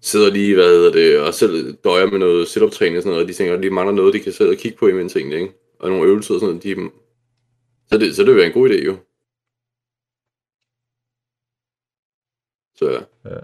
sidder 0.00 0.30
lige, 0.30 0.54
hvad 0.54 0.64
hedder 0.68 0.92
det, 0.92 1.20
og 1.20 1.34
selv 1.34 1.74
døjer 1.84 2.06
med 2.06 2.18
noget 2.18 2.48
sit 2.48 2.62
træning 2.72 2.96
og 2.96 3.02
sådan 3.02 3.10
noget, 3.12 3.22
og 3.24 3.28
de 3.28 3.34
tænker, 3.34 3.56
at 3.56 3.62
de 3.62 3.70
mangler 3.70 3.94
noget, 3.94 4.14
de 4.14 4.20
kan 4.20 4.32
sidde 4.32 4.50
og 4.50 4.56
kigge 4.56 4.78
på 4.78 4.88
imens 4.88 5.16
egentlig, 5.16 5.40
ikke? 5.40 5.54
Og 5.78 5.90
nogle 5.90 6.06
øvelser 6.08 6.34
og 6.34 6.40
sådan 6.40 6.54
noget, 6.54 6.64
de, 6.64 6.90
så 7.92 7.98
det, 7.98 8.16
så 8.16 8.22
det 8.22 8.28
vil 8.30 8.36
være 8.36 8.46
en 8.46 8.52
god 8.52 8.70
idé 8.70 8.84
jo. 8.84 8.96
Så 12.74 12.90
ja. 12.90 13.30
ja. 13.30 13.40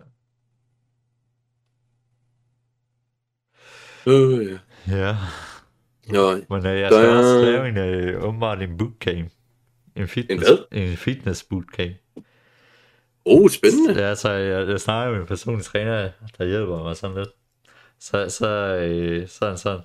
Øh, 4.09 4.47
ja. 4.51 4.59
ja. 4.97 5.17
Nå, 6.09 6.33
Men 6.51 6.67
øh, 6.67 6.81
jeg 6.81 6.91
Der 6.91 6.99
skal 7.01 7.11
er- 7.11 7.19
også 7.19 7.43
lave 7.45 7.69
en, 7.69 7.77
øh, 7.77 8.25
åbenbart 8.25 8.63
en 8.63 8.79
bootcamp. 8.79 9.33
En 9.97 10.09
fitness, 10.09 10.49
hvad? 10.49 10.59
en 10.73 10.97
fitness 10.97 11.45
bootcamp. 11.45 11.93
Oh, 13.27 13.51
spændende. 13.51 14.03
Ja, 14.07 14.15
så 14.15 14.31
jeg, 14.31 14.69
jeg 14.69 14.81
snakker 14.81 15.13
med 15.13 15.21
en 15.21 15.27
personlig 15.27 15.65
træner, 15.65 16.11
der 16.39 16.45
hjælper 16.47 16.83
mig 16.83 16.97
sådan 16.97 17.17
lidt. 17.17 17.29
Så, 17.99 18.29
så, 18.29 18.49
øh, 18.77 19.29
så 19.29 19.47
han 19.49 19.59
sådan, 19.59 19.81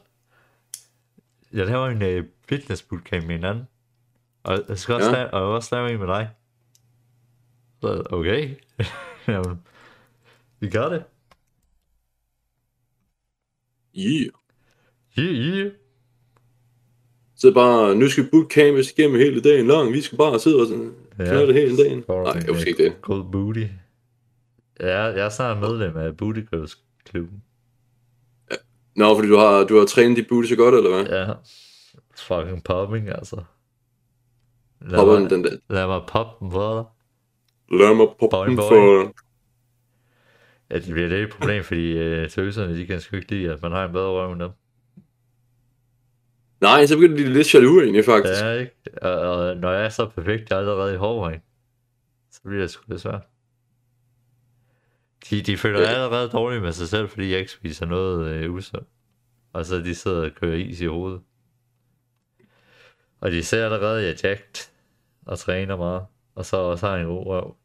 jeg 1.54 1.66
laver 1.66 1.88
en 1.88 2.02
øh, 2.02 2.26
fitness 2.50 2.84
bootcamp 2.84 3.26
med 3.28 3.36
en 3.36 3.44
anden, 3.46 3.68
og 4.44 4.60
jeg 4.70 4.78
skal 4.78 4.96
også, 4.96 5.10
Ja. 5.10 5.16
lave, 5.16 5.34
og 5.34 5.40
jeg 5.40 5.48
også 5.48 5.76
lave 5.76 5.92
en 5.92 6.00
med 6.00 6.08
dig. 6.08 6.30
Så 7.82 8.04
okay, 8.10 8.56
Jamen, 9.28 9.62
vi 10.60 10.70
gør 10.70 10.90
det. 10.90 11.04
Yeah. 13.98 14.30
Yeah, 15.20 15.34
yeah. 15.36 15.72
Så 17.36 17.54
bare, 17.54 17.96
nu 17.96 18.08
skal 18.10 18.30
bootcampes 18.32 18.92
igennem 18.92 19.20
hele 19.20 19.42
dagen 19.42 19.68
lang, 19.68 19.94
vi 19.94 20.02
skal 20.02 20.18
bare 20.18 20.40
sidde 20.40 20.62
og 20.62 20.68
sådan, 20.68 20.94
Ja. 21.26 21.34
ja. 21.34 21.46
det 21.46 21.54
hele 21.54 21.78
dagen. 21.78 22.04
Nej, 22.08 22.34
jeg 22.34 22.54
måske 22.54 22.70
ikke 22.70 22.84
det. 22.84 23.02
God 23.02 23.24
booty. 23.32 23.66
Ja, 24.80 25.04
jeg 25.04 25.26
er 25.26 25.30
snart 25.30 25.58
medlem 25.58 25.98
af 25.98 26.18
Booty 26.18 26.40
Girls 26.52 26.78
klubben. 27.06 27.44
Nå, 28.96 29.16
fordi 29.16 29.28
du 29.28 29.38
har, 29.38 29.64
du 29.64 29.78
har 29.80 29.86
trænet 29.86 30.18
dit 30.18 30.28
booty 30.28 30.48
så 30.48 30.56
godt, 30.56 30.76
eller 30.76 30.90
hvad? 30.90 31.06
Ja, 31.06 31.34
fucking 32.18 32.64
popping, 32.64 33.10
altså. 33.10 33.44
Lad 34.82 35.00
Popper 35.00 35.20
mig, 35.20 35.30
den 35.30 35.44
der. 35.44 35.58
lad 35.70 35.88
mig 35.88 36.02
poppe 36.08 36.46
den 36.46 36.52
for 36.52 36.74
dig. 36.76 36.86
Lad 37.80 37.96
mig 37.96 38.08
poppe 38.20 38.38
den 38.38 38.58
for... 38.58 39.14
Ja, 40.70 40.80
det 40.80 40.92
bliver 40.94 41.08
lidt 41.08 41.22
et 41.22 41.30
problem, 41.30 41.64
fordi 41.64 41.92
øh, 41.98 42.30
tøserne, 42.30 42.78
de 42.78 42.86
kan 42.86 43.02
sgu 43.02 43.16
ikke 43.16 43.32
lide, 43.32 43.52
at 43.52 43.62
man 43.62 43.72
har 43.72 43.86
en 43.86 43.92
bedre 43.92 44.10
røv 44.10 44.32
end 44.32 44.40
dem. 44.40 44.50
Nej, 46.62 46.86
så 46.86 46.96
begynder 46.96 47.18
de 47.18 47.34
lidt 47.34 47.54
jaloux 47.54 47.84
egentlig, 47.84 48.06
faktisk. 48.06 48.42
Ja, 48.42 48.52
ikke? 48.54 48.72
Og, 49.02 49.12
og 49.20 49.58
når 49.58 49.72
jeg 49.72 49.86
er 49.86 49.90
så 49.90 50.10
perfekt, 50.16 50.50
jeg 50.50 50.56
er 50.56 50.60
allerede 50.60 50.94
i 50.94 50.98
hårdvejen, 50.98 51.40
så 52.32 52.42
bliver 52.44 52.62
det 52.62 52.72
sgu 52.72 52.84
lidt 52.88 53.02
svært. 53.02 53.22
De, 55.30 55.42
de 55.42 55.58
føler 55.58 55.80
Ja. 55.82 55.88
allerede 55.88 56.30
dårligt 56.30 56.62
med 56.64 56.72
sig 56.72 56.88
selv, 56.88 57.10
fordi 57.10 57.32
jeg 57.32 57.40
ikke 57.40 57.52
spiser 57.52 57.86
noget 57.86 58.28
øh, 58.32 58.54
usundt. 58.54 58.88
Og 59.54 59.66
så 59.66 59.78
de 59.78 59.96
sidder 59.96 60.26
og 60.26 60.32
kører 60.42 60.56
is 60.56 60.82
i 60.82 60.86
hovedet. 60.86 61.22
Og 63.22 63.32
de 63.32 63.44
ser 63.44 63.66
allerede, 63.66 64.00
at 64.00 64.04
jeg 64.06 64.12
er 64.12 64.30
jacked 64.30 64.70
og 65.26 65.40
træner 65.40 65.78
meget. 65.78 66.02
Og 66.36 66.46
så 66.46 66.58
også 66.58 66.88
har 66.88 66.98
en 66.98 67.06
god 67.06 67.26
røv. 67.26 67.56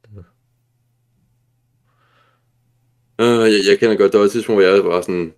Uh, 3.18 3.26
jeg, 3.52 3.60
jeg 3.70 3.78
kender 3.78 3.96
godt, 3.96 4.12
der 4.12 4.18
var 4.18 4.24
et 4.24 4.30
tidspunkt, 4.32 4.62
hvor 4.62 4.70
jeg 4.74 4.84
var 4.84 5.00
sådan... 5.00 5.34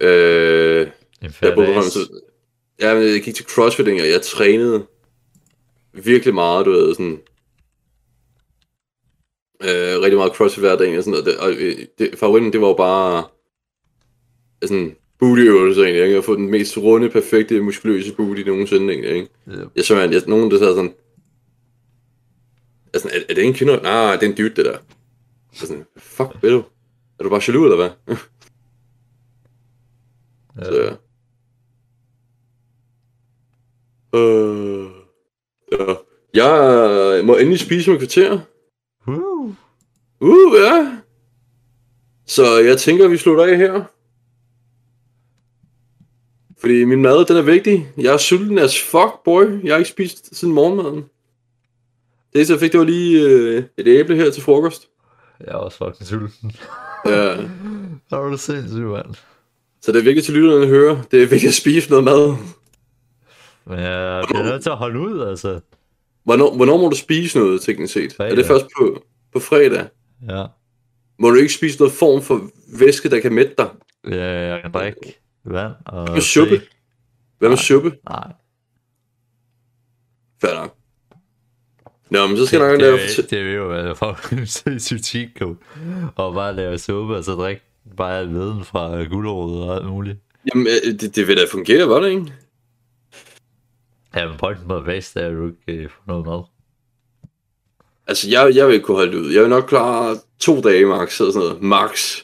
Øh, 0.00 0.80
En 1.22 1.32
jeg 1.42 1.54
ja, 2.80 2.94
men 2.94 3.02
jeg 3.02 3.22
gik 3.22 3.34
til 3.34 3.44
CrossFit, 3.44 3.88
og 3.88 4.10
jeg 4.10 4.22
trænede 4.22 4.86
virkelig 5.92 6.34
meget, 6.34 6.66
du 6.66 6.70
ved, 6.70 6.94
sådan... 6.94 7.20
Øh, 9.62 10.00
rigtig 10.02 10.16
meget 10.16 10.32
CrossFit 10.32 10.62
hver 10.62 10.76
dag, 10.76 10.98
og 10.98 11.04
sådan 11.04 11.10
noget. 11.10 11.26
Det, 11.26 11.36
og 11.36 11.52
øh, 11.52 11.86
det, 11.98 12.18
favoritten, 12.18 12.52
det 12.52 12.60
var 12.60 12.68
jo 12.68 12.74
bare... 12.74 13.24
Sådan 14.62 14.96
bootyøvelser 15.18 15.82
egentlig, 15.82 16.04
ikke? 16.04 16.16
At 16.16 16.24
få 16.24 16.36
den 16.36 16.50
mest 16.50 16.78
runde, 16.78 17.10
perfekte, 17.10 17.60
muskuløse 17.60 18.14
booty 18.14 18.40
nogensinde, 18.40 18.92
egentlig, 18.92 19.10
ikke? 19.14 19.28
Yep. 19.48 19.68
Jeg 19.76 19.84
så, 19.84 19.94
man, 19.94 20.12
jeg, 20.12 20.22
nogen, 20.26 20.50
der 20.50 20.58
sad 20.58 20.74
sådan... 20.74 20.94
Er, 22.94 22.98
sådan, 22.98 23.16
er, 23.16 23.24
er 23.28 23.34
det 23.34 23.44
en 23.44 23.54
kvinde? 23.54 23.76
Nej, 23.76 24.16
det 24.16 24.22
er 24.22 24.30
en 24.30 24.36
dude, 24.36 24.48
det 24.48 24.64
der. 24.64 24.78
Så 25.52 25.66
sådan, 25.66 25.84
fuck, 25.96 26.28
ved 26.42 26.50
du? 26.50 26.64
Er 27.18 27.22
du 27.22 27.30
bare 27.30 27.42
jaloux, 27.48 27.64
eller 27.64 27.76
hvad? 27.76 28.16
Så 30.64 30.82
ja. 30.82 30.94
Øh, 34.14 34.86
ja. 35.72 35.94
Jeg 36.34 37.24
må 37.24 37.36
endelig 37.36 37.60
spise 37.60 37.90
med 37.90 37.98
kvarter. 37.98 38.38
Woo! 39.08 39.54
Uh, 40.20 40.54
ja. 40.60 40.96
Så 42.26 42.58
jeg 42.58 42.78
tænker, 42.78 43.08
vi 43.08 43.16
slutter 43.16 43.44
af 43.44 43.56
her. 43.56 43.82
Fordi 46.58 46.84
min 46.84 47.02
mad, 47.02 47.24
den 47.24 47.36
er 47.36 47.42
vigtig. 47.42 47.88
Jeg 47.96 48.12
er 48.12 48.16
sulten 48.16 48.58
as 48.58 48.82
fuck, 48.82 49.24
boy. 49.24 49.44
Jeg 49.64 49.72
har 49.72 49.78
ikke 49.78 49.90
spist 49.90 50.36
siden 50.36 50.54
morgenmaden. 50.54 50.96
Det 52.32 52.34
eneste, 52.34 52.52
jeg 52.52 52.60
fik, 52.60 52.72
det 52.72 52.80
var 52.80 52.86
lige 52.86 53.22
øh, 53.22 53.64
et 53.76 53.88
æble 53.88 54.16
her 54.16 54.30
til 54.30 54.42
frokost. 54.42 54.88
Jeg 55.40 55.48
er 55.48 55.54
også 55.54 55.78
fucking 55.78 56.06
sulten. 56.06 56.52
Ja. 57.06 57.36
Så 58.08 58.16
er 58.16 58.30
du 58.30 58.36
sindssygt, 58.36 58.86
mand. 58.86 59.14
Så 59.82 59.92
det 59.92 59.98
er 59.98 60.04
vigtigt 60.04 60.24
til 60.24 60.34
lytterne 60.34 60.62
at 60.62 60.68
høre. 60.68 61.02
Det 61.10 61.22
er 61.22 61.26
vigtigt 61.26 61.48
at 61.48 61.54
spise 61.54 61.90
noget 61.90 62.04
mad. 62.04 62.36
Men 63.66 63.78
jeg 63.78 64.24
bliver 64.28 64.42
nødt 64.42 64.62
til 64.62 64.70
at 64.70 64.76
holde 64.76 65.00
ud, 65.00 65.28
altså. 65.28 65.60
Hvornår, 66.24 66.56
hvornår 66.56 66.76
må 66.76 66.88
du 66.88 66.96
spise 66.96 67.38
noget, 67.38 67.60
teknisk 67.60 67.92
set? 67.92 68.12
Fredag. 68.12 68.32
Er 68.32 68.36
det 68.36 68.46
først 68.46 68.66
på, 68.78 69.02
på 69.32 69.40
fredag? 69.40 69.88
Ja. 70.28 70.44
Må 71.18 71.30
du 71.30 71.36
ikke 71.36 71.54
spise 71.54 71.78
noget 71.78 71.92
form 71.92 72.22
for 72.22 72.50
væske, 72.78 73.10
der 73.10 73.20
kan 73.20 73.32
mætte 73.32 73.54
dig? 73.58 73.68
Ja, 74.10 74.48
jeg 74.48 74.62
kan 74.62 74.72
drikke 74.72 75.20
vand 75.44 75.72
og 75.86 76.12
Med 76.12 76.20
suppe? 76.20 76.62
Hvad 77.38 77.48
med 77.48 77.56
suppe? 77.56 77.92
Nej. 78.08 78.32
Fair 80.40 80.54
nok. 80.54 80.74
Nå, 82.10 82.26
men 82.26 82.36
så 82.36 82.46
skal 82.46 82.60
jeg 82.60 82.68
nok 82.68 82.80
det, 82.80 82.86
lave... 82.86 82.98
det, 83.16 83.30
det 83.30 83.44
vil 83.44 83.54
jo 83.54 83.66
være 83.66 83.96
fucking 83.96 84.48
sindssygt. 84.48 85.42
Og 86.16 86.34
bare 86.34 86.56
lave 86.56 86.78
suppe, 86.78 87.16
og 87.16 87.24
så 87.24 87.32
drikke 87.32 87.62
bare 87.96 88.18
al 88.18 88.28
viden 88.28 88.64
fra 88.64 89.04
gulerod 89.04 89.62
og 89.62 89.76
alt 89.76 89.86
muligt. 89.86 90.18
Jamen, 90.54 90.66
øh, 90.66 91.00
det, 91.00 91.16
det 91.16 91.28
vil 91.28 91.36
da 91.36 91.42
fungere, 91.52 91.88
var 91.88 92.00
det 92.00 92.10
ikke? 92.10 92.32
Ja, 94.16 94.28
men 94.28 94.38
pointen 94.38 94.68
med 94.68 94.80
vækst 94.80 95.16
er, 95.16 95.26
at 95.26 95.32
du 95.32 95.46
ikke 95.46 95.82
øh, 95.82 95.90
får 95.90 96.02
noget 96.06 96.26
mad. 96.26 96.42
Altså, 98.06 98.28
jeg, 98.30 98.54
jeg 98.54 98.66
vil 98.66 98.74
ikke 98.74 98.86
kunne 98.86 98.96
holde 98.96 99.12
det 99.12 99.18
ud. 99.18 99.32
Jeg 99.32 99.42
vil 99.42 99.50
nok 99.50 99.64
klare 99.68 100.16
to 100.38 100.60
dage 100.60 100.86
max, 100.86 101.20
eller 101.20 101.32
sådan 101.32 101.48
noget. 101.48 101.62
Max. 101.62 102.16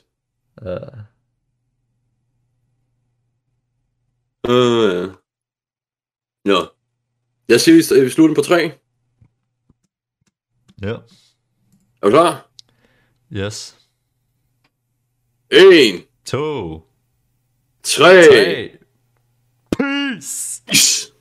Ja. 0.63 0.79
Øh, 4.49 5.03
ja. 5.03 5.07
Nå. 6.45 6.67
Jeg 7.49 7.61
siger, 7.61 7.95
vi, 7.95 8.05
vi 8.05 8.11
slutter 8.11 8.35
på 8.35 8.43
tre. 8.43 8.73
ja. 10.83 10.97
Er 12.03 12.07
du 12.07 12.11
klar? 12.11 12.49
Yes. 13.33 13.79
En, 15.51 16.03
To. 16.25 16.79
tre. 17.83 18.23
Tre. 18.25 18.71
Peace. 19.79 20.63
Yes. 20.71 21.12